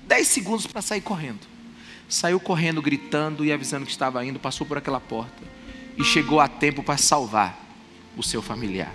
10 0.07 0.27
segundos 0.27 0.67
para 0.67 0.83
sair 0.83 1.01
correndo. 1.01 1.47
Saiu 2.09 2.41
correndo, 2.41 2.81
gritando 2.81 3.45
e 3.45 3.53
avisando 3.53 3.85
que 3.85 3.91
estava 3.91 4.25
indo, 4.25 4.39
passou 4.39 4.67
por 4.67 4.79
aquela 4.79 5.01
porta 5.01 5.43
e 5.97 6.05
chegou 6.05 6.41
a 6.41 6.49
tempo 6.49 6.83
para 6.83 6.97
salvar 6.97 7.67
o 8.17 8.23
seu 8.23 8.41
familiar. 8.41 8.93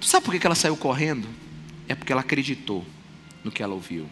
Tu 0.00 0.06
sabe 0.06 0.24
por 0.24 0.38
que 0.38 0.46
ela 0.46 0.54
saiu 0.54 0.76
correndo? 0.76 1.28
É 1.88 1.94
porque 1.94 2.12
ela 2.12 2.22
acreditou 2.22 2.84
no 3.44 3.52
que 3.52 3.62
ela 3.62 3.74
ouviu. 3.74 4.06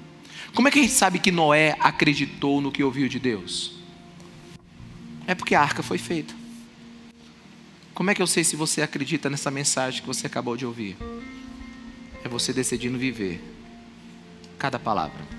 Como 0.54 0.68
é 0.68 0.70
que 0.70 0.78
a 0.78 0.82
gente 0.82 0.94
sabe 0.94 1.18
que 1.18 1.32
Noé 1.32 1.76
acreditou 1.80 2.60
no 2.60 2.70
que 2.70 2.84
ouviu 2.84 3.08
de 3.08 3.18
Deus? 3.18 3.74
É 5.26 5.34
porque 5.34 5.54
a 5.54 5.60
arca 5.60 5.82
foi 5.82 5.98
feita. 5.98 6.34
Como 7.92 8.10
é 8.10 8.14
que 8.14 8.22
eu 8.22 8.26
sei 8.26 8.44
se 8.44 8.54
você 8.54 8.82
acredita 8.82 9.30
nessa 9.30 9.50
mensagem 9.50 10.00
que 10.00 10.06
você 10.06 10.26
acabou 10.26 10.56
de 10.56 10.66
ouvir? 10.66 10.96
É 12.22 12.28
você 12.28 12.52
decidindo 12.52 12.98
viver 12.98 13.42
cada 14.58 14.78
palavra. 14.78 15.33